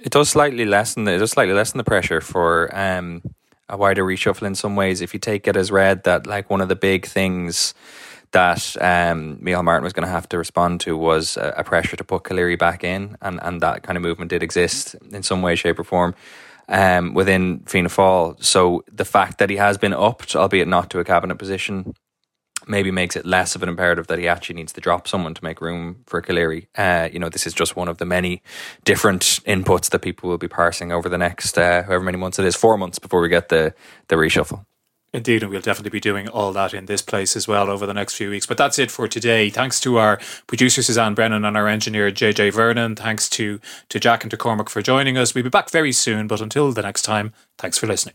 It 0.00 0.12
does 0.12 0.30
slightly 0.30 0.64
lessen 0.64 1.06
it 1.06 1.18
does 1.18 1.32
slightly 1.32 1.54
lessen 1.54 1.78
the 1.78 1.84
pressure 1.84 2.20
for 2.20 2.74
um, 2.76 3.22
a 3.68 3.76
wider 3.76 4.04
reshuffle 4.04 4.46
in 4.46 4.54
some 4.54 4.74
ways. 4.74 5.00
If 5.00 5.12
you 5.14 5.20
take 5.20 5.46
it 5.46 5.56
as 5.56 5.70
read 5.70 6.04
that 6.04 6.26
like 6.26 6.48
one 6.48 6.60
of 6.60 6.68
the 6.68 6.76
big 6.76 7.06
things 7.06 7.74
that 8.32 8.76
um, 8.80 9.38
Martin 9.42 9.84
was 9.84 9.92
going 9.92 10.06
to 10.06 10.12
have 10.12 10.28
to 10.28 10.38
respond 10.38 10.80
to 10.80 10.96
was 10.96 11.36
a, 11.36 11.54
a, 11.58 11.64
pressure 11.64 11.96
to 11.96 12.04
put 12.04 12.24
Calleary 12.24 12.56
back 12.56 12.84
in, 12.84 13.16
and, 13.20 13.40
and 13.42 13.60
that 13.60 13.82
kind 13.82 13.96
of 13.96 14.02
movement 14.02 14.30
did 14.30 14.42
exist 14.42 14.94
in 15.10 15.22
some 15.22 15.42
way, 15.42 15.56
shape, 15.56 15.78
or 15.78 15.84
form 15.84 16.14
um, 16.68 17.12
within 17.12 17.60
Fianna 17.66 17.88
Fáil. 17.88 18.42
So 18.42 18.84
the 18.90 19.04
fact 19.04 19.38
that 19.38 19.50
he 19.50 19.56
has 19.56 19.78
been 19.78 19.92
upped, 19.92 20.36
albeit 20.36 20.68
not 20.68 20.90
to 20.90 21.00
a 21.00 21.04
cabinet 21.04 21.36
position, 21.36 21.94
maybe 22.66 22.90
makes 22.90 23.16
it 23.16 23.26
less 23.26 23.54
of 23.54 23.62
an 23.62 23.68
imperative 23.68 24.06
that 24.08 24.18
he 24.18 24.28
actually 24.28 24.56
needs 24.56 24.72
to 24.72 24.80
drop 24.80 25.08
someone 25.08 25.34
to 25.34 25.44
make 25.44 25.60
room 25.60 26.02
for 26.06 26.20
Calleary. 26.20 26.68
Uh, 26.76 27.08
you 27.12 27.18
know, 27.18 27.28
this 27.28 27.46
is 27.46 27.54
just 27.54 27.76
one 27.76 27.88
of 27.88 27.98
the 27.98 28.06
many 28.06 28.42
different 28.84 29.22
inputs 29.46 29.90
that 29.90 30.00
people 30.00 30.28
will 30.28 30.38
be 30.38 30.48
parsing 30.48 30.92
over 30.92 31.08
the 31.08 31.18
next 31.18 31.58
uh, 31.58 31.82
however 31.82 32.04
many 32.04 32.18
months 32.18 32.38
it 32.38 32.44
is, 32.44 32.56
four 32.56 32.76
months 32.76 32.98
before 32.98 33.20
we 33.20 33.28
get 33.28 33.48
the 33.48 33.74
the 34.08 34.16
reshuffle. 34.16 34.64
Indeed, 35.12 35.42
and 35.42 35.50
we'll 35.50 35.60
definitely 35.60 35.90
be 35.90 35.98
doing 35.98 36.28
all 36.28 36.52
that 36.52 36.72
in 36.72 36.86
this 36.86 37.02
place 37.02 37.34
as 37.34 37.48
well 37.48 37.68
over 37.68 37.84
the 37.84 37.94
next 37.94 38.14
few 38.14 38.30
weeks. 38.30 38.46
But 38.46 38.56
that's 38.56 38.78
it 38.78 38.92
for 38.92 39.08
today. 39.08 39.50
Thanks 39.50 39.80
to 39.80 39.98
our 39.98 40.20
producer 40.46 40.82
Suzanne 40.82 41.14
Brennan 41.14 41.44
and 41.44 41.56
our 41.56 41.66
engineer 41.66 42.12
JJ 42.12 42.52
Vernon. 42.52 42.94
Thanks 42.94 43.28
to 43.30 43.58
to 43.88 43.98
Jack 43.98 44.22
and 44.22 44.30
to 44.30 44.36
Cormac 44.36 44.68
for 44.68 44.82
joining 44.82 45.18
us. 45.18 45.34
We'll 45.34 45.44
be 45.44 45.50
back 45.50 45.70
very 45.70 45.92
soon, 45.92 46.28
but 46.28 46.40
until 46.40 46.70
the 46.70 46.82
next 46.82 47.02
time, 47.02 47.32
thanks 47.58 47.76
for 47.76 47.88
listening. 47.88 48.14